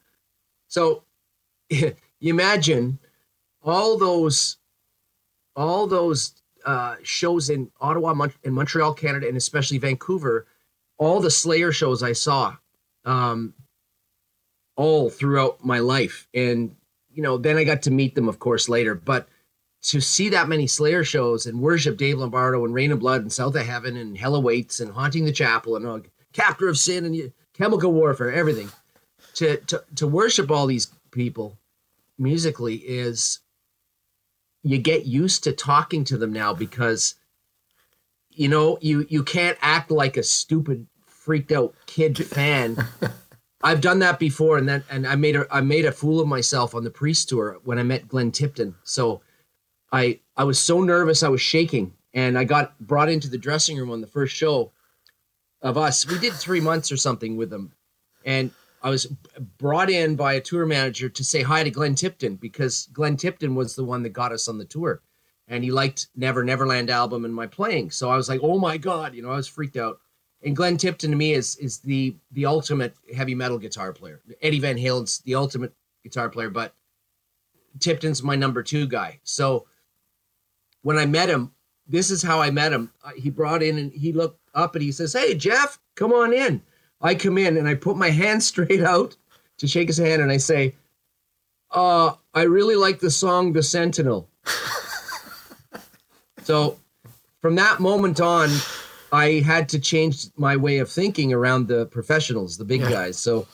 so 0.68 1.04
you 1.68 1.94
imagine 2.20 2.98
all 3.62 3.98
those, 3.98 4.56
all 5.54 5.86
those 5.86 6.32
uh, 6.64 6.96
shows 7.02 7.50
in 7.50 7.70
Ottawa 7.80 8.14
Mon- 8.14 8.32
and 8.44 8.54
Montreal, 8.54 8.94
Canada, 8.94 9.28
and 9.28 9.36
especially 9.36 9.78
Vancouver, 9.78 10.46
all 10.98 11.20
the 11.20 11.30
Slayer 11.30 11.72
shows 11.72 12.02
I 12.02 12.12
saw, 12.12 12.56
um, 13.04 13.52
all 14.76 15.10
throughout 15.10 15.64
my 15.64 15.80
life, 15.80 16.28
and 16.32 16.74
you 17.12 17.22
know, 17.22 17.38
then 17.38 17.56
I 17.56 17.64
got 17.64 17.82
to 17.82 17.90
meet 17.90 18.14
them, 18.14 18.28
of 18.28 18.38
course, 18.38 18.68
later, 18.68 18.94
but 18.94 19.26
to 19.86 20.00
see 20.00 20.28
that 20.30 20.48
many 20.48 20.66
Slayer 20.66 21.04
shows 21.04 21.46
and 21.46 21.60
worship 21.60 21.96
Dave 21.96 22.18
Lombardo 22.18 22.64
and 22.64 22.74
Rain 22.74 22.90
of 22.90 22.98
Blood 22.98 23.22
and 23.22 23.32
South 23.32 23.54
of 23.54 23.64
Heaven 23.64 23.96
and 23.96 24.18
Hell 24.18 24.34
Awaits 24.34 24.80
and 24.80 24.92
Haunting 24.92 25.24
the 25.24 25.32
Chapel 25.32 25.76
and 25.76 25.86
uh, 25.86 26.00
Captor 26.32 26.68
of 26.68 26.78
Sin 26.78 27.04
and 27.04 27.32
Chemical 27.54 27.92
Warfare, 27.92 28.32
everything. 28.32 28.70
To, 29.34 29.58
to 29.58 29.84
to 29.96 30.06
worship 30.06 30.50
all 30.50 30.66
these 30.66 30.90
people 31.10 31.58
musically 32.18 32.76
is 32.76 33.40
you 34.62 34.78
get 34.78 35.04
used 35.04 35.44
to 35.44 35.52
talking 35.52 36.04
to 36.04 36.16
them 36.16 36.32
now 36.32 36.54
because 36.54 37.14
you 38.30 38.48
know 38.48 38.78
you 38.80 39.06
you 39.10 39.22
can't 39.22 39.58
act 39.60 39.90
like 39.90 40.16
a 40.16 40.22
stupid 40.22 40.86
freaked 41.04 41.52
out 41.52 41.74
kid 41.84 42.16
fan 42.26 42.78
I've 43.62 43.80
done 43.80 43.98
that 44.00 44.18
before, 44.18 44.58
and 44.58 44.68
then 44.68 44.84
and 44.90 45.06
I 45.06 45.16
made 45.16 45.34
a 45.34 45.46
I 45.50 45.60
made 45.60 45.86
a 45.86 45.92
fool 45.92 46.20
of 46.20 46.28
myself 46.28 46.74
on 46.74 46.84
the 46.84 46.90
Priest 46.90 47.28
tour 47.28 47.58
when 47.64 47.78
I 47.78 47.82
met 47.82 48.06
Glenn 48.06 48.30
Tipton. 48.30 48.74
So 48.84 49.22
I 49.96 50.20
I 50.36 50.44
was 50.44 50.58
so 50.58 50.82
nervous 50.82 51.22
I 51.22 51.28
was 51.28 51.40
shaking 51.40 51.94
and 52.12 52.38
I 52.38 52.44
got 52.44 52.78
brought 52.80 53.08
into 53.08 53.28
the 53.28 53.38
dressing 53.38 53.76
room 53.78 53.90
on 53.90 54.00
the 54.00 54.06
first 54.06 54.34
show 54.34 54.72
of 55.62 55.78
us. 55.78 56.06
We 56.06 56.18
did 56.18 56.34
3 56.34 56.60
months 56.60 56.92
or 56.92 56.96
something 56.96 57.36
with 57.36 57.50
them 57.50 57.72
and 58.24 58.50
I 58.82 58.90
was 58.90 59.06
brought 59.58 59.90
in 59.90 60.14
by 60.14 60.34
a 60.34 60.40
tour 60.40 60.66
manager 60.66 61.08
to 61.08 61.24
say 61.24 61.42
hi 61.42 61.64
to 61.64 61.70
Glenn 61.70 61.94
Tipton 61.94 62.36
because 62.36 62.88
Glenn 62.92 63.16
Tipton 63.16 63.54
was 63.54 63.74
the 63.74 63.84
one 63.84 64.02
that 64.02 64.10
got 64.10 64.32
us 64.32 64.48
on 64.48 64.58
the 64.58 64.64
tour 64.64 65.00
and 65.48 65.64
he 65.64 65.70
liked 65.70 66.08
Never 66.14 66.44
Neverland 66.44 66.90
album 66.90 67.24
and 67.24 67.34
my 67.34 67.46
playing. 67.46 67.90
So 67.90 68.10
I 68.10 68.16
was 68.16 68.28
like, 68.28 68.40
"Oh 68.42 68.58
my 68.58 68.76
god," 68.76 69.14
you 69.14 69.22
know, 69.22 69.30
I 69.30 69.36
was 69.36 69.48
freaked 69.48 69.76
out. 69.76 70.00
And 70.42 70.56
Glenn 70.56 70.76
Tipton 70.76 71.10
to 71.10 71.16
me 71.16 71.32
is 71.32 71.56
is 71.56 71.78
the 71.78 72.16
the 72.32 72.46
ultimate 72.46 72.94
heavy 73.14 73.34
metal 73.34 73.58
guitar 73.58 73.92
player. 73.92 74.20
Eddie 74.42 74.60
Van 74.60 74.76
Halen's 74.76 75.20
the 75.20 75.34
ultimate 75.34 75.72
guitar 76.02 76.28
player, 76.28 76.50
but 76.50 76.74
Tipton's 77.80 78.22
my 78.22 78.36
number 78.36 78.62
two 78.62 78.86
guy. 78.86 79.20
So 79.24 79.66
when 80.86 80.98
I 80.98 81.04
met 81.04 81.28
him, 81.28 81.50
this 81.88 82.12
is 82.12 82.22
how 82.22 82.40
I 82.40 82.52
met 82.52 82.72
him. 82.72 82.92
Uh, 83.04 83.10
he 83.16 83.28
brought 83.28 83.60
in 83.60 83.76
and 83.76 83.90
he 83.92 84.12
looked 84.12 84.38
up 84.54 84.76
and 84.76 84.84
he 84.84 84.92
says, 84.92 85.12
"Hey 85.12 85.34
Jeff, 85.34 85.80
come 85.96 86.12
on 86.12 86.32
in." 86.32 86.62
I 87.00 87.16
come 87.16 87.38
in 87.38 87.56
and 87.56 87.66
I 87.66 87.74
put 87.74 87.96
my 87.96 88.10
hand 88.22 88.40
straight 88.40 88.84
out 88.84 89.16
to 89.56 89.66
shake 89.66 89.88
his 89.88 89.98
hand 89.98 90.22
and 90.22 90.30
I 90.30 90.36
say, 90.36 90.76
uh, 91.72 92.14
I 92.34 92.42
really 92.42 92.76
like 92.76 93.00
the 93.00 93.10
song 93.10 93.52
The 93.52 93.64
Sentinel. 93.64 94.28
so 96.44 96.78
from 97.42 97.56
that 97.56 97.80
moment 97.80 98.20
on, 98.20 98.48
I 99.10 99.42
had 99.44 99.68
to 99.70 99.80
change 99.80 100.26
my 100.36 100.56
way 100.56 100.78
of 100.78 100.88
thinking 100.88 101.32
around 101.32 101.66
the 101.66 101.86
professionals, 101.86 102.58
the 102.58 102.64
big 102.64 102.82
yeah. 102.82 102.90
guys. 102.90 103.18
So 103.18 103.48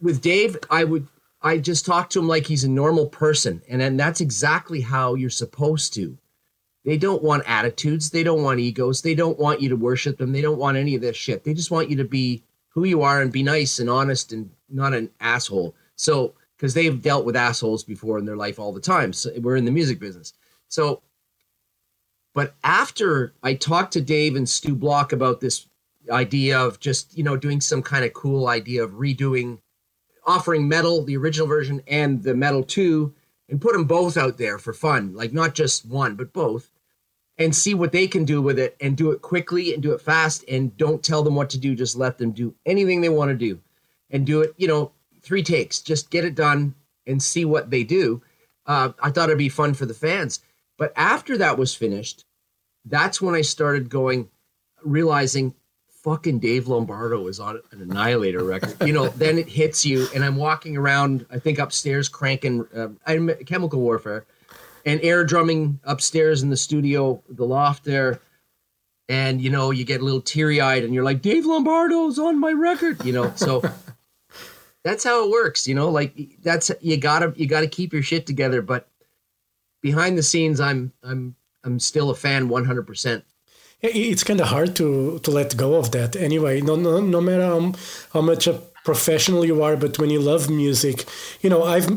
with 0.00 0.22
Dave, 0.22 0.56
I 0.70 0.84
would 0.84 1.06
I 1.42 1.58
just 1.58 1.84
talk 1.84 2.10
to 2.10 2.18
him 2.18 2.28
like 2.28 2.46
he's 2.46 2.64
a 2.64 2.70
normal 2.70 3.06
person. 3.06 3.62
And 3.68 3.80
then 3.80 3.96
that's 3.96 4.20
exactly 4.20 4.80
how 4.80 5.14
you're 5.14 5.30
supposed 5.30 5.94
to. 5.94 6.16
They 6.84 6.96
don't 6.96 7.22
want 7.22 7.44
attitudes. 7.46 8.10
They 8.10 8.22
don't 8.22 8.42
want 8.42 8.60
egos. 8.60 9.02
They 9.02 9.14
don't 9.14 9.38
want 9.38 9.60
you 9.60 9.68
to 9.68 9.76
worship 9.76 10.18
them. 10.18 10.32
They 10.32 10.40
don't 10.40 10.58
want 10.58 10.76
any 10.76 10.94
of 10.94 11.00
this 11.00 11.16
shit. 11.16 11.44
They 11.44 11.54
just 11.54 11.70
want 11.70 11.90
you 11.90 11.96
to 11.96 12.04
be 12.04 12.42
who 12.68 12.84
you 12.84 13.02
are 13.02 13.20
and 13.20 13.32
be 13.32 13.42
nice 13.42 13.78
and 13.78 13.88
honest 13.88 14.32
and 14.32 14.50
not 14.68 14.94
an 14.94 15.10
asshole. 15.20 15.74
So, 15.96 16.34
because 16.56 16.74
they've 16.74 17.02
dealt 17.02 17.24
with 17.24 17.36
assholes 17.36 17.84
before 17.84 18.18
in 18.18 18.24
their 18.24 18.36
life 18.36 18.58
all 18.58 18.72
the 18.72 18.80
time. 18.80 19.12
So, 19.12 19.30
we're 19.38 19.56
in 19.56 19.64
the 19.64 19.70
music 19.70 20.00
business. 20.00 20.32
So, 20.68 21.02
but 22.34 22.54
after 22.64 23.34
I 23.42 23.54
talked 23.54 23.92
to 23.92 24.00
Dave 24.00 24.36
and 24.36 24.48
Stu 24.48 24.74
Block 24.74 25.12
about 25.12 25.40
this 25.40 25.66
idea 26.10 26.58
of 26.58 26.80
just, 26.80 27.16
you 27.16 27.22
know, 27.22 27.36
doing 27.36 27.60
some 27.60 27.82
kind 27.82 28.04
of 28.04 28.12
cool 28.12 28.48
idea 28.48 28.82
of 28.82 28.92
redoing, 28.92 29.58
offering 30.24 30.68
metal, 30.68 31.04
the 31.04 31.16
original 31.16 31.46
version, 31.46 31.82
and 31.86 32.22
the 32.22 32.34
metal 32.34 32.62
2, 32.62 33.12
and 33.48 33.60
put 33.60 33.72
them 33.72 33.84
both 33.84 34.16
out 34.16 34.38
there 34.38 34.58
for 34.58 34.72
fun, 34.72 35.14
like 35.14 35.32
not 35.32 35.54
just 35.54 35.86
one, 35.86 36.14
but 36.14 36.32
both 36.32 36.70
and 37.38 37.54
see 37.54 37.74
what 37.74 37.92
they 37.92 38.06
can 38.06 38.24
do 38.24 38.42
with 38.42 38.58
it 38.58 38.76
and 38.80 38.96
do 38.96 39.10
it 39.10 39.22
quickly 39.22 39.72
and 39.72 39.82
do 39.82 39.92
it 39.92 40.00
fast 40.00 40.44
and 40.48 40.76
don't 40.76 41.02
tell 41.02 41.22
them 41.22 41.34
what 41.34 41.50
to 41.50 41.58
do 41.58 41.74
just 41.74 41.96
let 41.96 42.18
them 42.18 42.30
do 42.32 42.54
anything 42.66 43.00
they 43.00 43.08
want 43.08 43.30
to 43.30 43.34
do 43.34 43.60
and 44.10 44.26
do 44.26 44.40
it 44.42 44.54
you 44.56 44.68
know 44.68 44.92
three 45.22 45.42
takes 45.42 45.80
just 45.80 46.10
get 46.10 46.24
it 46.24 46.34
done 46.34 46.74
and 47.06 47.20
see 47.20 47.44
what 47.44 47.70
they 47.70 47.82
do. 47.84 48.22
Uh, 48.66 48.92
i 49.02 49.10
thought 49.10 49.28
it'd 49.28 49.38
be 49.38 49.48
fun 49.48 49.74
for 49.74 49.86
the 49.86 49.94
fans 49.94 50.40
but 50.76 50.92
after 50.94 51.36
that 51.36 51.58
was 51.58 51.74
finished 51.74 52.24
that's 52.84 53.20
when 53.20 53.34
i 53.34 53.40
started 53.40 53.88
going 53.88 54.28
realizing 54.84 55.54
fucking 56.02 56.38
dave 56.38 56.66
lombardo 56.66 57.26
is 57.28 57.38
on 57.38 57.60
an 57.70 57.80
annihilator 57.80 58.42
record 58.42 58.76
you 58.84 58.92
know 58.92 59.08
then 59.08 59.38
it 59.38 59.48
hits 59.48 59.86
you 59.86 60.06
and 60.14 60.24
i'm 60.24 60.36
walking 60.36 60.76
around 60.76 61.24
i 61.30 61.38
think 61.38 61.58
upstairs 61.58 62.08
cranking 62.08 62.66
uh, 62.74 62.88
chemical 63.46 63.80
warfare 63.80 64.26
and 64.84 65.00
air 65.02 65.24
drumming 65.24 65.78
upstairs 65.84 66.42
in 66.42 66.50
the 66.50 66.56
studio, 66.56 67.22
the 67.28 67.44
loft 67.44 67.84
there. 67.84 68.20
And 69.08 69.40
you 69.40 69.50
know, 69.50 69.70
you 69.70 69.84
get 69.84 70.00
a 70.00 70.04
little 70.04 70.20
teary 70.20 70.60
eyed 70.60 70.84
and 70.84 70.94
you're 70.94 71.04
like, 71.04 71.22
Dave 71.22 71.44
Lombardo's 71.44 72.18
on 72.18 72.38
my 72.38 72.52
record, 72.52 73.04
you 73.04 73.12
know. 73.12 73.32
So 73.36 73.62
that's 74.84 75.04
how 75.04 75.24
it 75.24 75.30
works, 75.30 75.66
you 75.66 75.74
know, 75.74 75.90
like 75.90 76.38
that's 76.42 76.70
you 76.80 76.96
gotta 76.96 77.32
you 77.36 77.46
gotta 77.46 77.66
keep 77.66 77.92
your 77.92 78.02
shit 78.02 78.26
together. 78.26 78.62
But 78.62 78.88
behind 79.80 80.16
the 80.16 80.22
scenes 80.22 80.60
I'm 80.60 80.92
I'm 81.02 81.34
I'm 81.64 81.78
still 81.78 82.10
a 82.10 82.14
fan 82.14 82.48
one 82.48 82.64
hundred 82.64 82.86
percent. 82.86 83.24
It's 83.82 84.22
kind 84.22 84.40
of 84.40 84.48
hard 84.48 84.76
to 84.76 85.18
to 85.20 85.30
let 85.30 85.56
go 85.56 85.74
of 85.74 85.90
that. 85.90 86.14
Anyway, 86.16 86.60
no 86.60 86.76
no 86.76 87.00
no 87.00 87.20
matter 87.20 87.46
how, 87.46 87.72
how 88.12 88.20
much 88.20 88.46
a 88.46 88.60
professional 88.84 89.44
you 89.44 89.62
are, 89.62 89.76
but 89.76 89.98
when 89.98 90.10
you 90.10 90.20
love 90.20 90.48
music, 90.48 91.04
you 91.40 91.50
know, 91.50 91.64
I've 91.64 91.88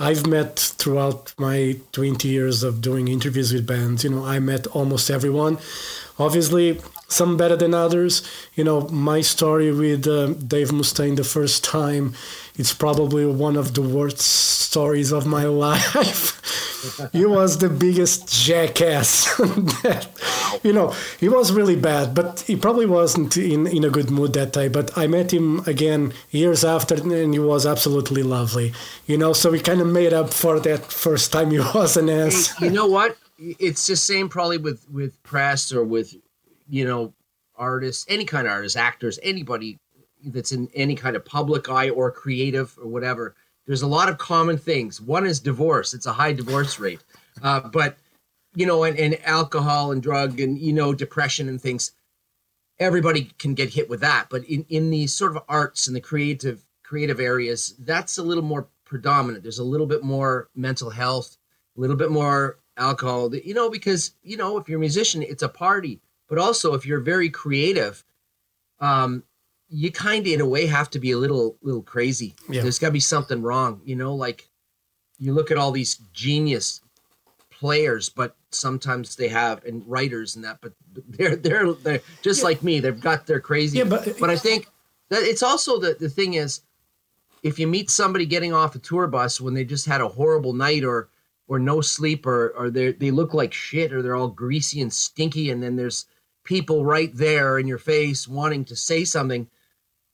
I've 0.00 0.26
met 0.26 0.58
throughout 0.78 1.34
my 1.38 1.76
20 1.90 2.28
years 2.28 2.62
of 2.62 2.80
doing 2.80 3.08
interviews 3.08 3.52
with 3.52 3.66
bands, 3.66 4.04
you 4.04 4.10
know, 4.10 4.24
I 4.24 4.38
met 4.38 4.68
almost 4.68 5.10
everyone. 5.10 5.58
Obviously, 6.20 6.80
some 7.08 7.36
better 7.36 7.56
than 7.56 7.74
others. 7.74 8.22
You 8.54 8.62
know, 8.62 8.82
my 8.88 9.20
story 9.22 9.72
with 9.72 10.06
uh, 10.06 10.34
Dave 10.34 10.68
Mustaine 10.68 11.16
the 11.16 11.24
first 11.24 11.64
time, 11.64 12.14
it's 12.58 12.74
probably 12.74 13.24
one 13.24 13.56
of 13.56 13.74
the 13.74 13.82
worst 13.82 14.18
stories 14.18 15.12
of 15.12 15.26
my 15.26 15.44
life. 15.66 16.34
he 17.12 17.24
was 17.24 17.58
the 17.58 17.70
biggest 17.70 18.28
jackass. 18.28 19.34
that, 19.82 20.08
you 20.62 20.72
know, 20.72 20.94
he 21.18 21.28
was 21.28 21.52
really 21.52 21.76
bad, 21.76 22.14
but 22.14 22.40
he 22.40 22.56
probably 22.56 22.86
wasn't 22.86 23.36
in, 23.36 23.66
in 23.66 23.84
a 23.84 23.90
good 23.90 24.10
mood 24.10 24.34
that 24.34 24.52
day. 24.52 24.68
But 24.68 24.96
I 24.98 25.06
met 25.06 25.32
him 25.32 25.60
again 25.60 26.12
years 26.30 26.64
after, 26.64 26.94
and 26.94 27.32
he 27.32 27.40
was 27.40 27.64
absolutely 27.64 28.22
lovely. 28.22 28.74
You 29.06 29.16
know, 29.16 29.32
so 29.32 29.50
we 29.50 29.60
kind 29.60 29.80
of 29.80 29.86
made 29.86 30.12
up 30.12 30.34
for 30.34 30.60
that 30.60 30.92
first 30.92 31.32
time 31.32 31.50
he 31.50 31.58
was 31.74 31.96
an 31.96 32.10
ass. 32.10 32.60
you 32.60 32.70
know 32.70 32.86
what? 32.86 33.16
It's 33.38 33.86
the 33.86 33.96
same 33.96 34.28
probably 34.28 34.58
with 34.58 34.84
with 34.90 35.22
press 35.22 35.72
or 35.72 35.84
with 35.84 36.14
you 36.68 36.84
know, 36.84 37.14
artists, 37.56 38.04
any 38.08 38.24
kind 38.24 38.46
of 38.46 38.52
artists, 38.52 38.76
actors, 38.76 39.18
anybody 39.22 39.78
that's 40.26 40.52
in 40.52 40.68
any 40.74 40.94
kind 40.94 41.16
of 41.16 41.24
public 41.24 41.68
eye 41.68 41.90
or 41.90 42.10
creative 42.10 42.76
or 42.78 42.88
whatever, 42.88 43.34
there's 43.66 43.82
a 43.82 43.86
lot 43.86 44.08
of 44.08 44.18
common 44.18 44.56
things. 44.58 45.00
One 45.00 45.26
is 45.26 45.40
divorce. 45.40 45.94
It's 45.94 46.06
a 46.06 46.12
high 46.12 46.32
divorce 46.32 46.78
rate. 46.78 47.00
Uh, 47.42 47.60
but, 47.60 47.96
you 48.54 48.66
know, 48.66 48.84
and, 48.84 48.98
and 48.98 49.18
alcohol 49.24 49.92
and 49.92 50.02
drug 50.02 50.40
and, 50.40 50.58
you 50.58 50.72
know, 50.72 50.94
depression 50.94 51.48
and 51.48 51.60
things, 51.60 51.92
everybody 52.78 53.30
can 53.38 53.54
get 53.54 53.72
hit 53.72 53.88
with 53.88 54.00
that. 54.00 54.26
But 54.30 54.44
in, 54.44 54.64
in 54.68 54.90
the 54.90 55.06
sort 55.06 55.36
of 55.36 55.42
arts 55.48 55.86
and 55.86 55.94
the 55.94 56.00
creative 56.00 56.64
creative 56.82 57.20
areas, 57.20 57.74
that's 57.80 58.16
a 58.16 58.22
little 58.22 58.42
more 58.42 58.66
predominant. 58.84 59.42
There's 59.42 59.58
a 59.58 59.64
little 59.64 59.86
bit 59.86 60.02
more 60.02 60.48
mental 60.54 60.88
health, 60.88 61.36
a 61.76 61.80
little 61.80 61.96
bit 61.96 62.10
more 62.10 62.58
alcohol, 62.78 63.34
you 63.34 63.52
know, 63.52 63.68
because, 63.68 64.12
you 64.22 64.38
know, 64.38 64.56
if 64.56 64.68
you're 64.68 64.78
a 64.78 64.80
musician, 64.80 65.22
it's 65.22 65.42
a 65.42 65.48
party 65.48 66.00
but 66.28 66.38
also 66.38 66.74
if 66.74 66.86
you're 66.86 67.00
very 67.00 67.30
creative 67.30 68.04
um, 68.80 69.24
you 69.68 69.92
kind 69.92 70.26
of 70.26 70.32
in 70.32 70.40
a 70.40 70.46
way 70.46 70.66
have 70.66 70.90
to 70.90 70.98
be 70.98 71.10
a 71.12 71.18
little 71.18 71.56
little 71.62 71.82
crazy 71.82 72.34
yeah. 72.48 72.62
there's 72.62 72.78
got 72.78 72.88
to 72.88 72.92
be 72.92 73.00
something 73.00 73.42
wrong 73.42 73.80
you 73.84 73.94
know 73.94 74.14
like 74.14 74.48
you 75.18 75.32
look 75.32 75.50
at 75.50 75.58
all 75.58 75.70
these 75.70 75.96
genius 76.12 76.80
players 77.50 78.08
but 78.08 78.36
sometimes 78.50 79.16
they 79.16 79.28
have 79.28 79.64
and 79.64 79.82
writers 79.86 80.36
and 80.36 80.44
that 80.44 80.58
but 80.60 80.72
they're 81.08 81.36
they're 81.36 81.72
they're 81.72 82.00
just 82.22 82.40
yeah. 82.40 82.44
like 82.44 82.62
me 82.62 82.80
they've 82.80 83.00
got 83.00 83.26
their 83.26 83.40
crazy 83.40 83.78
yeah, 83.78 83.84
but, 83.84 84.16
but 84.18 84.30
i 84.30 84.36
think 84.36 84.68
that 85.10 85.22
it's 85.22 85.42
also 85.42 85.78
the 85.78 85.96
the 85.98 86.08
thing 86.08 86.34
is 86.34 86.62
if 87.42 87.58
you 87.58 87.66
meet 87.66 87.90
somebody 87.90 88.26
getting 88.26 88.52
off 88.52 88.74
a 88.74 88.78
tour 88.78 89.06
bus 89.06 89.40
when 89.40 89.54
they 89.54 89.64
just 89.64 89.86
had 89.86 90.00
a 90.00 90.08
horrible 90.08 90.52
night 90.52 90.84
or 90.84 91.08
or 91.46 91.58
no 91.58 91.80
sleep 91.80 92.26
or 92.26 92.50
or 92.50 92.70
they 92.70 92.92
they 92.92 93.10
look 93.10 93.34
like 93.34 93.52
shit 93.52 93.92
or 93.92 94.02
they're 94.02 94.16
all 94.16 94.28
greasy 94.28 94.80
and 94.80 94.92
stinky 94.92 95.50
and 95.50 95.62
then 95.62 95.76
there's 95.76 96.06
people 96.44 96.84
right 96.84 97.14
there 97.14 97.58
in 97.58 97.66
your 97.66 97.78
face 97.78 98.26
wanting 98.26 98.64
to 98.64 98.76
say 98.76 99.04
something 99.04 99.46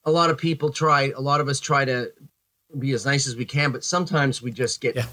a 0.05 0.11
lot 0.11 0.29
of 0.29 0.37
people 0.37 0.69
try 0.69 1.11
a 1.15 1.21
lot 1.21 1.41
of 1.41 1.47
us 1.47 1.59
try 1.59 1.83
to 1.85 2.11
be 2.77 2.91
as 2.91 3.05
nice 3.05 3.27
as 3.27 3.35
we 3.35 3.45
can 3.45 3.71
but 3.71 3.83
sometimes 3.83 4.41
we 4.41 4.51
just 4.51 4.81
get 4.81 4.95
yeah. 4.95 5.05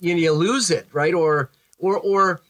you, 0.00 0.14
know, 0.14 0.20
you 0.20 0.32
lose 0.32 0.70
it 0.70 0.86
right? 0.92 1.14
Or 1.14 1.50
or 1.78 1.98
or 1.98 2.40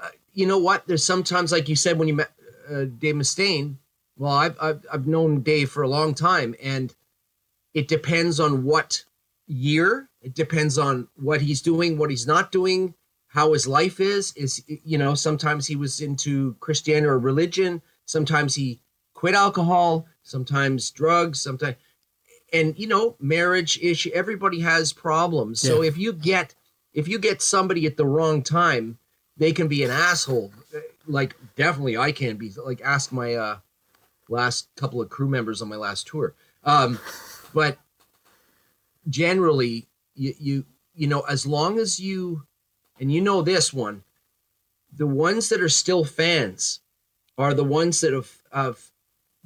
uh, 0.00 0.08
you 0.32 0.46
know 0.46 0.58
what? 0.58 0.86
There's 0.86 1.04
sometimes 1.04 1.52
like 1.52 1.68
you 1.68 1.76
said 1.76 1.98
when 1.98 2.08
you 2.08 2.14
met 2.14 2.32
uh, 2.70 2.84
dave 2.98 3.14
mustaine 3.14 3.76
well 4.16 4.32
I've, 4.32 4.56
I've 4.60 4.84
i've 4.92 5.06
known 5.06 5.40
dave 5.40 5.70
for 5.70 5.82
a 5.82 5.88
long 5.88 6.12
time 6.14 6.54
and 6.62 6.94
it 7.72 7.88
depends 7.88 8.40
on 8.40 8.64
what 8.64 9.04
year. 9.46 10.08
It 10.20 10.34
depends 10.34 10.78
on 10.78 11.08
what 11.16 11.40
he's 11.40 11.62
doing 11.62 11.96
what 11.96 12.10
he's 12.10 12.26
not 12.26 12.52
doing 12.52 12.94
how 13.28 13.52
his 13.52 13.66
life 13.66 14.00
is. 14.00 14.32
Is 14.36 14.62
you 14.66 14.98
know 14.98 15.14
sometimes 15.14 15.66
he 15.66 15.76
was 15.76 16.00
into 16.00 16.56
christianity 16.60 17.06
or 17.06 17.18
religion. 17.18 17.82
Sometimes 18.04 18.54
he 18.54 18.80
quit 19.14 19.34
alcohol 19.34 20.06
sometimes 20.28 20.90
drugs 20.90 21.40
sometimes 21.40 21.76
and 22.52 22.78
you 22.78 22.86
know 22.86 23.16
marriage 23.18 23.78
issue 23.82 24.10
everybody 24.14 24.60
has 24.60 24.92
problems. 24.92 25.60
So 25.60 25.82
yeah. 25.82 25.88
if 25.88 25.98
you 25.98 26.12
get 26.12 26.54
if 26.92 27.08
you 27.08 27.18
get 27.18 27.42
somebody 27.42 27.86
at 27.86 27.96
the 27.96 28.06
wrong 28.06 28.42
time 28.42 28.98
they 29.36 29.52
can 29.52 29.68
be 29.68 29.84
an 29.84 29.90
asshole. 29.90 30.52
Like 31.06 31.36
definitely 31.56 31.96
i 31.96 32.12
can 32.12 32.36
be. 32.36 32.50
Like 32.62 32.80
ask 32.82 33.12
my 33.12 33.34
uh 33.34 33.58
last 34.28 34.68
couple 34.76 35.00
of 35.00 35.08
crew 35.08 35.28
members 35.28 35.62
on 35.62 35.68
my 35.68 35.76
last 35.76 36.06
tour. 36.06 36.34
Um 36.64 36.98
but 37.54 37.78
generally 39.08 39.86
you 40.14 40.34
you 40.38 40.66
you 40.94 41.06
know 41.06 41.20
as 41.20 41.46
long 41.46 41.78
as 41.78 41.98
you 41.98 42.46
and 43.00 43.12
you 43.12 43.20
know 43.20 43.42
this 43.42 43.72
one, 43.72 44.02
the 44.92 45.06
ones 45.06 45.48
that 45.48 45.60
are 45.60 45.68
still 45.68 46.04
fans 46.04 46.80
are 47.36 47.54
the 47.54 47.64
ones 47.64 48.00
that 48.00 48.12
have, 48.12 48.32
have 48.52 48.87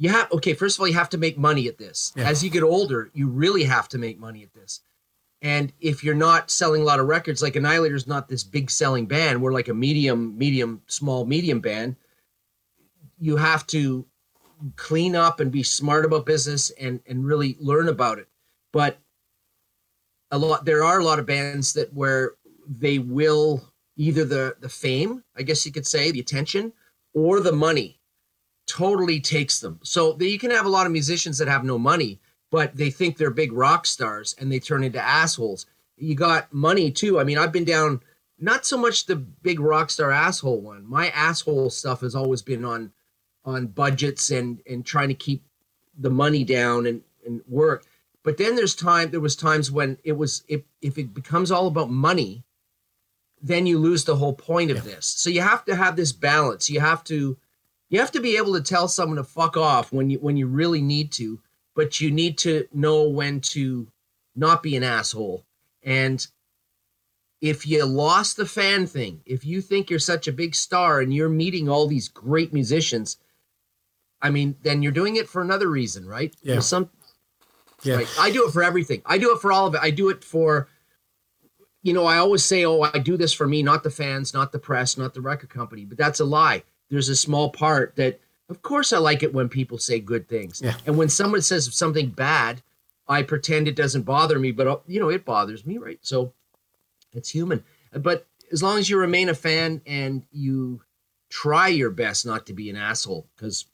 you 0.03 0.09
have 0.09 0.33
okay 0.33 0.53
first 0.53 0.77
of 0.77 0.81
all 0.81 0.89
you 0.89 0.95
have 0.95 1.11
to 1.11 1.19
make 1.19 1.39
money 1.39 1.69
at 1.69 1.79
this. 1.79 2.13
Yeah. 2.17 2.29
as 2.29 2.43
you 2.43 2.51
get 2.51 2.65
older 2.65 3.11
you 3.15 3.29
really 3.29 3.63
have 3.63 3.89
to 3.91 3.99
make 3.99 4.19
money 4.19 4.43
at 4.43 4.53
this. 4.53 4.81
And 5.41 5.73
if 5.81 6.03
you're 6.03 6.15
not 6.15 6.51
selling 6.51 6.83
a 6.83 6.85
lot 6.85 6.99
of 6.99 7.07
records 7.07 7.41
like 7.41 7.55
annihilator's 7.55 8.09
not 8.09 8.29
this 8.29 8.43
big 8.43 8.69
selling 8.69 9.07
band. 9.07 9.41
We're 9.41 9.53
like 9.53 9.69
a 9.69 9.75
medium 9.75 10.37
medium 10.37 10.83
small 10.89 11.25
medium 11.25 11.61
band. 11.61 11.95
You 13.21 13.37
have 13.37 13.65
to 13.69 14.05
clean 14.75 15.15
up 15.15 15.39
and 15.39 15.53
be 15.53 15.63
smart 15.63 16.05
about 16.05 16.27
business 16.27 16.71
and 16.71 16.99
and 17.07 17.25
really 17.25 17.57
learn 17.61 17.89
about 17.89 18.19
it. 18.19 18.27
But 18.73 18.99
a 20.33 20.39
lot 20.39 20.65
there 20.65 20.83
are 20.83 20.99
a 20.99 21.05
lot 21.05 21.21
of 21.21 21.27
bands 21.27 21.75
that 21.75 21.95
where 21.95 22.33
they 22.67 22.99
will 22.99 23.73
either 23.97 24.25
the 24.25 24.57
the 24.59 24.69
fame, 24.69 25.23
I 25.37 25.43
guess 25.43 25.65
you 25.65 25.71
could 25.71 25.87
say, 25.87 26.11
the 26.11 26.19
attention, 26.19 26.73
or 27.15 27.39
the 27.39 27.53
money 27.53 28.01
totally 28.67 29.21
takes 29.21 29.61
them. 29.61 29.81
So 29.83 30.19
you 30.21 30.39
can 30.39 30.51
have 30.51 30.67
a 30.67 30.71
lot 30.71 30.87
of 30.87 30.93
musicians 30.93 31.39
that 31.39 31.49
have 31.49 31.65
no 31.65 31.79
money, 31.79 32.21
but 32.51 32.77
they 32.77 32.91
think 32.91 33.17
they're 33.17 33.31
big 33.31 33.53
rock 33.53 33.87
stars 33.87 34.35
and 34.39 34.51
they 34.51 34.61
turn 34.61 34.85
into 34.85 35.01
assholes. 35.01 35.67
You 35.97 36.15
got 36.15 36.53
money 36.53 36.91
too. 36.91 37.21
I 37.21 37.25
mean, 37.25 37.39
I've 37.39 37.53
been 37.53 37.65
down 37.65 38.01
not 38.39 38.67
so 38.67 38.77
much 38.77 39.07
the 39.07 39.17
big 39.17 39.61
rock 39.61 39.91
star 39.91 40.11
asshole 40.11 40.61
one. 40.61 40.85
My 40.89 41.09
asshole 41.11 41.71
stuff 41.71 42.01
has 42.01 42.15
always 42.15 42.43
been 42.43 42.65
on 42.65 42.93
on 43.45 43.67
budgets 43.69 44.31
and 44.31 44.61
and 44.69 44.85
trying 44.85 45.09
to 45.09 45.15
keep 45.15 45.45
the 45.99 46.11
money 46.11 46.45
down 46.45 46.87
and 46.87 47.03
and 47.25 47.43
work. 47.47 47.85
But 48.25 48.39
then 48.39 48.57
there's 48.57 48.75
time 48.75 49.11
there 49.11 49.21
was 49.21 49.37
times 49.37 49.71
when 49.71 49.99
it 50.05 50.13
was 50.13 50.43
if 50.49 50.63
if 50.81 50.99
it 50.99 51.15
becomes 51.15 51.51
all 51.51 51.67
about 51.67 51.91
money, 51.91 52.45
then 53.41 53.67
you 53.67 53.79
lose 53.79 54.05
the 54.05 54.17
whole 54.17 54.35
point 54.35 54.71
of 54.71 54.85
this. 54.85 55.07
So 55.07 55.31
you 55.31 55.41
have 55.41 55.65
to 55.67 55.77
have 55.77 55.97
this 55.97 56.13
balance. 56.13 56.71
You 56.71 56.81
have 56.81 57.05
to 57.05 57.37
you 57.93 58.01
have 58.01 58.11
to 58.13 58.21
be 58.21 58.39
able 58.39 58.55
to 58.55 58.63
tell 58.63 58.89
someone 58.89 59.19
to 59.19 59.25
fuck 59.25 59.57
off 59.57 59.93
when 59.93 60.09
you 60.09 60.19
when 60.19 60.37
you 60.37 60.47
really 60.47 60.81
need 60.81 61.13
to, 61.13 61.39
but 61.77 62.01
you 62.01 62.11
need 62.11 62.39
to 62.39 62.67
know 62.73 63.09
when 63.09 63.41
to 63.41 63.87
not 64.35 64.63
be 64.63 64.77
an 64.77 64.83
asshole. 64.83 65.45
And 65.83 66.27
if 67.43 67.67
you 67.67 67.85
lost 67.85 68.39
the 68.39 68.47
fan 68.47 68.87
thing, 68.87 69.21
if 69.27 69.45
you 69.45 69.61
think 69.61 69.91
you're 69.91 69.99
such 69.99 70.27
a 70.27 70.33
big 70.33 70.55
star 70.55 71.01
and 71.01 71.13
you're 71.13 71.29
meeting 71.29 71.69
all 71.69 71.87
these 71.87 72.09
great 72.09 72.51
musicians, 72.53 73.19
I 74.23 74.31
mean, 74.31 74.57
then 74.63 74.83
you're 74.83 74.91
doing 74.91 75.17
it 75.17 75.29
for 75.29 75.43
another 75.43 75.69
reason, 75.69 76.07
right? 76.07 76.35
Yeah. 76.43 76.55
There's 76.55 76.67
some 76.67 76.89
Yeah. 77.83 77.97
like 77.97 78.09
I 78.19 78.31
do 78.31 78.47
it 78.47 78.53
for 78.53 78.63
everything. 78.63 79.03
I 79.05 79.19
do 79.19 79.35
it 79.35 79.41
for 79.43 79.53
all 79.53 79.67
of 79.67 79.75
it. 79.75 79.81
I 79.83 79.91
do 79.91 80.09
it 80.09 80.25
for 80.25 80.69
you 81.83 81.93
know, 81.93 82.07
I 82.07 82.17
always 82.19 82.45
say, 82.45 82.65
"Oh, 82.65 82.81
I 82.81 83.01
do 83.01 83.17
this 83.19 83.33
for 83.35 83.47
me, 83.47 83.63
not 83.63 83.83
the 83.83 83.91
fans, 83.91 84.33
not 84.33 84.53
the 84.53 84.61
press, 84.61 84.97
not 84.97 85.13
the 85.13 85.21
record 85.21 85.51
company." 85.51 85.85
But 85.85 85.99
that's 85.99 86.21
a 86.21 86.25
lie. 86.25 86.63
There's 86.93 87.09
a 87.09 87.17
small 87.17 87.49
part 87.49 87.97
that 87.97 88.21
of 88.51 88.61
course 88.61 88.93
I 88.93 88.99
like 88.99 89.23
it 89.23 89.33
when 89.33 89.49
people 89.49 89.79
say 89.79 89.99
good 89.99 90.29
things. 90.29 90.61
Yeah. 90.63 90.75
And 90.85 90.99
when 90.99 91.09
someone 91.09 91.41
says 91.41 91.75
something 91.75 92.11
bad, 92.11 92.63
I 93.09 93.23
pretend 93.23 93.67
it 93.67 93.77
doesn't 93.77 94.03
bother 94.03 94.39
me, 94.39 94.53
but 94.53 94.67
uh, 94.67 94.77
you 94.87 95.01
know, 95.01 95.09
it 95.09 95.25
bothers 95.25 95.65
me, 95.65 95.79
right? 95.79 95.99
So 96.03 96.35
it's 97.15 97.31
human. 97.31 97.65
But 97.95 98.27
as 98.53 98.63
long 98.63 98.79
as 98.79 98.91
you 98.91 98.99
remain 98.99 99.31
a 99.31 99.35
fan 99.35 99.81
and 99.87 100.23
you 100.33 100.83
try 101.31 101.69
your 101.69 101.89
best 101.89 102.27
not 102.27 102.45
to 102.47 102.53
be 102.53 102.69
an 102.69 102.77
asshole 102.77 103.27
because 103.35 103.65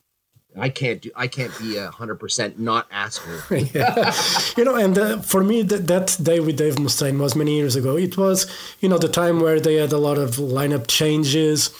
I 0.56 0.68
can't 0.68 1.02
do 1.02 1.10
I 1.16 1.26
can't 1.26 1.56
be 1.58 1.76
a 1.76 1.90
hundred 1.90 2.20
percent 2.20 2.58
not 2.58 2.86
asshole. 2.92 3.58
yeah. 3.74 4.14
you 4.56 4.64
know, 4.64 4.76
and 4.76 4.96
uh, 4.96 5.18
for 5.22 5.42
me, 5.42 5.62
that, 5.62 5.88
that 5.88 6.16
day 6.22 6.38
with 6.38 6.56
Dave 6.56 6.76
Mustaine 6.76 7.18
was 7.18 7.34
many 7.34 7.56
years 7.56 7.74
ago. 7.74 7.96
It 7.96 8.16
was, 8.16 8.46
you 8.78 8.88
know, 8.88 8.98
the 8.98 9.08
time 9.08 9.40
where 9.40 9.58
they 9.58 9.74
had 9.74 9.92
a 9.92 9.98
lot 9.98 10.18
of 10.18 10.36
lineup 10.36 10.86
changes, 10.86 11.70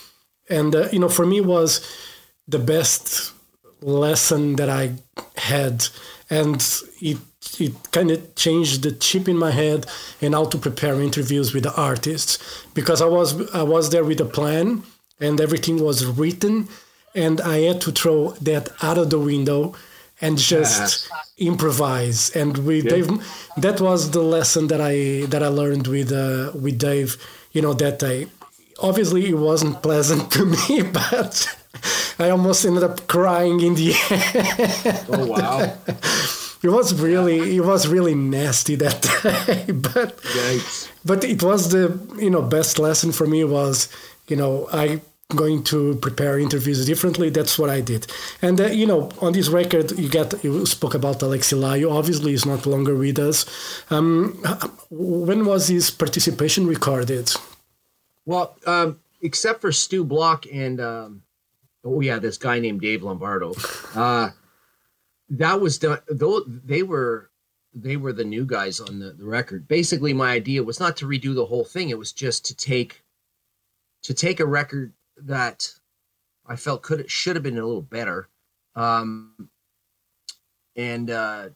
and 0.49 0.75
uh, 0.75 0.89
you 0.91 0.99
know, 0.99 1.09
for 1.09 1.25
me 1.25 1.41
was 1.41 1.81
the 2.47 2.59
best 2.59 3.33
lesson 3.81 4.55
that 4.55 4.69
I 4.69 4.93
had, 5.37 5.87
and 6.29 6.61
it 7.01 7.17
it 7.59 7.73
kind 7.91 8.11
of 8.11 8.35
changed 8.35 8.83
the 8.83 8.91
chip 8.91 9.27
in 9.27 9.37
my 9.37 9.51
head 9.51 9.85
and 10.21 10.33
how 10.33 10.45
to 10.45 10.57
prepare 10.57 11.01
interviews 11.01 11.53
with 11.53 11.63
the 11.63 11.75
artists 11.75 12.37
because 12.73 13.01
I 13.01 13.05
was 13.05 13.49
I 13.53 13.63
was 13.63 13.89
there 13.89 14.03
with 14.03 14.19
a 14.21 14.25
plan 14.25 14.83
and 15.19 15.39
everything 15.41 15.81
was 15.81 16.05
written 16.05 16.67
and 17.15 17.41
I 17.41 17.59
had 17.59 17.81
to 17.81 17.91
throw 17.91 18.31
that 18.41 18.69
out 18.83 18.97
of 18.97 19.09
the 19.09 19.19
window 19.19 19.73
and 20.21 20.37
just 20.37 21.09
improvise. 21.37 22.29
And 22.35 22.57
with 22.59 22.89
Dave, 22.89 23.07
that 23.57 23.81
was 23.81 24.11
the 24.11 24.21
lesson 24.21 24.67
that 24.67 24.81
I 24.81 25.25
that 25.27 25.41
I 25.41 25.47
learned 25.47 25.87
with 25.87 26.11
uh, 26.11 26.51
with 26.53 26.77
Dave. 26.77 27.17
You 27.51 27.61
know 27.61 27.73
that 27.73 27.99
day. 27.99 28.27
Obviously, 28.81 29.29
it 29.29 29.37
wasn't 29.37 29.81
pleasant 29.81 30.31
to 30.31 30.45
me, 30.45 30.81
but 30.93 31.55
I 32.17 32.29
almost 32.29 32.65
ended 32.65 32.83
up 32.83 33.07
crying 33.07 33.59
in 33.61 33.75
the 33.75 33.93
end. 34.09 35.05
Oh 35.09 35.25
wow. 35.27 35.77
It 36.61 36.69
was 36.69 36.93
really 36.99 37.55
it 37.55 37.61
was 37.61 37.87
really 37.87 38.15
nasty 38.15 38.75
that 38.75 39.01
day, 39.45 39.71
but 39.71 40.17
Yikes. 40.21 40.89
but 41.05 41.23
it 41.23 41.41
was 41.41 41.69
the 41.71 41.97
you 42.17 42.29
know 42.29 42.41
best 42.41 42.79
lesson 42.79 43.11
for 43.13 43.25
me 43.27 43.43
was 43.45 43.87
you 44.27 44.35
know 44.35 44.67
I 44.73 44.99
going 45.35 45.63
to 45.63 45.95
prepare 46.01 46.37
interviews 46.39 46.85
differently. 46.85 47.29
That's 47.29 47.57
what 47.57 47.69
I 47.69 47.79
did, 47.81 48.07
and 48.41 48.59
uh, 48.59 48.65
you 48.67 48.85
know 48.87 49.09
on 49.21 49.31
this 49.33 49.47
record 49.47 49.91
you 49.97 50.09
got 50.09 50.43
you 50.43 50.65
spoke 50.65 50.95
about 50.95 51.19
Alexi 51.19 51.55
Laiho. 51.57 51.93
Obviously, 51.93 52.31
he's 52.31 52.45
not 52.45 52.65
longer 52.65 52.95
with 52.95 53.19
us. 53.19 53.45
Um, 53.89 54.33
when 54.89 55.45
was 55.45 55.67
his 55.69 55.91
participation 55.91 56.67
recorded? 56.67 57.31
Well, 58.29 58.55
um, 58.67 58.99
except 59.23 59.59
for 59.59 59.71
Stu 59.71 60.03
Block 60.03 60.45
and 60.53 60.79
um, 60.79 61.23
oh 61.83 61.99
yeah, 61.99 62.19
this 62.19 62.37
guy 62.37 62.59
named 62.59 62.79
Dave 62.79 63.01
Lombardo. 63.01 63.55
Uh, 63.95 64.29
that 65.29 65.59
was 65.59 65.79
done. 65.79 65.97
Though 66.07 66.41
they 66.45 66.83
were 66.83 67.31
they 67.73 67.97
were 67.97 68.13
the 68.13 68.23
new 68.23 68.45
guys 68.45 68.79
on 68.79 68.99
the, 68.99 69.13
the 69.13 69.25
record. 69.25 69.67
Basically, 69.67 70.13
my 70.13 70.31
idea 70.31 70.61
was 70.61 70.79
not 70.79 70.95
to 70.97 71.07
redo 71.07 71.33
the 71.33 71.47
whole 71.47 71.65
thing. 71.65 71.89
It 71.89 71.97
was 71.97 72.11
just 72.13 72.45
to 72.45 72.55
take 72.55 73.03
to 74.03 74.13
take 74.13 74.39
a 74.39 74.45
record 74.45 74.93
that 75.17 75.73
I 76.45 76.55
felt 76.55 76.83
could 76.83 77.09
should 77.09 77.35
have 77.35 77.41
been 77.41 77.57
a 77.57 77.65
little 77.65 77.81
better, 77.81 78.29
um, 78.75 79.49
and 80.75 81.09
uh, 81.09 81.49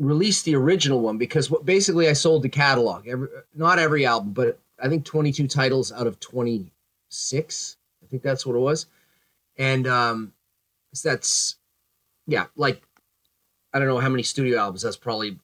release 0.00 0.42
the 0.42 0.56
original 0.56 0.98
one 0.98 1.16
because 1.16 1.48
what 1.48 1.64
basically 1.64 2.08
I 2.08 2.14
sold 2.14 2.42
the 2.42 2.48
catalog. 2.48 3.06
Every, 3.06 3.28
not 3.54 3.78
every 3.78 4.04
album, 4.04 4.32
but 4.32 4.58
I 4.80 4.88
think 4.88 5.04
22 5.04 5.48
titles 5.48 5.92
out 5.92 6.06
of 6.06 6.20
26. 6.20 7.76
I 8.02 8.06
think 8.06 8.22
that's 8.22 8.46
what 8.46 8.56
it 8.56 8.60
was, 8.60 8.86
and 9.56 9.86
um, 9.86 10.32
that's 11.02 11.56
yeah, 12.26 12.46
like 12.56 12.82
I 13.72 13.78
don't 13.78 13.88
know 13.88 13.98
how 13.98 14.08
many 14.08 14.22
studio 14.22 14.58
albums. 14.58 14.82
That's 14.82 14.96
probably 14.96 15.38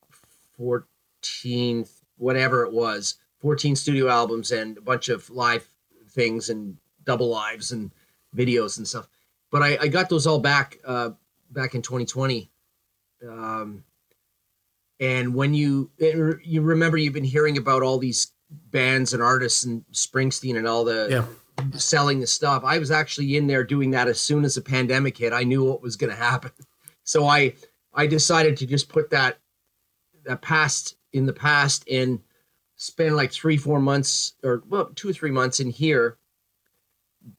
14, 0.57 1.87
whatever 2.16 2.64
it 2.64 2.72
was. 2.72 3.16
14 3.41 3.76
studio 3.76 4.09
albums 4.09 4.53
and 4.53 4.78
a 4.78 4.80
bunch 4.80 5.09
of 5.11 5.28
live 5.28 5.68
things 6.11 6.49
and 6.49 6.76
double 7.05 7.28
lives 7.28 7.72
and 7.72 7.91
videos 8.35 8.78
and 8.78 8.89
stuff. 8.89 9.09
But 9.51 9.62
I, 9.62 9.78
I 9.82 9.89
got 9.89 10.09
those 10.09 10.26
all 10.26 10.39
back 10.39 10.78
uh, 10.85 11.11
back 11.51 11.74
in 11.74 11.82
2020. 11.82 12.51
Um, 13.28 13.85
and 15.01 15.35
when 15.35 15.55
you 15.55 15.91
you 15.99 16.62
remember 16.62 16.97
you've 16.97 17.14
been 17.14 17.24
hearing 17.24 17.59
about 17.59 17.82
all 17.82 17.99
these 17.99 18.32
bands 18.51 19.12
and 19.14 19.22
artists 19.22 19.64
and 19.64 19.84
Springsteen 19.92 20.57
and 20.57 20.66
all 20.66 20.84
the 20.84 21.09
Yeah. 21.11 21.78
selling 21.78 22.20
the 22.20 22.26
stuff. 22.26 22.62
I 22.64 22.78
was 22.78 22.90
actually 22.90 23.36
in 23.36 23.47
there 23.47 23.64
doing 23.64 23.90
that 23.92 24.09
as 24.09 24.20
soon 24.20 24.45
as 24.45 24.55
the 24.57 24.61
pandemic 24.61 25.16
hit. 25.18 25.32
I 25.32 25.45
knew 25.45 25.64
what 25.64 25.82
was 25.82 25.97
going 25.97 26.11
to 26.11 26.16
happen. 26.16 26.51
So 27.07 27.26
I 27.26 27.53
I 27.92 28.07
decided 28.07 28.57
to 28.57 28.66
just 28.66 28.88
put 28.88 29.11
that 29.11 29.38
that 30.24 30.40
past 30.40 30.97
in 31.12 31.26
the 31.26 31.34
past 31.34 31.86
and 31.86 32.18
spend 32.76 33.14
like 33.14 33.30
three 33.30 33.59
four 33.59 33.78
months 33.78 34.32
or 34.42 34.62
well 34.70 34.86
two 34.95 35.11
or 35.11 35.12
three 35.12 35.30
months 35.30 35.61
in 35.61 35.68
here 35.68 36.16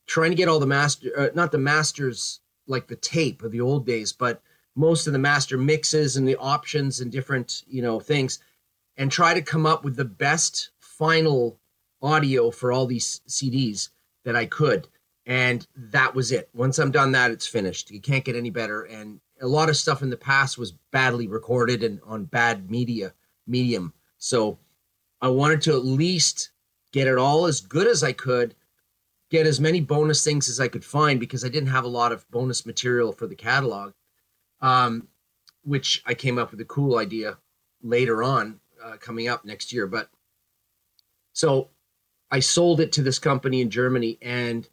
trying 0.06 0.30
to 0.30 0.36
get 0.36 0.47
all 0.47 0.60
the 0.60 0.68
master 0.68 1.10
uh, 1.18 1.30
not 1.34 1.51
the 1.51 1.58
masters 1.58 2.41
like 2.68 2.88
the 2.88 2.95
tape 2.95 3.41
of 3.41 3.51
the 3.51 3.60
old 3.60 3.88
days 3.88 4.14
but 4.14 4.39
most 4.76 5.08
of 5.08 5.14
the 5.14 5.20
master 5.20 5.58
mixes 5.58 6.16
and 6.18 6.28
the 6.28 6.36
options 6.38 6.99
and 7.01 7.12
different 7.12 7.64
you 7.68 7.82
know 7.82 7.99
things 7.99 8.38
and 8.97 9.12
try 9.12 9.34
to 9.34 9.41
come 9.41 9.66
up 9.66 9.84
with 9.84 9.95
the 9.95 10.06
best 10.06 10.70
final 10.98 11.60
audio 12.02 12.52
for 12.52 12.72
all 12.72 12.86
these 12.86 13.22
CDs 13.28 13.89
that 14.24 14.36
I 14.36 14.46
could. 14.46 14.88
And 15.26 15.66
that 15.76 16.14
was 16.14 16.32
it. 16.32 16.50
Once 16.54 16.78
I'm 16.78 16.91
done 16.91 17.12
that 17.14 17.32
it's 17.32 17.48
finished. 17.48 17.89
You 17.89 18.00
can't 18.00 18.26
get 18.26 18.36
any 18.36 18.50
better. 18.50 18.84
And 18.84 19.20
a 19.41 19.48
lot 19.48 19.70
of 19.70 19.78
stuff 19.78 20.02
in 20.02 20.10
the 20.10 20.18
past 20.18 20.58
was 20.58 20.74
badly 20.91 21.28
recorded 21.28 21.84
and 21.84 22.00
on 22.06 22.26
bad 22.26 22.70
media 22.70 23.14
medium. 23.48 23.93
So 24.18 24.60
I 25.22 25.30
wanted 25.30 25.62
to 25.64 25.74
at 25.74 25.86
least 25.86 26.52
get 26.91 27.08
it 27.08 27.18
all 27.18 27.46
as 27.46 27.62
good 27.62 27.88
as 27.88 28.04
I 28.04 28.14
could, 28.14 28.56
get 29.30 29.48
as 29.48 29.60
many 29.60 29.82
bonus 29.82 30.24
things 30.24 30.48
as 30.48 30.60
I 30.60 30.68
could 30.68 30.86
find 30.86 31.20
because 31.20 31.43
I 31.43 31.50
didn't 31.50 31.70
have 31.70 31.84
a 31.84 31.89
lot 31.89 32.12
of 32.12 32.30
bonus 32.30 32.66
material 32.66 33.12
for 33.12 33.28
the 33.28 33.36
catalog, 33.36 33.93
um, 34.62 35.08
which 35.64 36.04
I 36.06 36.14
came 36.14 36.38
up 36.38 36.52
with 36.52 36.62
a 36.62 36.66
cool 36.66 36.98
idea 36.98 37.38
later 37.82 38.24
on 38.24 38.60
uh, 38.84 38.98
coming 38.98 39.28
up 39.28 39.43
next 39.43 39.74
year. 39.74 39.88
But 39.88 40.10
so 41.36 41.68
I 42.32 42.40
sold 42.40 42.80
it 42.80 42.94
to 42.94 43.04
this 43.04 43.20
company 43.20 43.62
in 43.62 43.70
Germany, 43.70 44.18
and 44.22 44.68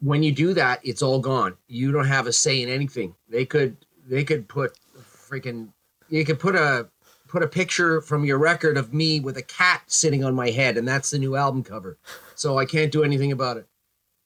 when 0.00 0.24
you 0.24 0.32
do 0.32 0.52
that, 0.54 0.80
it's 0.82 1.02
all 1.02 1.20
gone. 1.20 1.56
You 1.68 1.92
don't 1.92 2.08
have 2.08 2.26
a 2.26 2.32
say 2.32 2.60
in 2.60 2.68
anything. 2.68 3.14
They 3.28 3.46
could 3.46 3.76
they 4.06 4.24
could 4.24 4.48
put 4.48 4.76
freaking 5.00 5.68
you 6.08 6.24
could 6.24 6.40
put 6.40 6.56
a 6.56 6.88
put 7.28 7.44
a 7.44 7.48
picture 7.48 8.00
from 8.00 8.24
your 8.24 8.38
record 8.38 8.76
of 8.76 8.92
me 8.92 9.20
with 9.20 9.36
a 9.36 9.42
cat 9.42 9.82
sitting 9.86 10.24
on 10.24 10.34
my 10.34 10.50
head, 10.50 10.76
and 10.76 10.86
that's 10.86 11.10
the 11.10 11.18
new 11.18 11.36
album 11.36 11.62
cover. 11.62 11.96
So 12.34 12.58
I 12.58 12.66
can't 12.66 12.92
do 12.92 13.04
anything 13.04 13.30
about 13.30 13.56
it. 13.56 13.66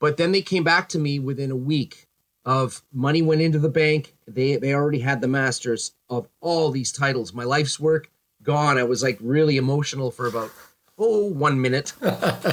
But 0.00 0.16
then 0.16 0.32
they 0.32 0.42
came 0.42 0.64
back 0.64 0.88
to 0.90 0.98
me 0.98 1.18
within 1.18 1.50
a 1.50 1.56
week 1.56 2.08
of 2.46 2.82
money 2.92 3.20
went 3.20 3.42
into 3.42 3.58
the 3.58 3.68
bank. 3.68 4.16
They 4.26 4.56
they 4.56 4.72
already 4.72 5.00
had 5.00 5.20
the 5.20 5.28
masters 5.28 5.92
of 6.08 6.28
all 6.40 6.70
these 6.70 6.92
titles. 6.92 7.34
My 7.34 7.44
life's 7.44 7.78
work 7.78 8.10
gone. 8.42 8.78
I 8.78 8.84
was 8.84 9.02
like 9.02 9.18
really 9.20 9.58
emotional 9.58 10.10
for 10.10 10.26
about 10.26 10.50
oh 10.98 11.26
one 11.26 11.60
minute. 11.60 11.92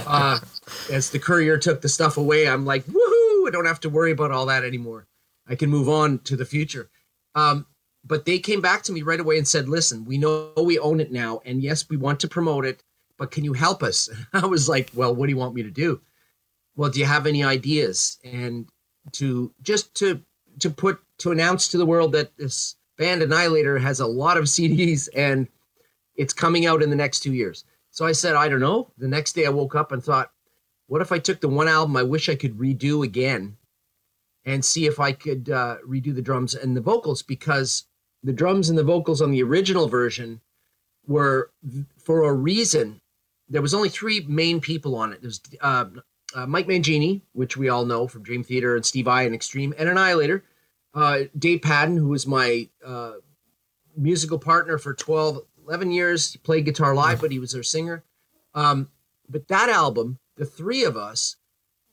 Uh, 0.06 0.40
as 0.92 1.10
the 1.10 1.18
courier 1.18 1.58
took 1.58 1.82
the 1.82 1.90
stuff 1.90 2.18
away, 2.18 2.48
I'm 2.48 2.66
like, 2.66 2.86
woohoo! 2.86 3.48
I 3.48 3.50
don't 3.52 3.66
have 3.66 3.80
to 3.82 3.90
worry 3.90 4.12
about 4.12 4.32
all 4.32 4.46
that 4.46 4.64
anymore. 4.64 5.08
I 5.48 5.56
can 5.56 5.70
move 5.70 5.90
on 5.90 6.20
to 6.20 6.36
the 6.36 6.46
future. 6.46 6.90
Um, 7.36 7.66
but 8.06 8.26
they 8.26 8.40
came 8.40 8.62
back 8.62 8.84
to 8.84 8.92
me 8.92 9.02
right 9.02 9.20
away 9.20 9.38
and 9.38 9.48
said, 9.48 9.70
listen, 9.70 10.06
we 10.06 10.18
know 10.18 10.52
we 10.58 10.78
own 10.78 11.00
it 11.00 11.12
now, 11.12 11.42
and 11.46 11.62
yes, 11.62 11.90
we 11.90 11.98
want 11.98 12.20
to 12.20 12.28
promote 12.28 12.66
it, 12.66 12.84
but 13.18 13.32
can 13.32 13.44
you 13.44 13.54
help 13.54 13.82
us? 13.82 14.10
I 14.34 14.46
was 14.46 14.68
like, 14.68 14.92
well, 14.94 15.16
what 15.16 15.28
do 15.28 15.32
you 15.32 15.38
want 15.38 15.56
me 15.56 15.64
to 15.64 15.72
do? 15.72 16.02
Well, 16.76 16.90
do 16.90 17.00
you 17.00 17.06
have 17.06 17.28
any 17.28 17.44
ideas? 17.44 18.20
And 18.24 18.68
to 19.14 19.52
just 19.62 19.96
to 19.96 20.22
to 20.60 20.70
put 20.70 21.00
to 21.20 21.32
announce 21.32 21.68
to 21.70 21.78
the 21.78 21.86
world 21.86 22.12
that 22.14 22.36
this 22.38 22.76
band 22.98 23.22
Annihilator 23.22 23.78
has 23.78 24.00
a 24.00 24.08
lot 24.08 24.38
of 24.38 24.44
CDs 24.46 25.10
and 25.16 25.48
it's 26.16 26.34
coming 26.34 26.66
out 26.66 26.84
in 26.84 26.90
the 26.90 26.96
next 26.96 27.22
two 27.22 27.34
years. 27.34 27.64
So 27.94 28.08
I 28.08 28.12
said, 28.12 28.36
I 28.36 28.50
don't 28.50 28.60
know. 28.60 28.90
The 28.98 29.08
next 29.08 29.34
day 29.34 29.46
I 29.46 29.50
woke 29.50 29.76
up 29.76 29.92
and 29.92 30.04
thought, 30.04 30.32
what 30.88 31.04
if 31.04 31.12
I 31.12 31.20
took 31.20 31.42
the 31.42 31.48
one 31.48 31.68
album 31.68 31.96
I 31.96 32.02
wish 32.02 32.28
I 32.28 32.34
could 32.34 32.58
redo 32.58 33.06
again 33.06 33.56
and 34.44 34.66
see 34.66 34.88
if 34.88 35.00
I 35.00 35.12
could 35.12 35.52
uh, 35.52 35.78
redo 35.88 36.14
the 36.14 36.24
drums 36.24 36.56
and 36.56 36.76
the 36.76 36.82
vocals 36.82 37.22
because 37.22 37.86
the 38.24 38.34
drums 38.34 38.68
and 38.68 38.80
the 38.80 38.84
vocals 38.84 39.22
on 39.22 39.30
the 39.30 39.44
original 39.44 39.88
version 39.88 40.42
were 41.06 41.52
for 42.00 42.24
a 42.24 42.34
reason. 42.34 43.00
There 43.48 43.62
was 43.62 43.76
only 43.76 43.90
three 43.90 44.22
main 44.22 44.60
people 44.60 44.96
on 44.96 45.14
it. 45.14 45.22
There's 45.22 45.40
uh, 45.62 45.86
uh, 46.34 46.48
Mike 46.48 46.68
Mangini, 46.68 47.22
which 47.34 47.58
we 47.58 47.70
all 47.70 47.86
know 47.86 48.08
from 48.08 48.24
Dream 48.24 48.44
Theater 48.44 48.76
and 48.76 48.84
Steve 48.84 49.06
Vai 49.06 49.24
and 49.24 49.36
Extreme, 49.36 49.76
and 49.78 49.88
Annihilator. 49.88 50.44
Uh, 50.96 51.26
Dave 51.38 51.62
Padden, 51.62 51.98
who 51.98 52.08
was 52.08 52.26
my 52.26 52.68
uh, 52.84 53.14
musical 53.96 54.40
partner 54.40 54.80
for 54.80 54.96
12, 54.96 55.42
11 55.68 55.92
years. 55.92 56.32
He 56.32 56.40
played 56.40 56.66
guitar 56.66 56.96
live, 56.96 57.22
but 57.22 57.32
he 57.32 57.40
was 57.40 57.52
their 57.52 57.64
singer. 57.64 58.04
Um, 58.54 58.90
but 59.30 59.48
that 59.48 59.70
album, 59.70 60.20
the 60.36 60.46
three 60.46 60.84
of 60.84 60.98
us 60.98 61.38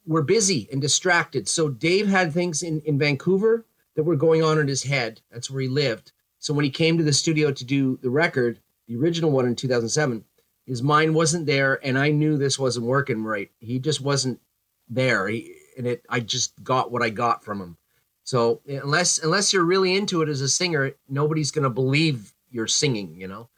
were 0.06 0.22
busy 0.22 0.68
and 0.72 0.80
distracted. 0.80 1.48
So 1.48 1.68
Dave 1.68 2.08
had 2.08 2.32
things 2.32 2.62
in, 2.62 2.80
in 2.82 2.98
Vancouver 2.98 3.64
that 3.94 4.02
were 4.02 4.16
going 4.16 4.42
on 4.42 4.58
in 4.58 4.68
his 4.68 4.82
head. 4.82 5.20
That's 5.30 5.50
where 5.50 5.62
he 5.62 5.68
lived. 5.68 6.12
So 6.38 6.54
when 6.54 6.64
he 6.64 6.70
came 6.70 6.96
to 6.98 7.04
the 7.04 7.12
studio 7.12 7.52
to 7.52 7.64
do 7.64 7.98
the 8.02 8.10
record, 8.10 8.60
the 8.86 8.96
original 8.96 9.30
one 9.30 9.46
in 9.46 9.54
2007, 9.54 10.24
his 10.66 10.82
mind 10.82 11.14
wasn't 11.14 11.46
there, 11.46 11.84
and 11.84 11.98
I 11.98 12.10
knew 12.10 12.36
this 12.36 12.58
wasn't 12.58 12.86
working 12.86 13.24
right. 13.24 13.50
He 13.58 13.78
just 13.78 14.00
wasn't 14.00 14.40
there, 14.88 15.28
he, 15.28 15.54
and 15.76 15.86
it. 15.86 16.04
I 16.08 16.20
just 16.20 16.62
got 16.62 16.92
what 16.92 17.02
I 17.02 17.10
got 17.10 17.44
from 17.44 17.60
him. 17.60 17.76
So 18.22 18.60
unless 18.68 19.18
unless 19.18 19.52
you're 19.52 19.64
really 19.64 19.96
into 19.96 20.22
it 20.22 20.28
as 20.28 20.40
a 20.40 20.48
singer, 20.48 20.92
nobody's 21.08 21.50
gonna 21.50 21.70
believe 21.70 22.32
you're 22.50 22.68
singing, 22.68 23.20
you 23.20 23.26
know. 23.26 23.48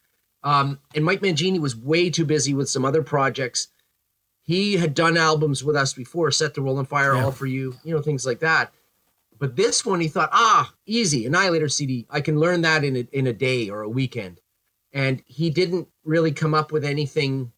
Um, 0.44 0.80
and 0.94 1.04
Mike 1.04 1.20
Mangini 1.20 1.60
was 1.60 1.76
way 1.76 2.10
too 2.10 2.24
busy 2.24 2.54
with 2.54 2.68
some 2.68 2.84
other 2.84 3.02
projects. 3.02 3.68
He 4.42 4.76
had 4.76 4.94
done 4.94 5.16
albums 5.16 5.62
with 5.62 5.76
us 5.76 5.92
before, 5.92 6.30
Set 6.30 6.54
the 6.54 6.62
on 6.62 6.84
Fire, 6.84 7.14
yeah. 7.14 7.24
All 7.24 7.32
for 7.32 7.46
You, 7.46 7.74
you 7.84 7.94
know, 7.94 8.02
things 8.02 8.26
like 8.26 8.40
that. 8.40 8.72
But 9.38 9.56
this 9.56 9.84
one, 9.84 10.00
he 10.00 10.08
thought, 10.08 10.30
ah, 10.32 10.72
easy, 10.86 11.26
Annihilator 11.26 11.68
CD. 11.68 12.06
I 12.10 12.20
can 12.20 12.38
learn 12.38 12.62
that 12.62 12.84
in 12.84 12.96
a, 12.96 13.06
in 13.12 13.26
a 13.26 13.32
day 13.32 13.70
or 13.70 13.82
a 13.82 13.88
weekend. 13.88 14.40
And 14.92 15.22
he 15.26 15.50
didn't 15.50 15.88
really 16.04 16.32
come 16.32 16.54
up 16.54 16.70
with 16.70 16.84
anything 16.84 17.52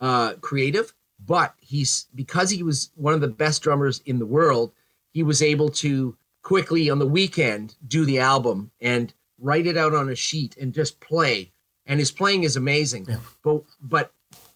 uh, 0.00 0.34
creative, 0.34 0.94
but 1.24 1.54
he's 1.58 2.06
because 2.14 2.50
he 2.50 2.62
was 2.62 2.90
one 2.94 3.14
of 3.14 3.20
the 3.20 3.28
best 3.28 3.62
drummers 3.62 4.02
in 4.04 4.18
the 4.18 4.26
world, 4.26 4.72
he 5.10 5.22
was 5.22 5.42
able 5.42 5.68
to 5.68 6.16
quickly 6.42 6.88
on 6.90 6.98
the 6.98 7.06
weekend 7.06 7.74
do 7.86 8.04
the 8.04 8.18
album 8.18 8.70
and 8.80 9.12
write 9.40 9.66
it 9.66 9.76
out 9.76 9.94
on 9.94 10.08
a 10.08 10.14
sheet 10.14 10.56
and 10.56 10.72
just 10.72 11.00
play 11.00 11.52
and 11.88 11.98
his 11.98 12.12
playing 12.12 12.44
is 12.44 12.54
amazing. 12.54 13.06
Yeah. 13.08 13.18
But 13.42 13.62
but 13.80 14.12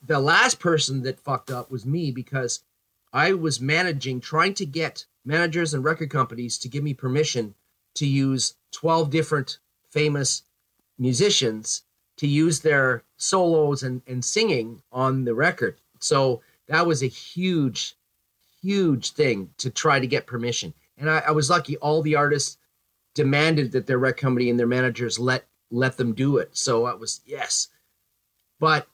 the 0.07 0.20
last 0.20 0.61
person 0.61 1.03
that 1.03 1.18
fucked 1.18 1.51
up 1.51 1.70
was 1.70 1.87
me 1.87 2.12
because 2.12 2.61
I 3.12 3.33
was 3.33 3.61
managing, 3.61 4.20
trying 4.20 4.55
to 4.55 4.66
get 4.66 5.07
managers 5.24 5.74
and 5.74 5.83
record 5.85 6.11
companies 6.11 6.59
to 6.59 6.68
give 6.68 6.85
me 6.85 6.95
permission 6.95 7.55
to 7.95 8.07
use 8.07 8.55
12 8.72 9.11
different 9.11 9.59
famous 9.91 10.43
musicians 10.99 11.83
to 12.16 12.26
use 12.26 12.61
their 12.61 13.03
solos 13.16 13.83
and, 13.83 14.03
and 14.07 14.24
singing 14.24 14.83
on 14.93 15.24
the 15.24 15.35
record. 15.35 15.78
So 16.01 16.43
that 16.68 16.87
was 16.87 17.03
a 17.03 17.07
huge, 17.07 17.97
huge 18.61 19.12
thing 19.12 19.51
to 19.59 19.70
try 19.70 20.01
to 20.01 20.07
get 20.07 20.26
permission. 20.26 20.74
And 20.99 21.11
I, 21.11 21.22
I 21.28 21.30
was 21.30 21.51
lucky, 21.51 21.76
all 21.78 22.03
the 22.03 22.16
artists 22.16 22.59
demanded 23.14 23.72
that 23.72 23.87
their 23.87 23.99
record 23.99 24.20
company 24.20 24.51
and 24.51 24.59
their 24.59 24.66
managers 24.66 25.18
let 25.18 25.47
let 25.73 25.97
them 25.97 26.14
do 26.14 26.37
it. 26.37 26.57
So 26.57 26.85
I 26.85 26.95
was 26.95 27.20
yes. 27.27 27.68
But 28.61 28.87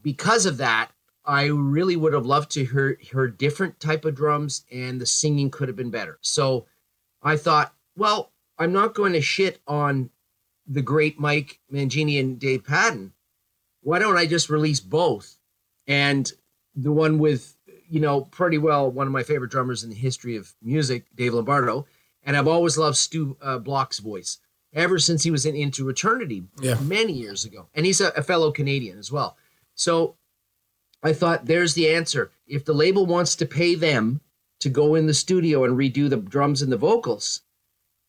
because 0.00 0.46
of 0.46 0.56
that, 0.58 0.92
I 1.24 1.46
really 1.46 1.96
would 1.96 2.14
have 2.14 2.24
loved 2.24 2.50
to 2.52 2.64
hear 2.64 2.96
hear 3.00 3.28
different 3.28 3.78
type 3.78 4.04
of 4.04 4.14
drums 4.14 4.64
and 4.72 5.00
the 5.00 5.06
singing 5.06 5.50
could 5.50 5.68
have 5.68 5.76
been 5.76 5.90
better. 5.90 6.18
So 6.22 6.66
I 7.22 7.36
thought, 7.36 7.74
well, 7.96 8.32
I'm 8.58 8.72
not 8.72 8.94
going 8.94 9.12
to 9.12 9.20
shit 9.20 9.60
on 9.66 10.10
the 10.66 10.82
great 10.82 11.18
Mike 11.18 11.60
Mangini 11.72 12.18
and 12.18 12.38
Dave 12.38 12.64
Padden. 12.64 13.12
Why 13.82 13.98
don't 13.98 14.16
I 14.16 14.26
just 14.26 14.48
release 14.48 14.80
both? 14.80 15.36
And 15.86 16.30
the 16.74 16.92
one 16.92 17.18
with, 17.18 17.56
you 17.88 18.00
know, 18.00 18.22
pretty 18.22 18.58
well 18.58 18.90
one 18.90 19.06
of 19.06 19.12
my 19.12 19.22
favorite 19.22 19.50
drummers 19.50 19.82
in 19.82 19.90
the 19.90 19.96
history 19.96 20.36
of 20.36 20.54
music, 20.62 21.04
Dave 21.14 21.34
Lombardo. 21.34 21.86
And 22.22 22.36
I've 22.36 22.48
always 22.48 22.78
loved 22.78 22.96
Stu 22.96 23.36
uh, 23.42 23.58
Block's 23.58 23.98
voice 23.98 24.38
ever 24.72 24.98
since 24.98 25.22
he 25.22 25.30
was 25.30 25.46
in 25.46 25.56
Into 25.56 25.88
Eternity 25.88 26.44
yeah. 26.60 26.78
many 26.80 27.12
years 27.12 27.44
ago. 27.44 27.66
And 27.74 27.84
he's 27.84 28.00
a, 28.00 28.08
a 28.08 28.22
fellow 28.22 28.52
Canadian 28.52 28.98
as 28.98 29.10
well. 29.10 29.36
So 29.74 30.16
I 31.02 31.12
thought 31.12 31.46
there's 31.46 31.74
the 31.74 31.90
answer. 31.90 32.30
If 32.46 32.64
the 32.64 32.74
label 32.74 33.06
wants 33.06 33.34
to 33.36 33.46
pay 33.46 33.74
them 33.74 34.20
to 34.60 34.68
go 34.68 34.94
in 34.94 35.06
the 35.06 35.14
studio 35.14 35.64
and 35.64 35.76
redo 35.76 36.08
the 36.08 36.18
drums 36.18 36.62
and 36.62 36.70
the 36.70 36.76
vocals, 36.76 37.42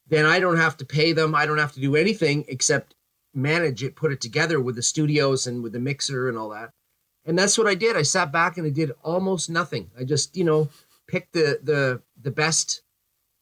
then 0.08 0.26
I 0.26 0.40
don't 0.40 0.58
have 0.58 0.78
to 0.78 0.86
pay 0.86 1.14
them. 1.14 1.34
I 1.34 1.46
don't 1.46 1.58
have 1.58 1.74
to 1.74 1.80
do 1.80 1.96
anything 1.96 2.46
except 2.48 2.96
manage 3.34 3.82
it, 3.84 3.96
put 3.96 4.12
it 4.12 4.20
together 4.20 4.60
with 4.60 4.76
the 4.76 4.82
studios 4.82 5.48
and 5.48 5.64
with 5.64 5.72
the 5.72 5.80
mixer 5.80 6.28
and 6.28 6.38
all 6.38 6.50
that. 6.50 6.72
And 7.24 7.38
that's 7.38 7.58
what 7.58 7.68
I 7.68 7.76
did. 7.76 7.96
I 7.96 8.02
sat 8.02 8.32
back 8.32 8.58
and 8.58 8.68
I 8.68 8.72
did 8.72 8.92
almost 9.04 9.50
nothing. 9.50 9.90
I 9.98 10.04
just, 10.04 10.36
you 10.36 10.44
know, 10.44 10.70
picked 11.08 11.34
the 11.34 11.60
the 11.64 12.02
the 12.22 12.32
best 12.32 12.82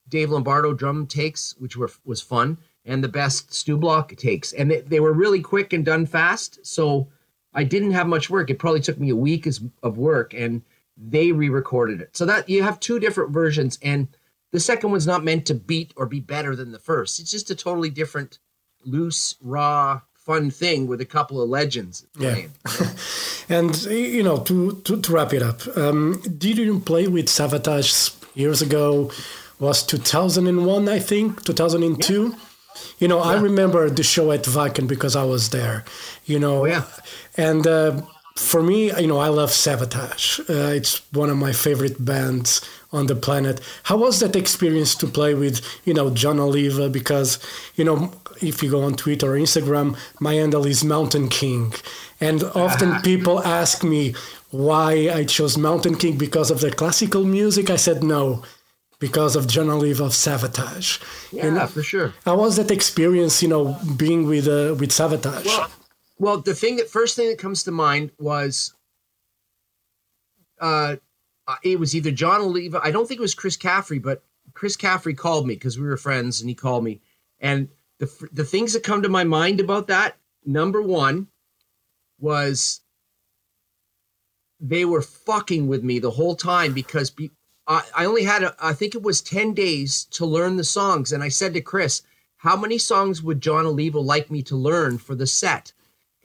Dave 0.07 0.29
Lombardo 0.29 0.73
drum 0.73 1.07
takes, 1.07 1.55
which 1.57 1.75
were 1.77 1.89
was 2.05 2.21
fun 2.21 2.57
and 2.89 3.03
the 3.03 3.07
best 3.07 3.53
Stu 3.53 3.77
Block 3.77 4.15
takes. 4.15 4.51
And 4.53 4.71
they, 4.71 4.81
they 4.81 4.99
were 4.99 5.13
really 5.13 5.41
quick 5.41 5.73
and 5.73 5.85
done 5.85 6.05
fast. 6.05 6.65
So 6.65 7.07
I 7.53 7.63
didn't 7.63 7.91
have 7.91 8.07
much 8.07 8.29
work. 8.29 8.49
It 8.49 8.59
probably 8.59 8.81
took 8.81 8.99
me 8.99 9.09
a 9.09 9.15
week 9.15 9.47
of 9.83 9.97
work 9.97 10.33
and 10.33 10.61
they 10.97 11.31
re-recorded 11.31 12.01
it. 12.01 12.17
So 12.17 12.25
that 12.25 12.49
you 12.49 12.63
have 12.63 12.79
two 12.79 12.99
different 12.99 13.31
versions 13.31 13.79
and 13.81 14.07
the 14.51 14.59
second 14.59 14.91
one's 14.91 15.07
not 15.07 15.23
meant 15.23 15.45
to 15.45 15.53
beat 15.53 15.93
or 15.95 16.07
be 16.07 16.19
better 16.19 16.55
than 16.55 16.71
the 16.71 16.79
first. 16.79 17.19
It's 17.19 17.31
just 17.31 17.51
a 17.51 17.55
totally 17.55 17.91
different, 17.91 18.39
loose, 18.83 19.35
raw, 19.41 20.01
fun 20.15 20.49
thing 20.49 20.87
with 20.87 21.01
a 21.01 21.05
couple 21.05 21.41
of 21.41 21.49
legends 21.49 22.05
playing. 22.13 22.51
Yeah. 22.79 22.87
and 23.49 23.81
you 23.83 24.23
know, 24.23 24.39
to, 24.39 24.81
to, 24.81 24.99
to 24.99 25.11
wrap 25.11 25.33
it 25.33 25.43
up, 25.43 25.61
um, 25.77 26.21
did 26.37 26.57
you 26.57 26.79
play 26.79 27.07
with 27.07 27.27
Savatage 27.27 28.15
years 28.35 28.61
ago? 28.61 29.11
Was 29.59 29.83
2001, 29.83 30.87
I 30.87 30.99
think, 30.99 31.43
2002. 31.43 32.29
Yeah. 32.29 32.35
You 32.99 33.07
know, 33.07 33.19
yeah. 33.19 33.31
I 33.31 33.39
remember 33.39 33.89
the 33.89 34.03
show 34.03 34.31
at 34.31 34.45
Viking 34.45 34.87
because 34.87 35.15
I 35.15 35.23
was 35.23 35.49
there. 35.49 35.85
You 36.25 36.39
know, 36.39 36.61
oh, 36.61 36.65
yeah. 36.65 36.85
And 37.37 37.65
uh, 37.65 38.01
for 38.35 38.63
me, 38.63 38.91
you 38.99 39.07
know, 39.07 39.19
I 39.19 39.27
love 39.27 39.49
Savatage. 39.49 40.39
Uh, 40.49 40.73
it's 40.73 41.01
one 41.11 41.29
of 41.29 41.37
my 41.37 41.51
favorite 41.51 42.03
bands 42.03 42.61
on 42.91 43.07
the 43.07 43.15
planet. 43.15 43.59
How 43.83 43.97
was 43.97 44.19
that 44.21 44.35
experience 44.35 44.95
to 44.95 45.07
play 45.07 45.33
with, 45.33 45.61
you 45.85 45.93
know, 45.93 46.09
Jon 46.09 46.39
Oliva? 46.39 46.89
Because, 46.89 47.39
you 47.75 47.83
know, 47.83 48.11
if 48.41 48.63
you 48.63 48.71
go 48.71 48.81
on 48.83 48.95
Twitter 48.95 49.33
or 49.33 49.37
Instagram, 49.37 49.97
my 50.19 50.35
handle 50.35 50.65
is 50.65 50.83
Mountain 50.83 51.29
King. 51.29 51.73
And 52.21 52.43
often 52.55 53.01
people 53.03 53.43
ask 53.43 53.83
me 53.83 54.15
why 54.51 55.09
I 55.13 55.25
chose 55.25 55.57
Mountain 55.57 55.95
King 55.95 56.17
because 56.17 56.49
of 56.49 56.61
the 56.61 56.71
classical 56.71 57.25
music. 57.25 57.69
I 57.69 57.75
said 57.75 58.03
no 58.03 58.43
because 58.99 59.35
of 59.35 59.47
Jon 59.47 59.69
Oliva 59.69 60.03
of 60.05 60.11
Savatage. 60.11 61.01
Yeah, 61.31 61.47
and 61.47 61.69
for 61.69 61.83
sure. 61.83 62.13
How 62.25 62.37
was 62.37 62.57
that 62.57 62.69
experience, 62.71 63.41
you 63.41 63.49
know, 63.49 63.77
being 63.95 64.25
with 64.27 64.47
uh, 64.47 64.75
with 64.75 64.91
Savatage? 64.91 65.45
Well, 65.45 65.69
well, 66.17 66.37
the 66.37 66.53
thing 66.53 66.75
that 66.77 66.89
first 66.89 67.15
thing 67.15 67.29
that 67.29 67.39
comes 67.39 67.63
to 67.63 67.71
mind 67.71 68.11
was 68.19 68.73
uh, 70.59 70.97
it 71.63 71.79
was 71.79 71.95
either 71.95 72.11
Jon 72.11 72.41
Oliva, 72.41 72.79
I 72.83 72.91
don't 72.91 73.07
think 73.07 73.19
it 73.19 73.21
was 73.21 73.35
Chris 73.35 73.57
Caffrey, 73.57 73.99
but 73.99 74.23
Chris 74.53 74.75
Caffrey 74.75 75.13
called 75.13 75.47
me 75.47 75.55
because 75.55 75.79
we 75.79 75.87
were 75.87 75.97
friends 75.97 76.41
and 76.41 76.49
he 76.49 76.55
called 76.55 76.83
me. 76.83 77.01
And 77.39 77.69
the 77.97 78.11
the 78.31 78.45
things 78.45 78.73
that 78.73 78.83
come 78.83 79.01
to 79.01 79.09
my 79.09 79.23
mind 79.23 79.59
about 79.59 79.87
that, 79.87 80.17
number 80.45 80.81
one 80.81 81.27
was 82.19 82.81
they 84.59 84.83
were 84.85 85.01
fucking 85.01 85.67
with 85.67 85.83
me 85.83 85.99
the 85.99 86.11
whole 86.11 86.35
time 86.35 86.73
because 86.73 87.09
be, 87.09 87.31
I, 87.69 87.83
I 87.95 88.05
only 88.05 88.23
had, 88.23 88.43
a, 88.43 88.55
I 88.59 88.73
think 88.73 88.95
it 88.95 89.03
was 89.03 89.21
10 89.21 89.53
days 89.53 90.05
to 90.11 90.25
learn 90.25 90.57
the 90.57 90.63
songs. 90.65 91.13
And 91.13 91.23
I 91.23 91.29
said 91.29 91.53
to 91.53 91.61
Chris, 91.61 92.01
how 92.37 92.57
many 92.57 92.77
songs 92.77 93.23
would 93.23 93.39
Jon 93.39 93.65
Oliva 93.65 93.99
like 93.99 94.29
me 94.29 94.41
to 94.43 94.57
learn 94.57 94.97
for 94.97 95.15
the 95.15 95.27
set? 95.27 95.71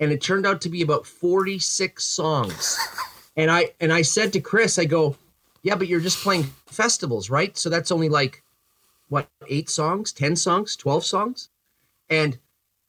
And 0.00 0.10
it 0.10 0.20
turned 0.20 0.46
out 0.46 0.60
to 0.62 0.68
be 0.68 0.82
about 0.82 1.06
46 1.06 2.02
songs. 2.02 2.78
and 3.36 3.50
I 3.50 3.72
and 3.80 3.92
I 3.92 4.02
said 4.02 4.32
to 4.32 4.40
Chris, 4.40 4.78
I 4.78 4.84
go, 4.84 5.16
yeah, 5.62 5.74
but 5.74 5.88
you're 5.88 6.00
just 6.00 6.22
playing 6.22 6.44
festivals, 6.66 7.30
right? 7.30 7.56
So 7.56 7.68
that's 7.70 7.90
only 7.90 8.08
like 8.08 8.42
what 9.08 9.28
eight 9.48 9.68
songs, 9.68 10.12
ten 10.12 10.36
songs, 10.36 10.76
twelve 10.76 11.04
songs, 11.04 11.48
and 12.08 12.38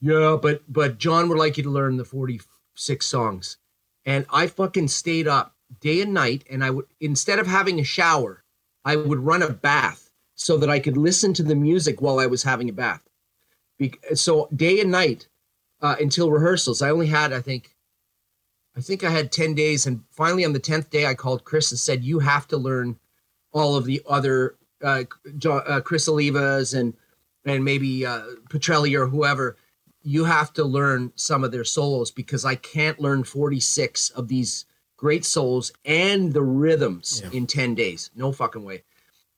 yeah, 0.01 0.37
but 0.41 0.61
but 0.67 0.97
John 0.97 1.29
would 1.29 1.37
like 1.37 1.57
you 1.57 1.63
to 1.63 1.69
learn 1.69 1.97
the 1.97 2.05
46 2.05 3.05
songs, 3.05 3.57
and 4.05 4.25
I 4.31 4.47
fucking 4.47 4.89
stayed 4.89 5.27
up 5.27 5.55
day 5.79 6.01
and 6.01 6.13
night, 6.13 6.43
and 6.49 6.63
I 6.63 6.69
would 6.69 6.85
instead 6.99 7.39
of 7.39 7.47
having 7.47 7.79
a 7.79 7.83
shower, 7.83 8.43
I 8.85 8.95
would 8.95 9.19
run 9.19 9.41
a 9.41 9.49
bath 9.49 10.11
so 10.35 10.57
that 10.57 10.69
I 10.69 10.79
could 10.79 10.95
listen 10.95 11.33
to 11.33 11.43
the 11.43 11.55
music 11.55 12.01
while 12.01 12.19
I 12.19 12.27
was 12.27 12.43
having 12.43 12.69
a 12.69 12.73
bath. 12.73 13.01
Be- 13.77 13.93
so 14.13 14.47
day 14.55 14.79
and 14.79 14.91
night 14.91 15.27
uh, 15.81 15.95
until 15.99 16.31
rehearsals, 16.31 16.81
I 16.81 16.91
only 16.91 17.07
had 17.07 17.33
I 17.33 17.41
think 17.41 17.75
I 18.77 18.81
think 18.81 19.03
I 19.03 19.09
had 19.09 19.31
10 19.31 19.55
days. 19.55 19.85
And 19.85 20.03
finally, 20.11 20.45
on 20.45 20.53
the 20.53 20.59
10th 20.59 20.89
day, 20.89 21.05
I 21.05 21.13
called 21.13 21.45
Chris 21.45 21.71
and 21.71 21.79
said, 21.79 22.03
You 22.03 22.19
have 22.19 22.47
to 22.47 22.57
learn 22.57 22.99
all 23.51 23.75
of 23.75 23.85
the 23.85 24.01
other 24.07 24.55
uh, 24.83 25.03
uh, 25.45 25.81
Criss 25.81 26.09
Olivas 26.09 26.77
and, 26.77 26.93
and 27.45 27.63
maybe 27.63 28.05
uh, 28.05 28.23
Pitrelli 28.49 28.97
or 28.99 29.07
whoever. 29.07 29.55
You 30.03 30.25
have 30.25 30.53
to 30.53 30.63
learn 30.63 31.11
some 31.15 31.43
of 31.43 31.51
their 31.51 31.63
solos 31.63 32.11
because 32.11 32.45
I 32.45 32.55
can't 32.55 32.99
learn 32.99 33.23
46 33.23 34.09
of 34.11 34.27
these 34.27 34.65
great 34.97 35.25
souls 35.25 35.71
and 35.83 36.33
the 36.33 36.41
rhythms 36.41 37.21
yeah. 37.23 37.37
in 37.37 37.47
10 37.47 37.75
days. 37.75 38.11
No 38.15 38.31
fucking 38.31 38.63
way. 38.63 38.83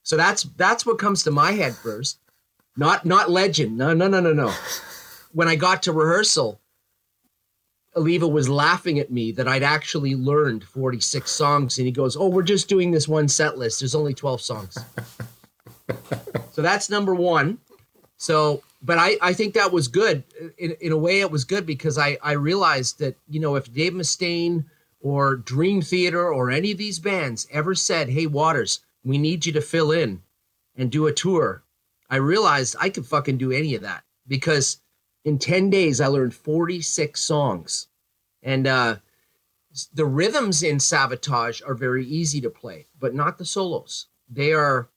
So 0.03 0.16
that's 0.16 0.43
that's 0.43 0.86
what 0.86 0.99
comes 0.99 1.24
to 1.24 1.32
my 1.32 1.51
head 1.51 1.76
first. 1.76 2.20
Not 2.78 3.05
not 3.05 3.30
legend. 3.30 3.78
No, 3.78 3.93
no, 3.93 4.08
no, 4.08 4.22
no, 4.22 4.32
no. 4.32 4.53
When 5.34 5.49
I 5.49 5.55
got 5.55 5.84
to 5.84 5.91
rehearsal, 5.91 6.62
Oliva 7.97 8.28
was 8.28 8.47
laughing 8.47 8.99
at 8.99 9.12
me 9.12 9.32
that 9.34 9.47
I'd 9.47 9.64
actually 9.64 10.16
learned 10.16 10.64
46 10.64 11.30
songs. 11.30 11.78
And 11.78 11.86
he 11.86 11.91
goes, 11.91 12.16
Oh, 12.16 12.30
we're 12.30 12.43
just 12.43 12.70
doing 12.70 12.91
this 12.91 13.08
one 13.08 13.28
set 13.28 13.58
list. 13.58 13.80
There's 13.80 13.95
only 13.95 14.14
12 14.14 14.41
songs. 14.41 14.78
so 16.51 16.62
that's 16.62 16.89
number 16.89 17.14
one. 17.14 17.58
So, 18.18 18.64
but 18.82 18.97
I, 18.97 19.18
I 19.22 19.34
think 19.34 19.55
that 19.55 19.72
was 19.72 19.88
good. 19.88 20.24
In, 20.58 20.72
in 20.80 20.91
a 20.91 20.97
way, 20.97 21.20
it 21.20 21.32
was 21.32 21.43
good 21.43 21.66
because 21.66 21.97
I, 21.97 22.18
I 22.22 22.34
realized 22.34 22.99
that, 22.99 23.16
you 23.28 23.39
know, 23.39 23.55
if 23.55 23.72
Dave 23.74 23.93
Mustaine 23.93 24.66
or 25.08 25.38
Dream 25.38 25.82
Theater 25.82 26.34
or 26.34 26.51
any 26.51 26.74
of 26.74 26.78
these 26.78 26.99
bands 26.99 27.47
ever 27.49 27.74
said, 27.74 28.10
Hey, 28.10 28.28
Waters, 28.28 28.82
we 29.05 29.18
need 29.18 29.45
you 29.45 29.53
to 29.53 29.62
fill 29.62 29.89
in 29.89 30.22
and 30.76 30.91
do 30.91 31.08
a 31.08 31.14
tour, 31.14 31.64
I 32.10 32.18
realized 32.18 32.76
I 32.78 32.89
could 32.89 33.05
fucking 33.05 33.38
do 33.38 33.53
any 33.53 33.74
of 33.74 33.82
that 33.84 34.03
because 34.28 34.82
in 35.24 35.39
10 35.39 35.70
days 35.70 36.01
i 36.01 36.08
learned 36.08 36.36
46 36.36 37.22
songs. 37.22 37.88
And 38.43 38.68
uh, 38.68 38.97
the 39.93 40.05
rhythms 40.05 40.62
in 40.62 40.78
Savatage 40.78 41.62
are 41.66 41.74
very 41.74 42.05
easy 42.05 42.41
to 42.41 42.49
play 42.49 42.88
but 42.99 43.16
not 43.16 43.38
the 43.38 43.45
solos. 43.45 44.08
They 44.30 44.51
are 44.51 44.89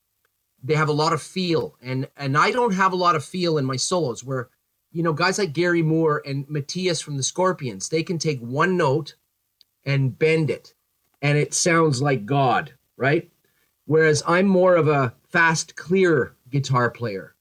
they 0.62 0.74
have 0.74 0.88
a 0.88 0.92
lot 0.92 1.12
of 1.12 1.22
feel. 1.22 1.76
And 1.80 2.08
and 2.16 2.36
i 2.36 2.50
don't 2.50 2.74
have 2.74 2.92
a 2.92 3.02
lot 3.04 3.14
of 3.14 3.24
feel 3.24 3.58
in 3.58 3.64
my 3.64 3.76
solos 3.76 4.24
where 4.24 4.48
you 4.90 5.04
know 5.04 5.12
guys 5.12 5.38
like 5.38 5.52
gary 5.52 5.82
moore 5.82 6.20
and 6.26 6.48
matthias 6.50 7.00
from 7.00 7.16
the 7.16 7.22
scorpions 7.22 7.88
they 7.88 8.02
can 8.02 8.18
take 8.18 8.40
one 8.40 8.76
note 8.76 9.14
and 9.84 10.18
bend 10.18 10.50
it. 10.50 10.74
And 11.22 11.36
it 11.36 11.54
sounds 11.54 12.00
like 12.00 12.26
god 12.26 12.72
right? 13.00 13.28
Whereas 13.86 14.22
i'm 14.26 14.46
more 14.46 14.76
of 14.76 14.86
a 14.86 15.14
fast 15.30 15.74
clear 15.74 16.36
guitar 16.50 16.90
player. 16.90 17.34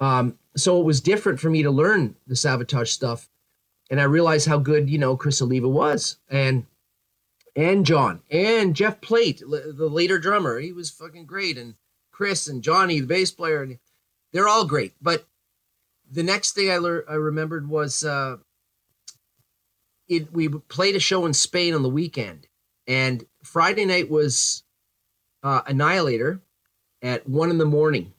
Um, 0.00 0.38
so 0.56 0.80
it 0.80 0.84
was 0.84 1.00
different 1.00 1.38
for 1.38 1.50
me 1.50 1.62
to 1.62 1.70
learn 1.70 2.16
the 2.26 2.34
Savatage 2.34 2.88
stuff, 2.88 3.28
and 3.90 4.00
I 4.00 4.04
realized 4.04 4.48
how 4.48 4.58
good 4.58 4.88
you 4.88 4.98
know 4.98 5.16
Criss 5.16 5.42
Oliva 5.42 5.68
was, 5.68 6.16
and 6.28 6.66
and 7.54 7.84
John 7.84 8.22
and 8.30 8.74
Jeff 8.74 9.00
Plate, 9.00 9.40
the 9.40 9.88
later 9.88 10.18
drummer, 10.18 10.58
he 10.58 10.72
was 10.72 10.90
fucking 10.90 11.26
great, 11.26 11.58
and 11.58 11.74
Chris 12.12 12.48
and 12.48 12.62
Johnny, 12.62 13.00
the 13.00 13.06
bass 13.06 13.30
player, 13.30 13.62
and 13.62 13.78
they're 14.32 14.48
all 14.48 14.66
great. 14.66 14.94
But 15.02 15.26
the 16.10 16.22
next 16.22 16.52
thing 16.52 16.70
I 16.70 16.78
learned, 16.78 17.04
I 17.08 17.14
remembered 17.14 17.68
was 17.68 18.04
uh, 18.04 18.36
it. 20.08 20.32
We 20.32 20.48
played 20.48 20.96
a 20.96 21.00
show 21.00 21.26
in 21.26 21.32
Spain 21.32 21.74
on 21.74 21.82
the 21.82 21.88
weekend, 21.88 22.46
and 22.86 23.24
Friday 23.42 23.84
night 23.84 24.10
was 24.10 24.62
uh, 25.42 25.62
Annihilator 25.66 26.40
at 27.02 27.28
one 27.28 27.50
in 27.50 27.58
the 27.58 27.64
morning 27.64 28.12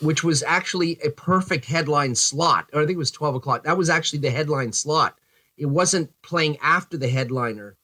which 0.00 0.22
was 0.22 0.42
actually 0.42 0.98
a 1.02 1.10
perfect 1.10 1.64
headline 1.64 2.14
slot. 2.14 2.68
Or 2.72 2.82
I 2.82 2.86
think 2.86 2.96
it 2.96 2.98
was 2.98 3.10
12 3.10 3.36
o'clock. 3.36 3.64
That 3.64 3.78
was 3.78 3.90
actually 3.90 4.20
the 4.20 4.30
headline 4.30 4.72
slot. 4.72 5.18
It 5.56 5.66
wasn't 5.66 6.10
playing 6.22 6.58
after 6.60 6.96
the 6.96 7.08
headliner. 7.08 7.76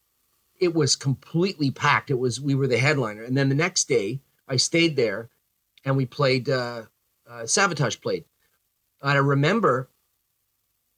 It 0.61 0.75
was 0.75 0.95
completely 0.95 1.71
packed. 1.71 2.11
It 2.11 2.19
was 2.19 2.41
we 2.41 2.55
were 2.55 2.67
the 2.67 2.79
headliner. 2.79 3.25
And 3.25 3.37
then 3.37 3.49
the 3.49 3.55
next 3.55 3.89
day, 3.89 4.21
I 4.47 4.57
stayed 4.57 4.97
there, 4.97 5.31
and 5.85 5.97
we 5.97 6.07
played. 6.07 6.49
Uh, 6.49 6.83
uh, 7.29 7.43
Savatage 7.43 8.03
played. 8.03 8.25
And 9.01 9.13
I 9.13 9.17
remember 9.17 9.89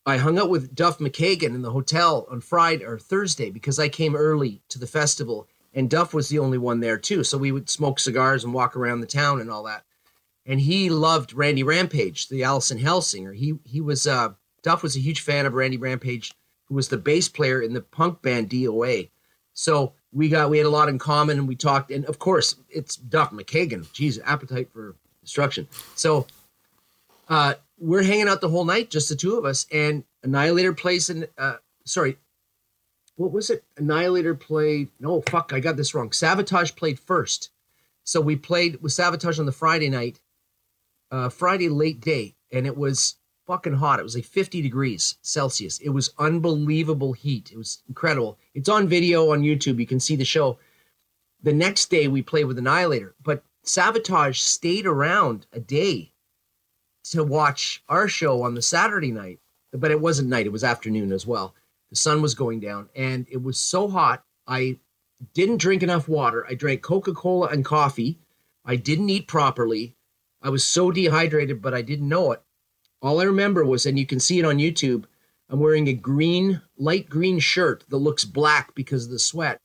I 0.07 0.19
hung 0.19 0.39
out 0.39 0.51
with 0.51 0.75
Duff 0.75 0.99
McKagan 0.99 1.55
in 1.55 1.63
the 1.63 1.71
hotel 1.71 2.27
on 2.31 2.41
Friday 2.41 2.85
or 2.85 2.99
Thursday 2.99 3.51
because 3.51 3.79
I 3.79 3.89
came 3.89 4.15
early 4.15 4.61
to 4.69 4.79
the 4.79 4.87
festival, 4.87 5.49
and 5.73 5.89
Duff 5.89 6.13
was 6.13 6.29
the 6.29 6.39
only 6.39 6.59
one 6.59 6.81
there 6.81 6.99
too. 6.99 7.25
So 7.25 7.39
we 7.39 7.53
would 7.53 7.71
smoke 7.71 7.99
cigars 7.99 8.45
and 8.45 8.53
walk 8.53 8.77
around 8.77 9.01
the 9.01 9.07
town 9.07 9.41
and 9.41 9.51
all 9.51 9.63
that 9.65 9.85
and 10.47 10.61
he 10.61 10.91
loved 10.91 11.33
Randy 11.33 11.63
Rampage, 11.63 12.29
the 12.29 12.45
Allison 12.45 12.79
singer. 13.03 13.33
He 13.33 13.55
he 13.65 13.81
was 13.81 14.07
uh, 14.07 14.31
Duff 14.63 14.83
was 14.83 14.97
a 14.97 15.01
huge 15.01 15.21
fan 15.21 15.47
of 15.47 15.55
Randy 15.55 15.77
Rampage, 15.77 16.33
who 16.67 16.75
was 16.75 16.89
the 16.89 16.99
bass 16.99 17.29
player 17.29 17.63
in 17.63 17.73
the 17.73 17.81
punk 17.81 18.23
band 18.23 18.51
DOA. 18.51 19.11
So 19.55 19.95
we 20.13 20.29
got 20.29 20.51
we 20.51 20.59
had 20.59 20.67
a 20.67 20.71
lot 20.71 20.89
in 20.89 20.99
common, 20.99 21.39
and 21.39 21.49
we 21.49 21.57
talked. 21.57 21.91
And 21.91 22.05
of 22.07 22.19
course, 22.19 22.57
it's 22.69 22.97
Duff 22.97 23.31
McKagan. 23.31 23.91
Geez, 23.93 24.21
appetite 24.25 24.71
for 24.73 24.97
destruction. 25.23 25.67
So 25.95 26.27
uh, 27.29 27.55
we're 27.79 28.03
hanging 28.03 28.29
out 28.29 28.41
the 28.41 28.49
whole 28.49 28.65
night, 28.65 28.91
just 28.91 29.09
the 29.09 29.17
two 29.17 29.37
of 29.37 29.45
us. 29.45 29.67
And 29.73 30.05
Annihilator 30.23 30.73
plays 30.73 31.11
in. 31.11 31.27
Uh, 31.37 31.57
sorry, 31.85 32.19
what 33.17 33.33
was 33.33 33.51
it? 33.51 33.65
Annihilator 33.77 34.35
played. 34.35 34.89
No, 35.01 35.23
fuck, 35.23 35.53
I 35.53 35.61
got 35.61 35.77
this 35.77 35.95
wrong. 35.95 36.11
Savatage 36.11 36.77
played 36.77 36.99
first. 36.99 37.51
So 38.05 38.21
we 38.21 38.37
played 38.37 38.83
with 38.83 38.93
Savatage 38.93 39.39
on 39.39 39.47
the 39.47 39.53
Friday 39.53 39.89
night, 39.89 40.21
uh, 41.11 41.31
Friday 41.31 41.69
late 41.69 42.01
day, 42.01 42.35
and 42.53 42.67
it 42.67 42.77
was 42.77 43.17
fucking 43.47 43.75
hot. 43.75 43.99
It 43.99 44.03
was 44.03 44.15
like 44.15 44.25
50 44.25 44.61
degrees 44.63 45.17
Celsius. 45.23 45.79
It 45.79 45.91
was 45.91 46.13
unbelievable 46.19 47.13
heat. 47.13 47.51
It 47.53 47.57
was 47.59 47.83
incredible. 47.89 48.39
It's 48.55 48.69
on 48.69 48.89
video 48.89 49.31
on 49.33 49.43
YouTube. 49.43 49.79
You 49.79 49.87
can 49.87 50.01
see 50.01 50.17
the 50.17 50.25
show. 50.25 50.59
The 51.43 51.53
next 51.53 51.91
day 51.91 52.09
we 52.09 52.23
played 52.23 52.45
with 52.45 52.59
Annihilator, 52.59 53.15
but 53.23 53.45
Savatage 53.65 54.39
stayed 54.39 54.87
around 54.87 55.47
a 55.53 55.61
day 55.61 56.14
to 57.11 57.25
watch 57.25 57.83
our 57.89 58.09
show 58.09 58.43
on 58.43 58.55
the 58.55 58.63
Saturday 58.63 59.13
night. 59.13 59.41
But 59.73 59.91
it 59.91 60.01
wasn't 60.01 60.29
night, 60.29 60.47
it 60.47 60.53
was 60.53 60.65
afternoon 60.65 61.13
as 61.13 61.27
well. 61.27 61.55
The 61.91 61.97
sun 61.97 62.23
was 62.23 62.35
going 62.35 62.61
down 62.61 62.89
and 62.95 63.27
it 63.31 63.43
was 63.43 63.59
so 63.59 63.89
hot. 63.89 64.25
I 64.47 64.79
didn't 65.33 65.59
drink 65.59 65.83
enough 65.83 66.09
water. 66.09 66.47
I 66.49 66.55
drank 66.55 66.83
Coca 66.83 67.13
Cola 67.13 67.49
and 67.49 67.65
coffee. 67.65 68.19
I 68.65 68.77
didn't 68.77 69.11
eat 69.11 69.29
properly. 69.29 69.97
I 70.43 70.51
was 70.51 70.65
so 70.65 70.91
dehydrated, 70.91 71.63
but 71.63 71.75
I 71.75 71.83
didn't 71.83 72.09
know 72.09 72.33
it. 72.33 72.43
All 73.01 73.21
I 73.21 73.25
remember 73.25 73.65
was, 73.65 73.87
and 73.87 73.99
you 73.99 74.07
can 74.07 74.21
see 74.21 74.39
it 74.39 74.45
on 74.45 74.59
YouTube, 74.59 75.05
I'm 75.49 75.61
wearing 75.61 75.89
a 75.89 75.93
green, 75.93 76.63
light 76.79 77.09
green 77.09 77.39
shirt 77.39 77.85
that 77.89 77.97
looks 77.97 78.25
black 78.25 78.75
because 78.75 79.05
of 79.05 79.11
the 79.11 79.19
sweat. 79.19 79.61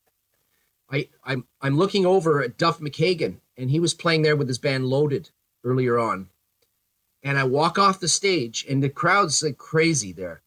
I, 0.92 1.10
I'm, 1.24 1.46
I'm 1.62 1.78
looking 1.78 2.06
over 2.06 2.42
at 2.44 2.58
Duff 2.58 2.80
McKagan, 2.80 3.38
and 3.58 3.70
he 3.70 3.80
was 3.80 3.94
playing 3.94 4.24
there 4.24 4.36
with 4.36 4.48
his 4.48 4.58
band 4.58 4.88
Loaded 4.88 5.30
earlier 5.64 6.00
on. 6.00 6.30
And 7.24 7.38
I 7.38 7.44
walk 7.44 7.78
off 7.78 8.00
the 8.00 8.08
stage, 8.08 8.66
and 8.70 8.82
the 8.82 8.90
crowd's 8.90 9.44
like 9.44 9.58
crazy 9.58 10.12
there. 10.12 10.42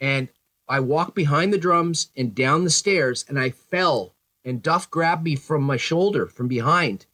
And 0.00 0.28
I 0.68 0.80
walk 0.80 1.14
behind 1.14 1.52
the 1.52 1.58
drums 1.58 2.10
and 2.16 2.34
down 2.34 2.64
the 2.64 2.70
stairs, 2.70 3.24
and 3.28 3.38
I 3.38 3.50
fell, 3.50 4.14
and 4.44 4.62
Duff 4.62 4.90
grabbed 4.90 5.24
me 5.24 5.36
from 5.36 5.62
my 5.62 5.76
shoulder 5.76 6.26
from 6.26 6.48
behind. 6.48 7.06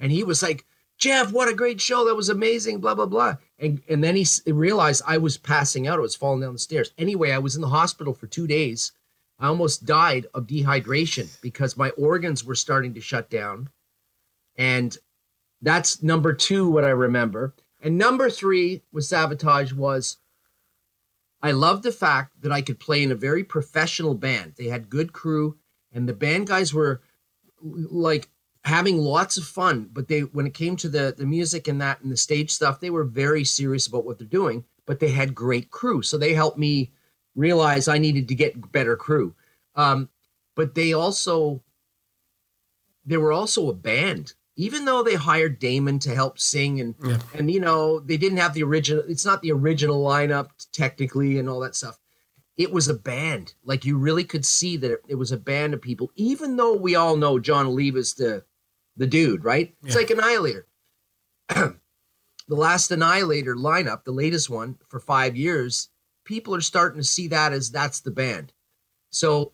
And 0.00 0.10
he 0.10 0.24
was 0.24 0.42
like, 0.42 0.64
Jeff, 0.98 1.32
what 1.32 1.48
a 1.48 1.54
great 1.54 1.80
show. 1.80 2.04
That 2.04 2.14
was 2.14 2.28
amazing, 2.28 2.80
blah, 2.80 2.94
blah, 2.94 3.06
blah. 3.06 3.36
And, 3.58 3.82
and 3.88 4.02
then 4.02 4.16
he 4.16 4.26
realized 4.46 5.02
I 5.06 5.18
was 5.18 5.36
passing 5.36 5.86
out. 5.86 5.98
I 5.98 6.02
was 6.02 6.14
falling 6.14 6.40
down 6.40 6.52
the 6.52 6.58
stairs. 6.58 6.92
Anyway, 6.96 7.32
I 7.32 7.38
was 7.38 7.56
in 7.56 7.62
the 7.62 7.68
hospital 7.68 8.14
for 8.14 8.26
two 8.26 8.46
days. 8.46 8.92
I 9.38 9.48
almost 9.48 9.84
died 9.84 10.26
of 10.34 10.46
dehydration 10.46 11.40
because 11.40 11.76
my 11.76 11.90
organs 11.90 12.44
were 12.44 12.54
starting 12.54 12.94
to 12.94 13.00
shut 13.00 13.30
down. 13.30 13.68
And 14.56 14.96
that's 15.60 16.02
number 16.02 16.32
two, 16.32 16.68
what 16.68 16.84
I 16.84 16.90
remember. 16.90 17.54
And 17.82 17.98
number 17.98 18.30
three 18.30 18.82
with 18.92 19.04
Savatage 19.04 19.72
was 19.72 20.18
I 21.42 21.50
loved 21.50 21.82
the 21.82 21.92
fact 21.92 22.40
that 22.40 22.52
I 22.52 22.62
could 22.62 22.78
play 22.78 23.02
in 23.02 23.10
a 23.10 23.16
very 23.16 23.42
professional 23.42 24.14
band. 24.14 24.54
They 24.56 24.66
had 24.68 24.88
good 24.88 25.12
crew, 25.12 25.58
and 25.92 26.08
the 26.08 26.14
band 26.14 26.46
guys 26.46 26.72
were 26.72 27.02
like 27.60 28.28
having 28.64 28.98
lots 28.98 29.36
of 29.36 29.44
fun. 29.44 29.90
But 29.92 30.06
they, 30.06 30.20
when 30.20 30.46
it 30.46 30.54
came 30.54 30.76
to 30.76 30.88
the 30.88 31.12
the 31.18 31.26
music 31.26 31.66
and 31.66 31.80
that 31.80 32.00
and 32.00 32.12
the 32.12 32.16
stage 32.16 32.52
stuff, 32.52 32.78
they 32.78 32.90
were 32.90 33.04
very 33.04 33.44
serious 33.44 33.88
about 33.88 34.04
what 34.04 34.18
they're 34.18 34.28
doing. 34.28 34.64
But 34.86 35.00
they 35.00 35.10
had 35.10 35.34
great 35.34 35.70
crew, 35.70 36.02
so 36.02 36.16
they 36.16 36.34
helped 36.34 36.58
me 36.58 36.92
realize 37.34 37.88
I 37.88 37.98
needed 37.98 38.28
to 38.28 38.34
get 38.36 38.72
better 38.72 38.96
crew. 38.96 39.34
Um, 39.74 40.08
but 40.54 40.76
they 40.76 40.92
also 40.92 41.62
they 43.04 43.16
were 43.16 43.32
also 43.32 43.68
a 43.68 43.74
band 43.74 44.34
even 44.56 44.84
though 44.84 45.02
they 45.02 45.14
hired 45.14 45.58
Damon 45.58 45.98
to 46.00 46.14
help 46.14 46.38
sing 46.38 46.80
and 46.80 46.94
Yeah. 47.02 47.18
and 47.34 47.50
you 47.50 47.60
know 47.60 48.00
they 48.00 48.16
didn't 48.16 48.38
have 48.38 48.54
the 48.54 48.62
original 48.62 49.02
it's 49.08 49.24
not 49.24 49.42
the 49.42 49.52
original 49.52 50.04
lineup 50.04 50.48
technically 50.72 51.38
and 51.38 51.48
all 51.48 51.60
that 51.60 51.74
stuff. 51.76 51.98
It 52.56 52.70
was 52.70 52.86
a 52.88 52.94
band. 52.94 53.54
Like 53.64 53.84
you 53.84 53.96
really 53.96 54.24
could 54.24 54.44
see 54.44 54.76
that 54.78 55.00
it 55.08 55.14
was 55.14 55.32
a 55.32 55.36
band 55.38 55.74
of 55.74 55.80
people 55.80 56.10
even 56.16 56.56
though 56.56 56.74
we 56.76 56.94
all 56.96 57.16
know 57.16 57.38
Jon 57.38 57.66
Oliva's 57.66 58.14
the 58.14 58.44
the 58.96 59.06
dude 59.06 59.44
right? 59.44 59.74
It's 59.84 59.96
like 59.96 60.10
Annihilator. 60.10 60.66
The 62.48 62.56
last 62.56 62.90
Annihilator 62.90 63.54
lineup 63.54 64.04
the 64.04 64.12
latest 64.12 64.50
one 64.50 64.76
for 64.88 64.98
5 65.00 65.36
years 65.36 65.88
people 66.24 66.54
are 66.54 66.60
starting 66.60 67.00
to 67.00 67.04
see 67.06 67.28
that 67.28 67.52
as 67.52 67.70
that's 67.70 68.00
the 68.00 68.10
band. 68.10 68.52
So 69.10 69.52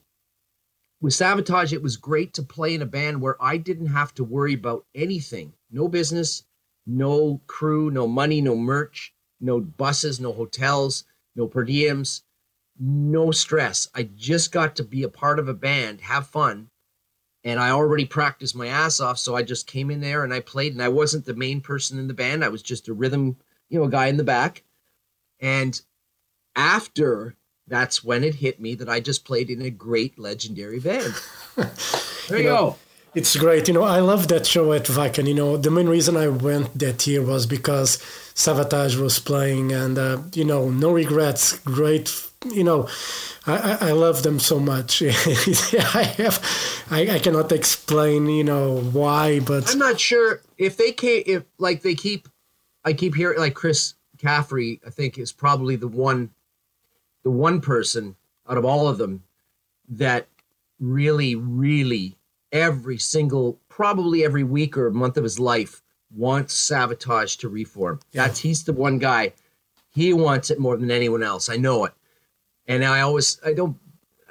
with 1.01 1.12
Savatage, 1.12 1.72
it 1.72 1.82
was 1.82 1.96
great 1.96 2.34
to 2.34 2.42
play 2.42 2.74
in 2.74 2.82
a 2.82 2.86
band 2.86 3.20
where 3.20 3.40
I 3.42 3.57
didn't 3.57 3.86
have 3.86 4.14
to 4.14 4.24
worry 4.24 4.55
about 4.55 4.84
anything 4.94 5.53
no 5.70 5.86
business, 5.86 6.44
no 6.86 7.42
crew, 7.46 7.90
no 7.90 8.07
money, 8.07 8.40
no 8.40 8.57
merch, 8.57 9.12
no 9.40 9.61
buses, 9.61 10.18
no 10.18 10.32
hotels, 10.32 11.05
no 11.36 11.46
per 11.46 11.64
diems, 11.64 12.22
no 12.78 13.30
stress. 13.30 13.88
I 13.94 14.05
just 14.14 14.51
got 14.51 14.76
to 14.76 14.84
be 14.84 15.03
a 15.03 15.09
part 15.09 15.38
of 15.38 15.49
a 15.49 15.55
band, 15.55 16.01
have 16.01 16.26
fun. 16.26 16.70
And 17.44 17.61
I 17.61 17.70
already 17.70 18.05
practiced 18.05 18.57
my 18.57 18.66
ass 18.66 18.99
off. 18.99 19.18
So 19.18 19.36
I 19.36 19.42
just 19.42 19.66
came 19.66 19.90
in 19.90 20.01
there 20.01 20.24
and 20.24 20.34
I 20.34 20.40
played. 20.40 20.72
And 20.72 20.82
I 20.82 20.88
wasn't 20.88 21.24
the 21.24 21.34
main 21.34 21.61
person 21.61 21.99
in 21.99 22.09
the 22.09 22.14
band, 22.14 22.44
I 22.44 22.49
was 22.49 22.62
just 22.62 22.88
a 22.88 22.94
rhythm, 22.94 23.36
you 23.68 23.78
know, 23.78 23.84
a 23.84 23.90
guy 23.90 24.07
in 24.07 24.16
the 24.16 24.24
back. 24.24 24.64
And 25.40 25.80
after 26.57 27.36
that's 27.69 28.03
when 28.03 28.25
it 28.25 28.37
hit 28.37 28.61
me 28.61 28.75
that 28.77 28.89
I 28.89 29.01
just 29.01 29.25
played 29.25 29.51
in 29.51 29.62
a 29.62 29.71
great 29.71 30.19
legendary 30.19 30.81
band. 30.81 31.14
There 32.29 32.37
you 32.39 32.45
You 32.45 32.51
know, 32.51 32.57
go. 32.57 32.77
It's 33.14 33.35
great. 33.37 33.69
You 33.69 33.75
know, 33.75 33.85
I 33.85 34.01
love 34.01 34.29
that 34.29 34.47
show 34.47 34.73
at 34.73 34.85
Wacken. 34.85 35.27
You 35.27 35.35
know, 35.35 35.57
the 35.57 35.71
main 35.71 35.89
reason 35.89 36.16
I 36.16 36.29
went 36.29 36.79
that 36.79 37.07
year 37.07 37.23
was 37.23 37.47
because 37.47 37.97
Savatage 38.35 39.01
was 39.01 39.19
playing, 39.19 39.73
and 39.73 39.99
uh, 39.99 40.19
you 40.35 40.45
know, 40.45 40.69
no 40.69 40.93
regrets. 40.93 41.59
Great. 41.61 42.14
You 42.45 42.64
know, 42.64 42.87
I, 43.47 43.89
I, 43.89 43.93
love 43.93 44.23
them 44.23 44.39
so 44.39 44.61
much. 44.61 45.03
I 45.03 46.14
have, 46.19 46.41
I, 46.91 47.16
I 47.16 47.19
cannot 47.19 47.51
explain, 47.51 48.29
you 48.29 48.45
know, 48.45 48.79
why, 48.79 49.41
but 49.41 49.69
I'm 49.73 49.79
not 49.79 49.99
sure 49.99 50.43
if 50.57 50.77
they 50.77 50.93
came 50.93 51.25
if 51.27 51.43
like 51.59 51.83
they 51.83 51.97
keep 51.97 52.29
I 52.85 52.93
keep 52.93 53.14
hearing 53.16 53.41
like 53.41 53.55
Chris 53.55 53.95
Caffery, 54.19 54.81
I 54.87 54.91
think 54.91 55.19
is 55.19 55.33
probably 55.33 55.75
the 55.75 55.89
one 55.89 56.31
the 57.23 57.31
one 57.31 57.61
person 57.61 58.16
out 58.49 58.59
of 58.59 58.64
all 58.64 58.89
of 58.89 58.99
them 58.99 59.23
that 59.89 60.27
really, 60.81 61.35
really 61.35 62.16
every 62.53 62.99
single 62.99 63.59
probably 63.69 64.25
every 64.25 64.45
week 64.45 64.77
or 64.77 64.91
month 64.91 65.16
of 65.16 65.25
his 65.25 65.39
life 65.39 65.83
wants 66.14 66.55
Savatage 66.69 67.39
to 67.39 67.49
reform. 67.49 68.01
That's 68.12 68.39
he's 68.39 68.64
the 68.64 68.73
one 68.73 68.99
guy. 68.99 69.33
He 69.91 70.12
wants 70.12 70.51
it 70.51 70.59
more 70.59 70.77
than 70.77 70.91
anyone 70.91 71.23
else. 71.23 71.49
I 71.49 71.57
know 71.57 71.85
it. 71.85 71.93
And 72.66 72.85
I 72.85 73.01
always 73.01 73.41
I 73.45 73.53
don't 73.53 73.77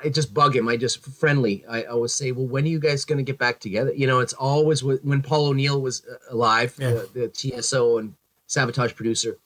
I 0.03 0.09
just 0.09 0.33
bug 0.33 0.55
him. 0.55 0.67
I 0.67 0.77
just 0.77 1.03
friendly. 1.03 1.65
I 1.67 1.83
always 1.83 2.13
say, 2.13 2.31
"Well, 2.31 2.45
when 2.45 2.65
are 2.65 2.67
you 2.67 2.79
guys 2.79 3.03
going 3.03 3.17
to 3.17 3.23
get 3.23 3.39
back 3.39 3.59
together?" 3.59 3.91
You 3.93 4.05
know, 4.05 4.19
it's 4.19 4.33
always 4.33 4.83
when 4.83 5.23
Paul 5.23 5.47
O'Neill 5.47 5.81
was 5.81 6.03
uh, 6.05 6.17
alive, 6.29 6.75
Yeah. 6.79 6.91
the, 7.13 7.31
the 7.43 7.61
TSO 7.61 7.97
and 7.97 8.13
Savatage 8.47 8.95
producer. 8.95 9.37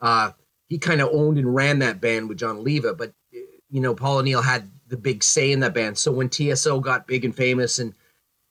Uh, 0.00 0.32
he 0.70 0.78
kind 0.78 1.02
of 1.02 1.10
owned 1.12 1.36
and 1.36 1.54
ran 1.54 1.80
that 1.80 2.00
band 2.00 2.28
with 2.30 2.38
Jon 2.38 2.56
Oliva, 2.58 2.94
but 2.94 3.12
you 3.32 3.80
know, 3.80 3.94
Paul 3.94 4.18
O'Neill 4.18 4.40
had 4.40 4.70
the 4.88 4.96
big 4.96 5.22
say 5.22 5.52
in 5.52 5.60
that 5.60 5.74
band. 5.74 5.98
So 5.98 6.10
when 6.10 6.30
TSO 6.30 6.80
got 6.80 7.06
big 7.06 7.24
and 7.24 7.36
famous, 7.36 7.78
and 7.78 7.92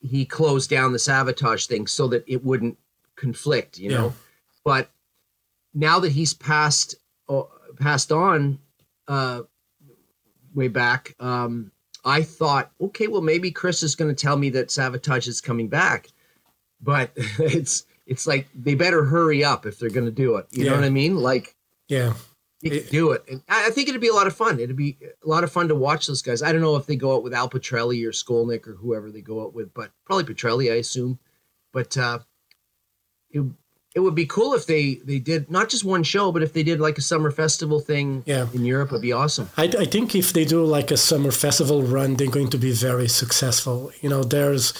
he 0.01 0.25
closed 0.25 0.69
down 0.69 0.91
the 0.93 0.97
Savatage 0.99 1.65
thing 1.67 1.87
so 1.87 2.07
that 2.09 2.23
it 2.27 2.43
wouldn't 2.45 2.77
conflict, 3.15 3.79
you 3.79 3.89
Yeah. 3.91 3.97
know. 3.97 4.13
But 4.63 4.89
now 5.73 5.99
that 5.99 6.11
he's 6.11 6.33
passed 6.33 6.95
uh, 7.27 7.43
passed 7.79 8.11
on, 8.11 8.59
uh, 9.07 9.41
way 10.53 10.67
back, 10.67 11.15
um, 11.19 11.71
I 12.05 12.21
thought, 12.23 12.71
okay, 12.81 13.07
well, 13.07 13.21
maybe 13.21 13.51
Chris 13.51 13.83
is 13.83 13.95
going 13.95 14.13
to 14.13 14.19
tell 14.21 14.35
me 14.37 14.49
that 14.51 14.67
Savatage 14.69 15.27
is 15.27 15.41
coming 15.41 15.67
back, 15.67 16.09
but 16.81 17.11
it's 17.15 17.85
it's 18.07 18.25
like 18.27 18.47
they 18.55 18.75
better 18.75 19.05
hurry 19.05 19.43
up 19.43 19.65
if 19.65 19.79
they're 19.79 19.89
going 19.89 20.05
to 20.05 20.11
do 20.11 20.35
it. 20.37 20.47
You 20.51 20.65
know 20.65 20.75
what 20.75 20.83
I 20.83 20.89
mean? 20.89 21.15
Like 21.17 21.55
yeah, 21.89 22.13
you 22.61 22.71
It- 22.71 22.89
do 22.91 23.11
it, 23.11 23.23
and 23.29 23.41
I 23.49 23.67
I 23.67 23.69
think 23.71 23.89
it'd 23.89 23.99
be 24.01 24.07
a 24.07 24.13
lot 24.13 24.27
of 24.27 24.35
fun. 24.35 24.59
It'd 24.59 24.75
be 24.77 24.97
a 25.23 25.27
lot 25.27 25.43
of 25.43 25.51
fun 25.51 25.67
to 25.67 25.75
watch 25.75 26.07
those 26.07 26.21
guys. 26.21 26.41
I 26.41 26.51
don't 26.53 26.61
know 26.61 26.75
if 26.77 26.85
they 26.85 26.95
go 26.95 27.13
out 27.15 27.23
with 27.23 27.33
Al 27.33 27.49
Pitrelli 27.49 28.05
or 28.05 28.11
Skolnick 28.11 28.67
or 28.67 28.75
whoever 28.75 29.11
they 29.11 29.21
go 29.21 29.41
out 29.43 29.53
with, 29.53 29.73
but 29.73 29.91
probably 30.05 30.23
Pitrelli, 30.33 30.71
I 30.71 30.75
assume. 30.75 31.19
But 31.73 31.97
uh, 31.97 32.19
it 33.31 33.43
it 33.95 34.01
would 34.01 34.15
be 34.15 34.25
cool 34.25 34.53
if 34.53 34.65
they 34.65 34.95
they 35.05 35.19
did 35.19 35.49
not 35.49 35.69
just 35.69 35.83
one 35.83 36.03
show, 36.03 36.31
but 36.31 36.43
if 36.43 36.53
they 36.53 36.63
did 36.63 36.79
like 36.79 36.97
a 36.97 37.01
summer 37.01 37.31
festival 37.31 37.79
thing 37.79 38.23
Yeah. 38.25 38.47
in 38.53 38.63
Europe, 38.65 38.89
it'd 38.91 39.01
be 39.01 39.11
awesome. 39.13 39.49
I, 39.57 39.63
I 39.63 39.85
think 39.85 40.13
if 40.15 40.31
they 40.33 40.45
do 40.45 40.63
like 40.63 40.91
a 40.91 40.97
summer 40.97 41.31
festival 41.31 41.81
run, 41.83 42.15
they're 42.15 42.29
going 42.29 42.49
to 42.51 42.57
be 42.57 42.71
very 42.71 43.07
successful. 43.07 43.91
You 44.01 44.09
know, 44.09 44.23
there's, 44.23 44.73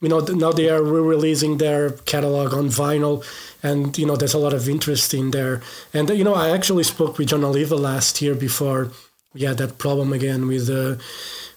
you 0.00 0.08
know, 0.08 0.20
now 0.20 0.52
they 0.52 0.68
are 0.68 0.82
re-releasing 0.82 1.58
their 1.58 1.90
catalog 1.90 2.52
on 2.52 2.68
vinyl, 2.68 3.24
and 3.62 3.96
you 3.96 4.06
know, 4.06 4.16
there's 4.16 4.34
a 4.34 4.38
lot 4.38 4.52
of 4.52 4.68
interest 4.68 5.14
in 5.14 5.30
there. 5.30 5.62
And 5.92 6.10
you 6.10 6.24
know, 6.24 6.34
I 6.34 6.50
actually 6.50 6.84
spoke 6.84 7.16
with 7.16 7.28
Jon 7.28 7.44
Oliva 7.44 7.76
last 7.76 8.20
year 8.20 8.34
before 8.34 8.90
we 9.32 9.42
had 9.42 9.58
that 9.58 9.78
problem 9.78 10.12
again 10.12 10.46
with 10.46 10.66
the 10.66 11.00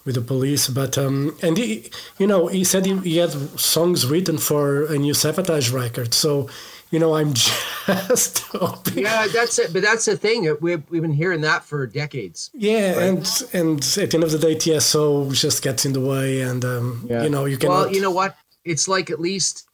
with 0.05 0.15
the 0.15 0.21
police. 0.21 0.67
But 0.67 0.97
um, 0.97 1.37
and 1.43 1.57
he, 1.57 1.91
you 2.17 2.25
know, 2.25 2.47
he 2.47 2.63
said 2.63 2.85
he, 2.85 2.97
he 2.99 3.17
had 3.17 3.31
songs 3.59 4.07
written 4.07 4.37
for 4.37 4.85
a 4.85 4.97
new 4.97 5.13
Savatage 5.13 5.71
record. 5.71 6.13
So, 6.13 6.49
you 6.91 6.99
know, 6.99 7.15
I'm 7.15 7.33
just 7.33 8.39
hoping. 8.47 8.99
Yeah, 8.99 9.27
that's 9.27 9.59
it. 9.59 9.73
But 9.73 9.81
that's 9.81 10.05
the 10.05 10.17
thing. 10.17 10.55
We've, 10.61 10.83
we've 10.89 11.01
been 11.01 11.11
hearing 11.13 11.41
that 11.41 11.63
for 11.63 11.85
decades. 11.85 12.49
Yeah, 12.53 12.99
and 12.99 13.29
and 13.53 13.79
at 13.79 14.11
the 14.11 14.15
end 14.15 14.23
of 14.23 14.31
the 14.31 14.39
day, 14.39 14.57
TSO 14.57 15.31
just 15.31 15.63
gets 15.63 15.85
in 15.85 15.93
the 15.93 16.01
way, 16.01 16.41
and 16.41 16.63
um, 16.63 17.07
you 17.09 17.29
know 17.29 17.45
you 17.45 17.57
can. 17.57 17.69
Well, 17.69 17.91
you 17.91 18.01
know 18.01 18.11
what? 18.11 18.35
It's 18.63 18.87
like 18.87 19.09
at 19.09 19.19
least, 19.19 19.67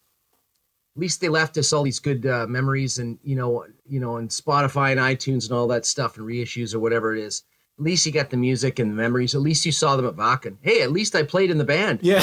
at 0.95 1.01
least 1.01 1.21
they 1.21 1.29
left 1.29 1.57
us 1.57 1.73
all 1.73 1.83
these 1.83 1.99
good 1.99 2.25
uh, 2.25 2.47
memories, 2.47 2.97
and 2.97 3.19
you 3.23 3.35
know, 3.35 3.65
you 3.87 3.99
know, 3.99 4.17
and 4.17 4.29
Spotify 4.29 4.91
and 4.91 4.99
iTunes 4.99 5.45
and 5.45 5.53
all 5.53 5.67
that 5.67 5.85
stuff, 5.85 6.17
and 6.17 6.25
reissues 6.25 6.73
or 6.73 6.79
whatever 6.79 7.15
it 7.15 7.21
is. 7.21 7.43
At 7.79 7.83
least 7.83 8.05
you 8.05 8.11
got 8.11 8.29
the 8.29 8.37
music 8.37 8.77
and 8.77 8.91
the 8.91 8.95
memories. 8.95 9.33
At 9.33 9.41
least 9.41 9.65
you 9.65 9.71
saw 9.71 9.95
them 9.95 10.05
at 10.05 10.15
Wacken. 10.15 10.57
Hey, 10.61 10.83
at 10.83 10.91
least 10.91 11.15
I 11.15 11.23
played 11.23 11.49
in 11.49 11.57
the 11.57 11.63
band. 11.63 11.99
yeah, 12.03 12.21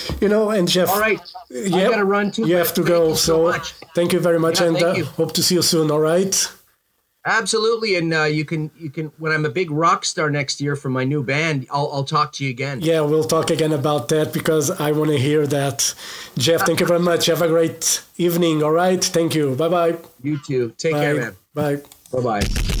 you 0.20 0.28
know, 0.28 0.50
and 0.50 0.66
Jeff. 0.66 0.88
All 0.88 0.98
right, 0.98 1.20
I 1.52 1.68
gotta 1.68 2.04
run 2.04 2.30
too. 2.30 2.46
You 2.46 2.56
have 2.56 2.72
to 2.74 2.82
go. 2.82 3.14
So, 3.14 3.44
much. 3.48 3.74
thank 3.94 4.12
you 4.14 4.20
very 4.20 4.38
much, 4.38 4.60
Yeah, 4.60 4.68
and 4.68 4.76
uh, 4.82 5.04
hope 5.04 5.32
to 5.34 5.42
see 5.42 5.56
you 5.56 5.62
soon. 5.62 5.90
All 5.90 6.00
right. 6.00 6.50
Absolutely, 7.26 7.96
and 7.96 8.14
uh, 8.14 8.22
you 8.24 8.46
can 8.46 8.70
you 8.78 8.88
can 8.88 9.12
when 9.18 9.32
I'm 9.32 9.44
a 9.44 9.50
big 9.50 9.70
rock 9.70 10.06
star 10.06 10.30
next 10.30 10.58
year 10.62 10.74
for 10.74 10.88
my 10.88 11.04
new 11.04 11.22
band, 11.22 11.66
I'll 11.70 11.90
I'll 11.92 12.04
talk 12.04 12.32
to 12.34 12.44
you 12.44 12.48
again. 12.48 12.80
Yeah, 12.80 13.02
we'll 13.02 13.24
talk 13.24 13.50
again 13.50 13.72
about 13.72 14.08
that 14.08 14.32
because 14.32 14.70
I 14.70 14.92
want 14.92 15.10
to 15.10 15.18
hear 15.18 15.46
that. 15.46 15.94
Jeff, 16.38 16.62
thank 16.62 16.80
you 16.80 16.86
very 16.86 17.00
much. 17.00 17.26
Have 17.26 17.42
a 17.42 17.48
great 17.48 18.02
evening. 18.16 18.62
All 18.62 18.72
right. 18.72 19.04
Thank 19.04 19.34
you. 19.34 19.54
Bye 19.54 19.68
bye. 19.68 19.98
You 20.22 20.40
too. 20.46 20.72
Take 20.78 20.94
care, 20.94 21.14
man. 21.14 21.36
Bye. 21.52 21.82
Bye 22.10 22.40
bye. 22.40 22.76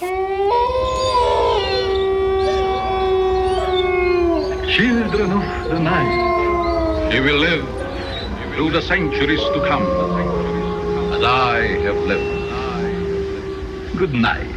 Children 4.68 5.32
of 5.32 5.70
the 5.70 5.80
night, 5.80 7.16
you 7.16 7.24
will 7.24 7.40
live 7.40 7.77
through 8.58 8.72
the 8.72 8.82
centuries 8.82 9.40
to 9.40 9.64
come, 9.68 9.84
as 11.14 11.24
I 11.24 11.60
have 11.84 11.96
lived. 12.08 12.26
Good 14.00 14.14
night. 14.16 14.57